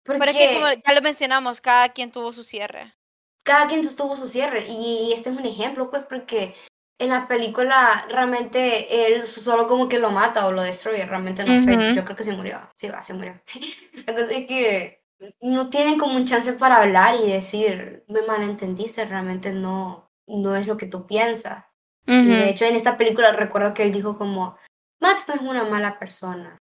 [0.04, 2.94] Porque como ya lo mencionamos, cada quien tuvo su cierre.
[3.42, 6.54] Cada quien tuvo su cierre y este es un ejemplo, pues, porque
[6.98, 11.58] en la película realmente él solo como que lo mata o lo destruye, realmente no
[11.58, 13.40] sé, yo creo que se murió, sí, va, se murió.
[13.94, 14.99] Entonces es que
[15.40, 20.66] no tienen como un chance para hablar y decir, me malentendiste, realmente no, no es
[20.66, 21.64] lo que tú piensas.
[22.06, 24.56] y de hecho, en esta película recuerdo que él dijo como,
[25.00, 26.58] Max no es una mala persona,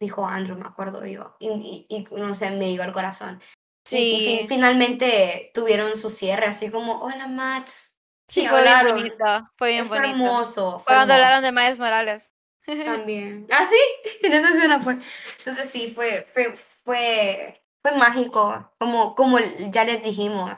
[0.00, 3.40] dijo Andrew, me acuerdo yo, y, y, no sé, me dio al corazón.
[3.84, 4.44] Sí.
[4.48, 7.94] finalmente tuvieron su cierre, así como, hola Max.
[8.28, 10.08] Sí, fue bien bonito, fue bien bonito.
[10.08, 10.80] hermoso.
[10.80, 12.30] Fue, cuando hablaron de Miles Morales.
[12.84, 13.46] También.
[13.50, 14.98] Ah, sí, en esa escena fue.
[15.38, 20.52] Entonces sí, fue, fue, fue fue mágico, como, como ya les dijimos.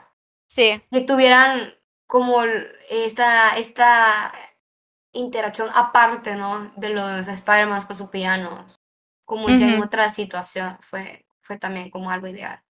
[0.47, 0.81] Sí.
[0.91, 1.73] Que tuvieran
[2.07, 2.43] como
[2.89, 4.33] esta, esta
[5.13, 6.71] interacción aparte, ¿no?
[6.75, 8.81] De los Spider-Man con sus pianos.
[9.25, 10.77] Como ya en otra situación.
[10.81, 12.61] Fue, fue también como algo ideal.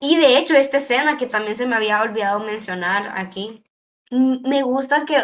[0.00, 3.62] Y de hecho, esta escena que también se me había olvidado mencionar aquí,
[4.10, 5.16] me gusta que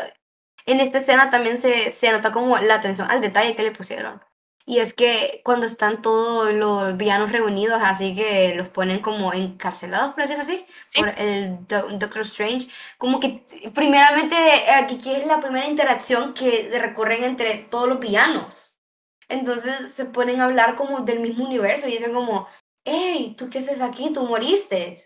[0.66, 4.22] en esta escena también se, se nota como la atención al detalle que le pusieron.
[4.66, 10.12] Y es que cuando están todos los villanos reunidos, así que los ponen como encarcelados,
[10.12, 10.64] por decirlo así,
[10.94, 12.68] por el Doctor Strange,
[12.98, 14.36] como que primeramente
[14.72, 18.76] aquí que es la primera interacción que recorren entre todos los villanos.
[19.28, 22.46] Entonces se ponen a hablar como del mismo universo y dicen como,
[22.84, 24.12] hey, ¿tú qué haces aquí?
[24.12, 24.98] ¿Tú moriste?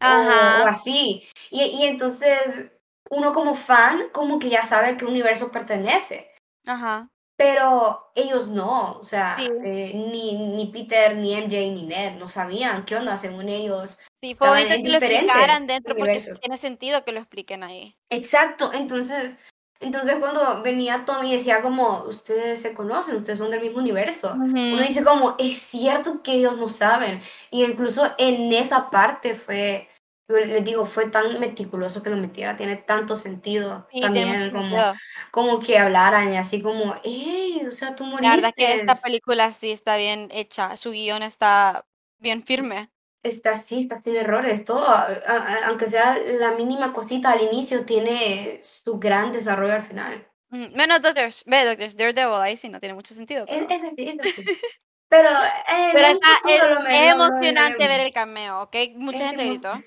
[0.00, 0.64] Ajá.
[0.64, 1.24] O, así.
[1.50, 2.70] Y, y entonces
[3.10, 6.30] uno como fan como que ya sabe a qué universo pertenece.
[6.66, 7.08] Ajá.
[7.42, 12.84] Pero ellos no, o sea, eh, ni, ni Peter, ni MJ, ni Ned no sabían
[12.84, 13.98] qué onda según ellos.
[14.20, 17.96] Sí, fue bonito que lo explicaran dentro porque tiene sentido que lo expliquen ahí.
[18.10, 19.38] Exacto, entonces,
[19.80, 24.34] entonces cuando venía Tommy y decía como, ustedes se conocen, ustedes son del mismo universo,
[24.36, 27.20] uno dice como, es cierto que ellos no saben.
[27.50, 29.88] Y incluso en esa parte fue,
[30.28, 34.76] Yo les digo, fue tan meticuloso que lo metiera, tiene tanto sentido Sí, también como,
[34.76, 34.94] sentido.
[35.30, 39.02] como que hablaran y así como, hey, o sea, tú La verdad que esta moriste.
[39.02, 41.86] película sí está bien hecha, su guion está
[42.18, 42.90] bien firme.
[43.24, 47.84] Está así, está sin errores, todo, a- a- aunque sea la mínima cosita al inicio,
[47.84, 50.26] tiene su gran desarrollo al final.
[50.50, 53.82] Mm, Menos Doctor, ve, Doctor Daredevil, ahí sí no tiene mucho sentido, Es, pero, es
[53.82, 54.50] así, es así.
[55.08, 55.28] Pero
[55.68, 58.76] en pero está, es, es emocionante ver el cameo, ¿ok?
[58.96, 59.84] Mucha Es gente gritó,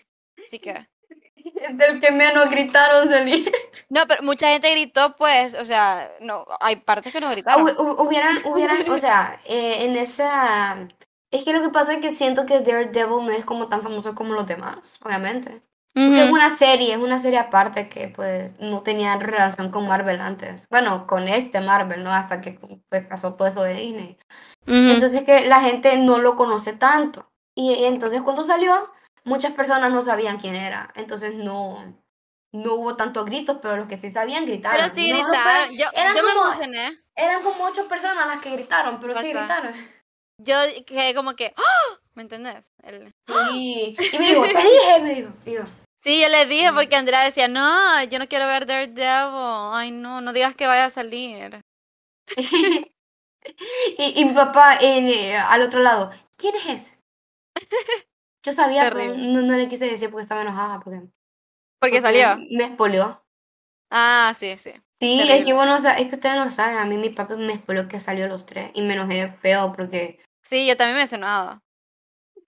[1.74, 3.52] Del que menos gritaron salir.
[3.90, 7.66] No, pero mucha gente gritó, pues, o sea, no, hay partes que no gritaron.
[7.66, 10.88] Hu- hu- Hubieran, hubieran, o sea, eh, en esa...
[11.32, 14.16] Es que lo que pasa es que siento que Daredevil no es como tan famoso
[14.16, 15.62] como los demás, obviamente.
[15.94, 20.20] Porque es una serie, es una serie aparte que pues no tenía relación con Marvel
[20.20, 20.68] antes.
[20.70, 22.12] Bueno, con este Marvel, ¿no?
[22.12, 22.60] Hasta que
[22.90, 24.18] pues, pasó todo eso de Disney.
[24.68, 24.74] ujú.
[24.76, 27.32] Entonces que la gente no lo conoce tanto.
[27.56, 28.92] Y, y entonces cuando salió,
[29.26, 30.90] muchas personas no sabían quién era.
[30.96, 32.02] Entonces no,
[32.54, 34.78] no hubo tantos gritos, pero los que sí sabían gritaron.
[34.80, 38.28] Pero sí No, no gritaron, yo, eran, yo me como, emocioné, eran como ocho personas
[38.28, 39.74] las que gritaron, pero sí gritaron.
[40.38, 42.00] yo quedé como que, ¡ah!
[42.14, 42.72] ¿me entendés?
[42.84, 43.12] El-
[43.54, 45.30] Y, y me dijo, te dije, me dijo.
[45.46, 45.64] Y yo,
[46.02, 50.22] Sí, yo le dije porque Andrea decía, no, yo no quiero ver Daredevil, ay no,
[50.22, 51.62] no digas que vaya a salir.
[53.98, 57.00] y, y mi papá en, eh, al otro lado, ¿quién es ese?
[58.46, 60.80] Yo sabía, pero no, no le quise decir porque estaba enojada.
[60.80, 61.10] Porque, Porque
[61.80, 62.38] porque salió.
[62.52, 63.26] Me espolió.
[63.90, 64.72] Ah, sí, sí.
[65.00, 67.36] Sí, es que bueno, o sea, es que ustedes no saben, a mí mi papá
[67.36, 70.20] me espolió que salió los tres y me enojé feo porque...
[70.42, 71.62] Sí, yo también me he sonado.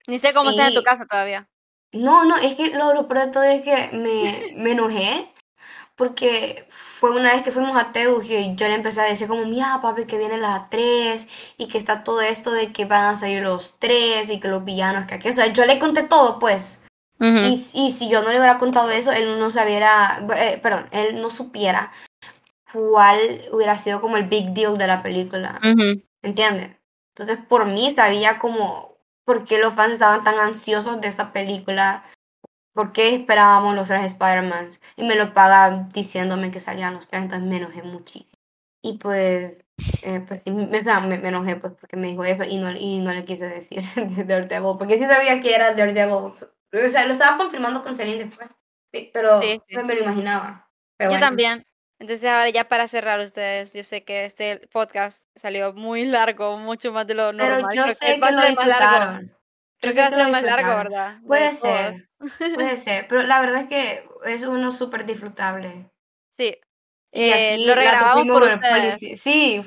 [0.06, 0.84] Ni sé cómo está en tu Sí.
[0.84, 1.48] casa todavía.
[1.92, 5.32] No, no, es que lo, lo peor de todo es que me, me enojé
[5.98, 9.44] porque fue una vez que fuimos a Teus y yo le empecé a decir como,
[9.44, 11.26] mira papi, que vienen las tres
[11.58, 14.64] y que está todo esto de que van a salir los tres y que los
[14.64, 16.78] villanos, que aquí, o sea, yo le conté todo pues.
[17.20, 21.20] Y, y si yo no le hubiera contado eso, él no sabiera, eh, perdón, él
[21.20, 21.90] no supiera
[22.72, 23.18] cuál
[23.50, 25.58] hubiera sido como el big deal de la película.
[25.64, 26.00] Ujú.
[26.22, 26.76] ¿Entiendes?
[27.16, 32.04] Entonces, por mí sabía como por qué los fans estaban tan ansiosos de esta película,
[32.78, 34.68] por qué esperábamos los tres Spider-Man.
[34.94, 38.40] Y me lo paga diciéndome que salían los tres, entonces me enojé muchísimo.
[38.80, 39.64] Y pues,
[40.02, 42.56] eh, pues sí, me, o sea, me, me enojé pues porque me dijo eso y
[42.58, 46.14] no, y no le quise decir de Daredevil, porque sí sabía que era Daredevil.
[46.14, 48.48] O sea, lo estaba confirmando con Celine después,
[48.92, 49.74] pe- pero Sí, sí.
[49.74, 50.70] pues me lo imaginaba.
[50.96, 51.26] Pero Yo bueno.
[51.26, 51.66] también.
[51.98, 56.92] Entonces ahora ya para cerrar ustedes, yo sé que este podcast salió muy largo, mucho
[56.92, 57.74] más de lo Pero normal.
[57.74, 59.28] yo Creo sé que a lo más largo.
[59.80, 60.92] Creo que va a que ser lo el más largo, disfrutaron.
[60.92, 61.16] ¿verdad?
[61.20, 62.08] De Puede ser,
[62.54, 65.90] puede ser, pero la verdad es que es uno súper disfrutable.
[66.36, 66.56] Sí.
[67.12, 68.98] Y Eh, aquí lo regrabamos por ustedes.
[69.20, 69.62] Sí,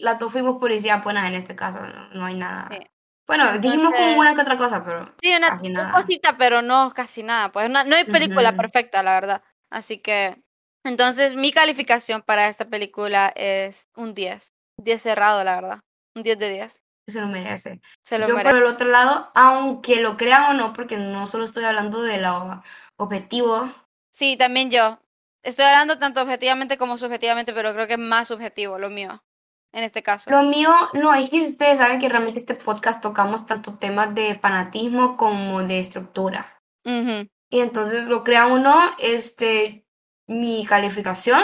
[0.00, 2.68] las dos fuimos policías buenas en este caso, no, no hay nada.
[2.70, 2.78] Sí.
[3.26, 5.92] Bueno, dijimos como una que otra cosa, pero Sí, una, casi nada.
[5.92, 7.50] cosita, pero no casi nada.
[7.52, 8.56] Pues una- no hay película Ujú.
[8.58, 9.42] perfecta, la verdad.
[9.70, 10.42] Así que,
[10.84, 14.48] entonces mi calificación para esta película es un 10.
[14.76, 15.80] 10 cerrado, la verdad.
[16.14, 16.82] Un 10 de 10.
[17.06, 17.80] Se lo merece.
[18.04, 18.54] Se lo Yo merece.
[18.54, 22.20] por el otro lado, aunque lo crean o no, porque no solo estoy hablando de
[22.20, 22.62] lo
[22.96, 23.68] objetivo,
[24.12, 25.00] Sí, también yo.
[25.42, 29.24] Estoy hablando tanto objetivamente como subjetivamente, pero creo que es más subjetivo lo mío,
[29.72, 30.30] en este caso.
[30.30, 34.38] Lo mío, no, es que ustedes saben que realmente este podcast tocamos tanto temas de
[34.38, 36.46] fanatismo como de estructura.
[36.84, 39.86] Y entonces, lo crean o no, este,
[40.28, 41.42] mi calificación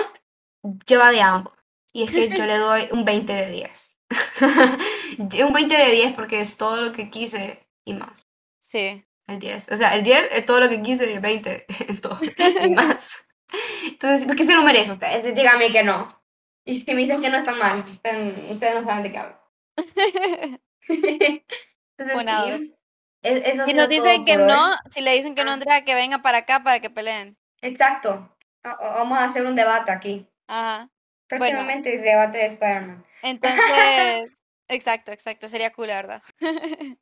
[0.86, 1.55] lleva de ambos.
[1.93, 3.88] Y es que yo le doy un 20 de 10.
[5.18, 8.22] un 20 de 10 porque es todo lo que quise y más.
[8.60, 9.05] Sí.
[9.26, 9.68] El 10.
[9.72, 12.68] O sea, el 10 es todo lo que quise y el 20 es todo y
[12.74, 13.12] más.
[13.86, 15.35] Entonces, ¿por qué se lo merece usted?
[15.35, 16.22] Dígame que no.
[16.64, 19.39] Y si me dicen que no está mal, ustedes, no saben de qué hablo.
[20.89, 22.59] Entonces, Funado.
[22.59, 22.74] sí.
[23.22, 25.55] Es- Si nos dicen que no, si le dicen que no, Ah.
[25.55, 27.36] Andrea, que venga para acá para que peleen.
[27.62, 28.28] Exacto.
[28.64, 30.28] O- Vamos a hacer un debate aquí.
[30.47, 30.89] Ajá.
[31.26, 33.05] Próximamente debate de Spider-Man.
[33.23, 34.24] Entonces,
[34.69, 36.23] exacto, exacto, sería cool, la verdad.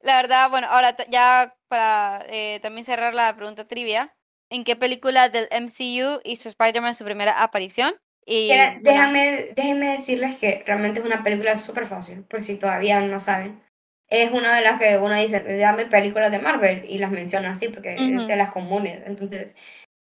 [0.00, 4.14] La verdad, bueno, ahora ya para eh, también cerrar la pregunta trivia,
[4.50, 7.94] ¿en qué película del MCU hizo Spider-Man su primera aparición?
[8.24, 8.50] Y
[8.82, 13.60] déjame, déjenme decirles que realmente es una película súper fácil, por si todavía no saben.
[14.08, 17.68] Es una de las que uno dice, llame películas de Marvel y las menciona así
[17.68, 18.26] porque es Ujú.
[18.28, 19.02] de las comunes.
[19.06, 19.56] Entonces,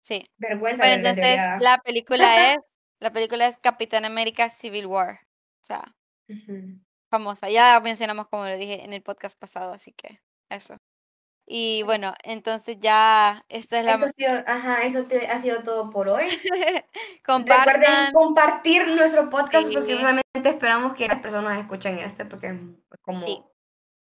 [0.00, 0.24] sí.
[0.38, 2.58] vergüenza Bueno, entonces la película es,
[3.00, 5.20] la película es Capitán América Civil War.
[5.60, 5.94] O sea,
[7.10, 7.48] famosa.
[7.50, 10.20] Ya mencionamos como lo dije en el podcast pasado, así que
[10.50, 10.76] eso.
[11.50, 15.62] Y bueno, entonces ya esta es la Eso ha sido, ajá, eso te- ha sido
[15.62, 16.28] todo por hoy.
[17.26, 20.02] Recuerden compartir nuestro podcast porque Sí.
[20.02, 22.54] realmente esperamos que las personas escuchen este porque es
[23.00, 23.42] como Sí.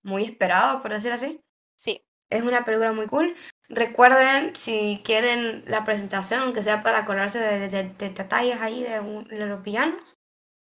[0.04, 1.42] muy esperado, por decir así.
[1.78, 2.04] Sí.
[2.30, 3.34] Es una película muy cool.
[3.70, 9.00] Recuerden, si quieren la presentación, aunque sea para acordarse de, de- de detalles ahí de,
[9.00, 10.18] un- de los villanos,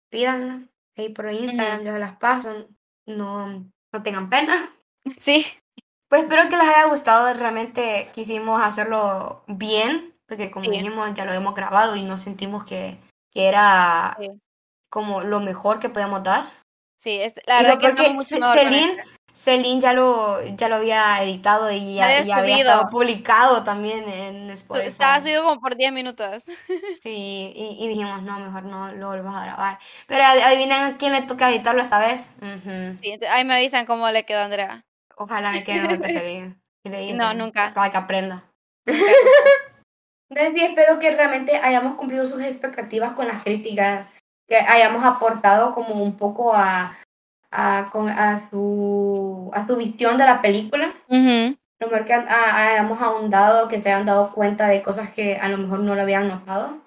[0.10, 0.68] pídanla.
[1.02, 1.86] Ahí por Instagram Ujú.
[1.88, 2.68] yo se las paso.
[3.08, 3.48] No,
[3.94, 4.56] no tengan pena.
[5.18, 5.46] Sí,
[6.08, 7.34] Pues espero que les haya gustado.
[7.34, 10.72] Realmente quisimos hacerlo bien, porque como Sí.
[10.72, 12.98] dijimos, ya lo hemos grabado y nos sentimos que,
[13.32, 14.30] que era Sí.
[14.90, 16.44] como lo mejor que podíamos dar.
[17.00, 19.04] sí, es, la verdad que mucho mejor Celine.
[19.34, 24.08] Celine ya lo, ya lo había editado y ya, había ya había estado publicado también
[24.10, 24.88] en Spotify.
[24.88, 26.44] Estaba subido como por 10 minutos.
[27.02, 29.80] Sí, y, y dijimos, no, mejor no lo vuelvas a grabar.
[30.08, 32.32] Pero ad- adivinen a quién le toca editarlo esta vez.
[32.42, 32.98] Ujú.
[33.02, 34.86] Sí, ent- ahí me avisan cómo le quedó a Andrea.
[35.18, 36.56] Ojalá me quede mejor que Celine.
[36.84, 37.74] Le dicen, No, nunca.
[37.74, 38.44] Para que aprenda.
[40.30, 44.08] Entonces sí, espero que realmente hayamos cumplido sus expectativas con las críticas,
[44.48, 46.98] que hayamos aportado como un poco a,
[47.52, 50.94] a, a su, a su visión de la película.
[51.08, 51.58] Ujú.
[51.80, 55.50] Lo mejor que ah, hayamos ahondado, que se hayan dado cuenta de cosas que a
[55.50, 56.78] lo mejor no lo habían notado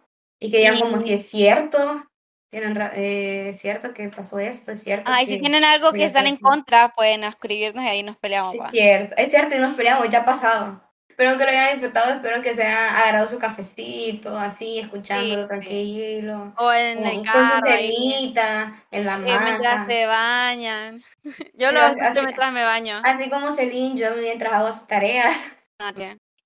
[0.41, 2.05] y que digan como Y- si es cierto,
[2.51, 6.05] tienen, eh, es cierto que pasó esto, es cierto Ah, y si tienen algo que
[6.05, 6.43] están en así.
[6.43, 8.55] contra, pueden escribirnos y ahí nos peleamos.
[8.55, 8.71] es va.
[8.71, 10.81] cierto, es cierto y nos peleamos, ya ha pasado.
[11.15, 15.49] Espero que lo hayan disfrutado, espero que se hayan agarrado su cafecito, así, escuchándolo sí.
[15.49, 16.53] tranquilo.
[16.57, 21.05] O en Con, el carro, cenita, en la eh, mientras se bañan.
[21.55, 23.01] Yo Sí, lo escucho mientras me baño.
[23.05, 25.37] Así como Celine, yo mientras hago sus tareas.
[25.79, 25.93] Ah.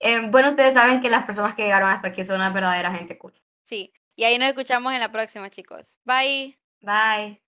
[0.00, 3.16] Eh, bueno, ustedes saben que las personas que llegaron hasta aquí son una verdadera gente
[3.16, 3.32] cool.
[3.64, 5.96] Sí, y ahí nos escuchamos en la próxima, chicos.
[6.04, 6.58] Bye.
[6.82, 7.42] Bye.